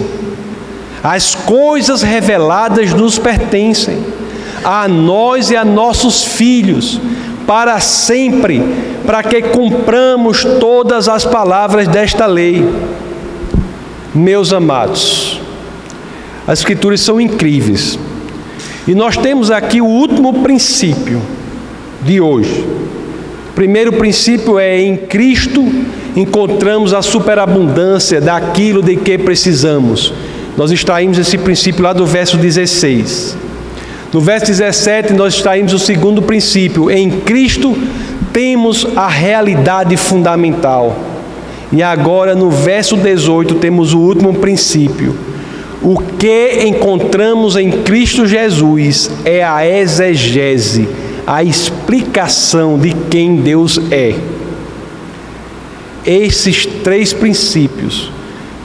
as 1.02 1.34
coisas 1.34 2.02
reveladas 2.02 2.92
nos 2.92 3.18
pertencem, 3.18 3.98
a 4.64 4.88
nós 4.88 5.50
e 5.50 5.56
a 5.56 5.64
nossos 5.64 6.24
filhos 6.24 7.00
para 7.50 7.80
sempre, 7.80 8.62
para 9.04 9.24
que 9.24 9.42
cumpramos 9.42 10.44
todas 10.60 11.08
as 11.08 11.24
palavras 11.24 11.88
desta 11.88 12.24
lei. 12.24 12.64
Meus 14.14 14.52
amados, 14.52 15.40
as 16.46 16.60
Escrituras 16.60 17.00
são 17.00 17.20
incríveis. 17.20 17.98
E 18.86 18.94
nós 18.94 19.16
temos 19.16 19.50
aqui 19.50 19.80
o 19.80 19.84
último 19.84 20.44
princípio 20.44 21.20
de 22.02 22.20
hoje. 22.20 22.64
O 23.50 23.52
primeiro 23.52 23.94
princípio 23.94 24.56
é 24.56 24.80
em 24.80 24.96
Cristo 24.96 25.60
encontramos 26.14 26.94
a 26.94 27.02
superabundância 27.02 28.20
daquilo 28.20 28.80
de 28.80 28.94
que 28.94 29.18
precisamos. 29.18 30.14
Nós 30.56 30.70
extraímos 30.70 31.18
esse 31.18 31.36
princípio 31.36 31.82
lá 31.82 31.92
do 31.92 32.06
verso 32.06 32.36
16. 32.36 33.49
No 34.12 34.20
verso 34.20 34.46
17, 34.46 35.12
nós 35.12 35.34
extraímos 35.34 35.72
o 35.72 35.78
segundo 35.78 36.20
princípio: 36.22 36.90
em 36.90 37.10
Cristo 37.10 37.76
temos 38.32 38.86
a 38.96 39.08
realidade 39.08 39.96
fundamental. 39.96 40.96
E 41.72 41.82
agora, 41.82 42.34
no 42.34 42.50
verso 42.50 42.96
18, 42.96 43.56
temos 43.56 43.94
o 43.94 44.00
último 44.00 44.34
princípio. 44.34 45.16
O 45.80 45.96
que 46.18 46.64
encontramos 46.66 47.56
em 47.56 47.70
Cristo 47.70 48.26
Jesus 48.26 49.10
é 49.24 49.42
a 49.44 49.64
exegese, 49.66 50.88
a 51.26 51.44
explicação 51.44 52.78
de 52.78 52.92
quem 53.08 53.36
Deus 53.36 53.80
é. 53.90 54.14
Esses 56.04 56.66
três 56.66 57.12
princípios, 57.12 58.10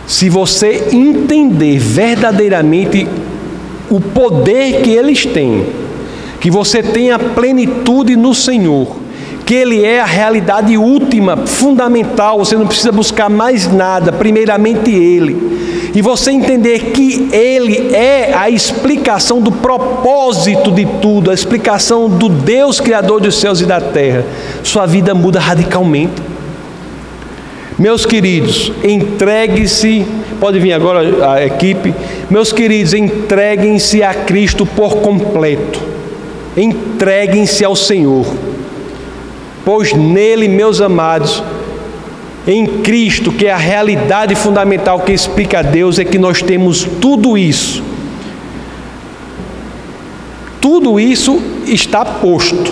se 0.07 0.29
você 0.29 0.87
entender 0.91 1.77
verdadeiramente 1.77 3.07
o 3.89 3.99
poder 3.99 4.81
que 4.81 4.91
eles 4.91 5.25
têm, 5.25 5.65
que 6.39 6.49
você 6.49 6.81
tenha 6.81 7.17
plenitude 7.17 8.15
no 8.15 8.33
Senhor, 8.33 9.05
que 9.45 9.53
Ele 9.53 9.83
é 9.85 10.01
a 10.01 10.05
realidade 10.05 10.75
última, 10.75 11.37
fundamental, 11.37 12.39
você 12.39 12.55
não 12.55 12.65
precisa 12.65 12.91
buscar 12.91 13.29
mais 13.29 13.71
nada, 13.71 14.11
primeiramente 14.11 14.91
Ele. 14.91 15.91
E 15.93 16.01
você 16.01 16.31
entender 16.31 16.91
que 16.91 17.29
Ele 17.31 17.93
é 17.93 18.33
a 18.33 18.49
explicação 18.49 19.39
do 19.39 19.51
propósito 19.51 20.71
de 20.71 20.85
tudo, 20.99 21.29
a 21.29 21.33
explicação 21.33 22.09
do 22.09 22.27
Deus 22.27 22.79
Criador 22.79 23.21
dos 23.21 23.35
céus 23.35 23.61
e 23.61 23.65
da 23.65 23.79
terra, 23.79 24.25
sua 24.63 24.85
vida 24.85 25.13
muda 25.13 25.39
radicalmente. 25.39 26.24
Meus 27.77 28.05
queridos, 28.05 28.71
entregue-se, 28.85 30.05
pode 30.39 30.59
vir 30.59 30.71
agora 30.71 31.29
a 31.29 31.45
equipe. 31.45 31.93
Meus 32.29 32.53
queridos, 32.53 32.93
entreguem-se 32.93 34.01
a 34.01 34.13
Cristo 34.13 34.65
por 34.65 34.97
completo. 34.97 35.81
Entreguem-se 36.55 37.65
ao 37.65 37.75
Senhor. 37.75 38.25
Pois 39.65 39.91
nele, 39.91 40.47
meus 40.47 40.79
amados, 40.79 41.43
em 42.47 42.65
Cristo, 42.65 43.31
que 43.31 43.47
é 43.47 43.51
a 43.51 43.57
realidade 43.57 44.35
fundamental 44.35 45.01
que 45.01 45.11
explica 45.11 45.59
a 45.59 45.61
Deus, 45.61 45.99
é 45.99 46.05
que 46.05 46.17
nós 46.17 46.41
temos 46.41 46.87
tudo 47.01 47.37
isso. 47.37 47.83
Tudo 50.61 50.97
isso 50.97 51.41
está 51.67 52.05
posto. 52.05 52.71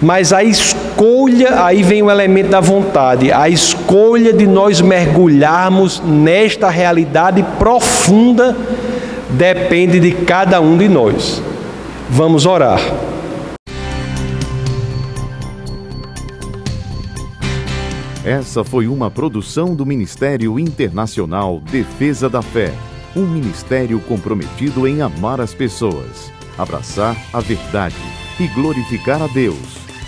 Mas 0.00 0.32
a 0.32 0.44
escolha, 0.44 1.64
aí 1.64 1.82
vem 1.82 2.02
o 2.02 2.10
elemento 2.10 2.50
da 2.50 2.60
vontade, 2.60 3.32
a 3.32 3.48
escolha 3.48 4.32
de 4.32 4.46
nós 4.46 4.80
mergulharmos 4.80 6.00
nesta 6.00 6.68
realidade 6.68 7.44
profunda 7.58 8.56
depende 9.30 9.98
de 9.98 10.12
cada 10.12 10.60
um 10.60 10.76
de 10.76 10.88
nós. 10.88 11.42
Vamos 12.10 12.46
orar. 12.46 12.80
Essa 18.24 18.62
foi 18.62 18.86
uma 18.86 19.10
produção 19.10 19.74
do 19.74 19.86
Ministério 19.86 20.58
Internacional 20.58 21.60
Defesa 21.70 22.28
da 22.28 22.42
Fé, 22.42 22.72
um 23.16 23.26
ministério 23.26 23.98
comprometido 24.00 24.86
em 24.86 25.00
amar 25.00 25.40
as 25.40 25.54
pessoas, 25.54 26.30
abraçar 26.58 27.16
a 27.32 27.40
verdade 27.40 27.96
e 28.38 28.46
glorificar 28.48 29.22
a 29.22 29.26
Deus. 29.28 29.77